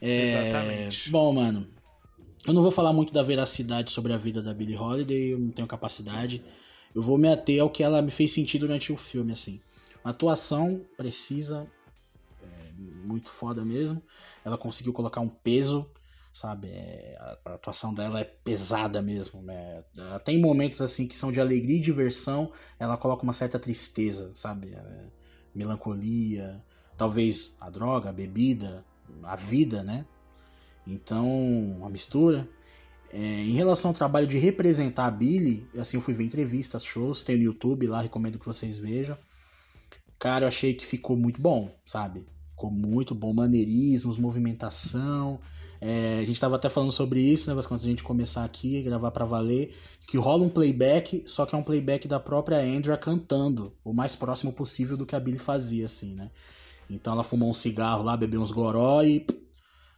[0.00, 1.10] É, exatamente.
[1.10, 1.66] Bom, mano,
[2.46, 5.50] eu não vou falar muito da veracidade sobre a vida da Billie Holiday, eu não
[5.50, 6.42] tenho capacidade.
[6.92, 9.60] Eu vou me ater ao que ela me fez sentido durante o filme, assim.
[10.04, 11.66] Atuação precisa,
[12.42, 12.72] é,
[13.04, 14.02] muito foda mesmo.
[14.44, 15.88] Ela conseguiu colocar um peso,
[16.32, 16.68] sabe?
[16.68, 19.42] É, a, atuação dela é pesada mesmo.
[19.42, 19.84] Né?
[20.24, 24.74] Tem momentos assim que são de alegria e diversão, ela coloca uma certa tristeza, sabe?
[24.74, 25.06] É,
[25.54, 26.62] melancolia,
[26.96, 28.84] talvez a droga, a bebida,
[29.22, 30.06] a vida, né?
[30.86, 31.28] Então,
[31.78, 32.48] uma mistura.
[33.12, 37.22] É, em relação ao trabalho de representar a Billy, assim, eu fui ver entrevistas, shows,
[37.22, 39.16] tem no YouTube lá, recomendo que vocês vejam.
[40.22, 42.24] Cara, eu achei que ficou muito bom, sabe?
[42.50, 45.40] Ficou muito bom, maneirismos, movimentação.
[45.80, 49.10] É, a gente tava até falando sobre isso, né, antes a gente começar aqui, gravar
[49.10, 49.74] para valer,
[50.06, 54.14] que rola um playback, só que é um playback da própria Andrea cantando, o mais
[54.14, 56.30] próximo possível do que a Billy fazia, assim, né?
[56.88, 59.26] Então ela fumou um cigarro lá, bebeu uns goró e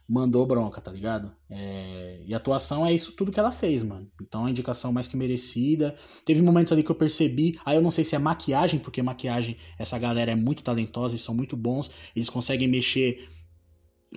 [0.07, 1.31] mandou bronca, tá ligado?
[1.49, 2.21] É...
[2.25, 4.07] E a atuação é isso tudo que ela fez, mano.
[4.21, 5.95] Então a indicação mais que merecida.
[6.23, 9.57] Teve momentos ali que eu percebi, aí eu não sei se é maquiagem, porque maquiagem,
[9.77, 11.91] essa galera é muito talentosa e são muito bons.
[12.15, 13.29] Eles conseguem mexer.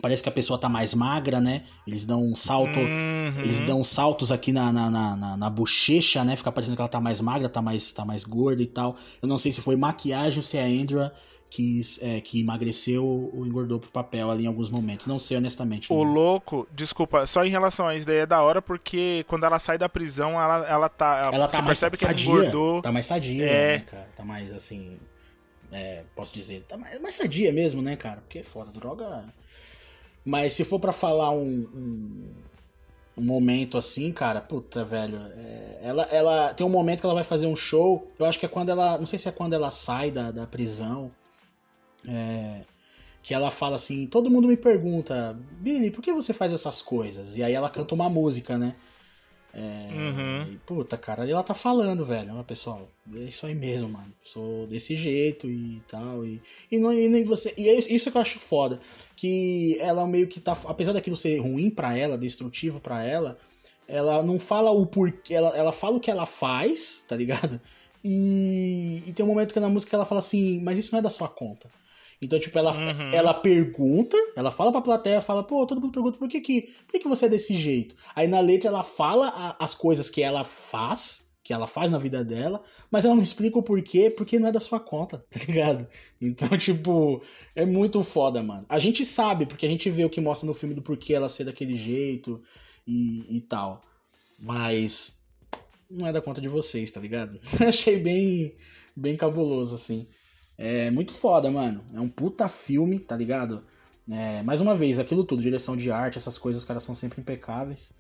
[0.00, 1.64] Parece que a pessoa tá mais magra, né?
[1.86, 2.78] Eles dão um salto.
[2.78, 3.40] Uhum.
[3.40, 6.36] Eles dão saltos aqui na, na, na, na, bochecha, né?
[6.36, 8.96] Fica parecendo que ela tá mais magra, tá mais, tá mais gorda e tal.
[9.20, 11.12] Eu não sei se foi maquiagem ou se é a Andrea
[11.50, 15.06] que, é, que emagreceu ou engordou pro papel ali em alguns momentos.
[15.06, 15.92] Não sei, honestamente.
[15.92, 19.58] O louco, desculpa, só em relação a isso daí é da hora, porque quando ela
[19.58, 21.20] sai da prisão, ela, ela tá.
[21.24, 22.82] Ela, ela tá mais percebe sadia, que ela engordou.
[22.82, 23.78] Tá mais sadia, é...
[23.78, 24.08] né, cara?
[24.14, 24.98] Tá mais assim.
[25.70, 28.20] É, posso dizer, tá mais, mais sadia mesmo, né, cara?
[28.20, 29.24] Porque fora droga.
[30.24, 32.34] Mas se for para falar um, um,
[33.16, 35.18] um, momento assim, cara, puta, velho.
[35.34, 38.10] É, ela, ela tem um momento que ela vai fazer um show.
[38.18, 38.98] Eu acho que é quando ela.
[38.98, 41.10] Não sei se é quando ela sai da, da prisão.
[42.08, 42.62] É,
[43.22, 47.36] que ela fala assim: todo mundo me pergunta, Billy, por que você faz essas coisas?
[47.36, 48.74] E aí ela canta uma música, né?
[49.52, 50.52] É, uhum.
[50.52, 52.36] e, puta, cara, ali ela tá falando, velho.
[52.36, 54.12] Ó, pessoal, é isso aí mesmo, mano.
[54.22, 56.24] Sou desse jeito e tal.
[56.24, 56.40] E,
[56.70, 57.52] e, não, e nem você.
[57.56, 58.78] E é isso que eu acho foda.
[59.16, 60.56] Que ela meio que tá.
[60.66, 63.38] Apesar daquilo ser ruim para ela, destrutivo para ela,
[63.86, 65.34] ela não fala o porquê.
[65.34, 67.60] Ela, ela fala o que ela faz, tá ligado?
[68.04, 71.02] E, e tem um momento que na música ela fala assim, mas isso não é
[71.02, 71.68] da sua conta.
[72.20, 73.10] Então, tipo, ela, uhum.
[73.12, 76.92] ela pergunta, ela fala pra plateia, fala, pô, todo mundo pergunta por que que, por
[76.92, 77.94] que que você é desse jeito?
[78.14, 81.98] Aí na letra ela fala a, as coisas que ela faz, que ela faz na
[81.98, 85.40] vida dela, mas ela não explica o porquê, porque não é da sua conta, tá
[85.46, 85.86] ligado?
[86.20, 87.22] Então, tipo,
[87.54, 88.66] é muito foda, mano.
[88.68, 91.28] A gente sabe, porque a gente vê o que mostra no filme do porquê ela
[91.28, 92.42] ser daquele jeito
[92.86, 93.80] e, e tal.
[94.40, 95.24] Mas
[95.88, 97.40] não é da conta de vocês, tá ligado?
[97.66, 98.56] Achei bem,
[98.94, 100.08] bem cabuloso, assim.
[100.58, 101.84] É muito foda, mano.
[101.94, 103.64] É um puta filme, tá ligado?
[104.10, 107.20] É, mais uma vez, aquilo tudo, direção de arte, essas coisas, os caras são sempre
[107.20, 107.92] impecáveis.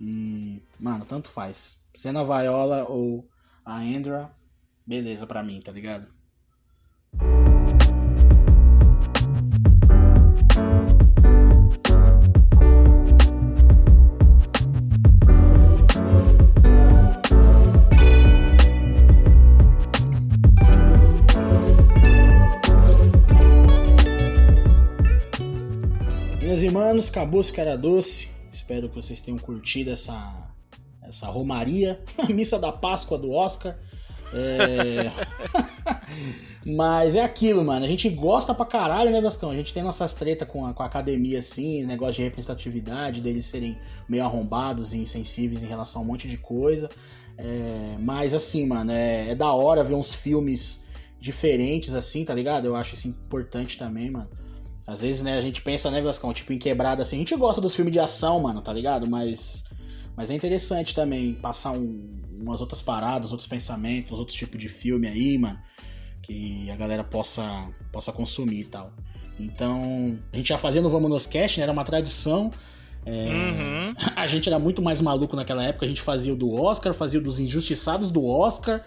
[0.00, 1.80] E, mano, tanto faz.
[1.94, 3.28] Sendo a Viola ou
[3.64, 4.32] a Andra,
[4.84, 6.08] beleza pra mim, tá ligado?
[26.62, 28.28] Minhas irmãs, acabou-se que era doce.
[28.48, 30.48] Espero que vocês tenham curtido essa,
[31.02, 33.76] essa romaria, a missa da Páscoa do Oscar.
[34.32, 35.10] É...
[36.64, 37.84] Mas é aquilo, mano.
[37.84, 39.50] A gente gosta pra caralho, né, Vascão?
[39.50, 43.46] A gente tem nossas tretas com a, com a academia, assim, negócio de representatividade, deles
[43.46, 43.76] serem
[44.08, 46.88] meio arrombados e insensíveis em relação a um monte de coisa.
[47.36, 47.96] É...
[47.98, 49.30] Mas, assim, mano, é...
[49.30, 50.84] é da hora ver uns filmes
[51.18, 52.66] diferentes, assim, tá ligado?
[52.66, 54.30] Eu acho isso importante também, mano.
[54.86, 57.16] Às vezes, né, a gente pensa, né, Vascão, tipo, em quebrada assim.
[57.16, 59.08] A gente gosta dos filmes de ação, mano, tá ligado?
[59.08, 59.64] Mas.
[60.14, 65.08] Mas é interessante também passar um, umas outras paradas, outros pensamentos, outros tipos de filme
[65.08, 65.58] aí, mano.
[66.20, 67.42] Que a galera possa,
[67.90, 68.92] possa consumir e tal.
[69.40, 71.62] Então, a gente já fazia no Vamos Nos Cast, né?
[71.62, 72.52] Era uma tradição.
[73.04, 73.28] É...
[73.28, 73.94] Uhum.
[74.14, 75.86] A gente era muito mais maluco naquela época.
[75.86, 78.82] A gente fazia o do Oscar, fazia o dos injustiçados do Oscar.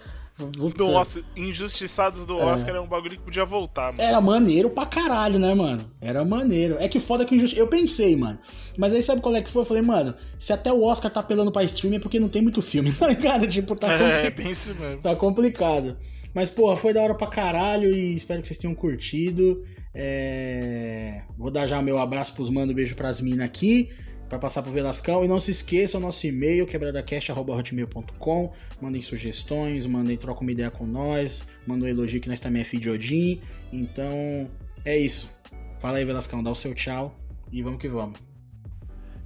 [0.78, 2.80] Nossa, Injustiçados do Oscar é.
[2.80, 4.02] um bagulho que podia voltar, mano.
[4.02, 5.90] Era maneiro pra caralho, né, mano?
[6.02, 6.76] Era maneiro.
[6.78, 7.60] É que foda que Injustiçados.
[7.60, 8.38] Eu pensei, mano.
[8.78, 9.62] Mas aí sabe qual é que foi?
[9.62, 12.42] Eu falei, mano, se até o Oscar tá apelando pra stream é porque não tem
[12.42, 13.48] muito filme, tá ligado?
[13.48, 14.26] Tipo, tá complicado.
[14.26, 15.02] É, bem isso mesmo.
[15.02, 15.98] Tá complicado.
[16.34, 19.64] Mas, porra, foi da hora pra caralho e espero que vocês tenham curtido.
[19.94, 21.22] É...
[21.38, 23.90] Vou dar já meu abraço pros mano, beijo pras minas aqui
[24.36, 25.24] para passar pro Velascão.
[25.24, 28.54] E não se esqueça o nosso e-mail, quebradacast.hotmail.com.
[28.82, 32.66] Mandem sugestões, mandem, troca uma ideia com nós, mandem um elogio que nós também é
[32.66, 33.42] Fidiodin.
[33.72, 34.50] Então,
[34.84, 35.34] é isso.
[35.80, 37.18] Fala aí, Velascão, dá o seu tchau
[37.52, 38.20] e vamos que vamos.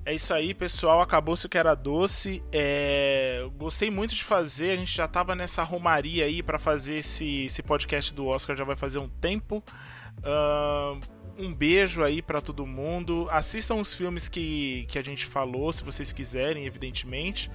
[0.06, 1.02] É isso aí, pessoal.
[1.02, 2.44] Acabou-se o que era doce.
[2.52, 3.48] É...
[3.58, 4.72] Gostei muito de fazer.
[4.72, 8.64] A gente já tava nessa romaria aí para fazer esse, esse podcast do Oscar já
[8.64, 9.64] vai fazer um tempo.
[10.20, 13.28] Uh um beijo aí para todo mundo.
[13.32, 17.50] Assistam os filmes que, que a gente falou, se vocês quiserem, evidentemente.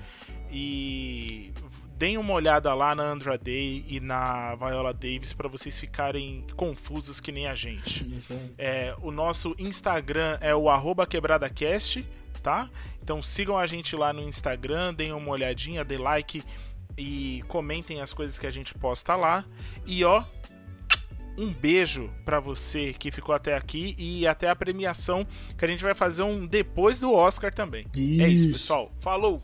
[0.50, 1.52] E
[1.96, 7.20] deem uma olhada lá na Andra Day e na Viola Davis para vocês ficarem confusos
[7.20, 8.04] que nem a gente.
[8.56, 10.64] É, o nosso Instagram é o
[11.06, 12.04] quebradacast,
[12.42, 12.70] tá?
[13.02, 16.42] Então sigam a gente lá no Instagram, deem uma olhadinha, dê like
[16.96, 19.44] e comentem as coisas que a gente posta lá.
[19.84, 20.24] E ó,
[21.36, 25.82] um beijo para você que ficou até aqui e até a premiação que a gente
[25.82, 27.86] vai fazer um depois do Oscar também.
[27.96, 28.22] Isso.
[28.22, 28.92] É isso, pessoal.
[29.00, 29.42] Falou!